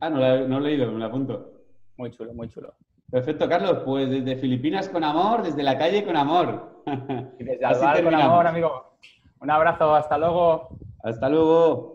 Ah, 0.00 0.10
no, 0.10 0.18
la, 0.18 0.40
no 0.46 0.58
he 0.58 0.60
leído, 0.60 0.90
me 0.92 0.98
la 0.98 1.06
apunto. 1.06 1.52
Muy 1.96 2.10
chulo, 2.10 2.34
muy 2.34 2.48
chulo. 2.48 2.74
Perfecto, 3.10 3.48
Carlos. 3.48 3.82
Pues 3.84 4.10
desde 4.10 4.36
Filipinas 4.36 4.88
con 4.88 5.04
amor, 5.04 5.42
desde 5.42 5.62
la 5.62 5.78
calle 5.78 6.04
con 6.04 6.16
amor. 6.16 6.82
Y 7.38 7.44
desde 7.44 7.64
Alvar 7.64 8.02
con 8.02 8.14
amor, 8.14 8.46
amigo. 8.46 8.96
Un 9.40 9.50
abrazo, 9.50 9.94
hasta 9.94 10.18
luego. 10.18 10.76
Hasta 11.02 11.28
luego. 11.28 11.94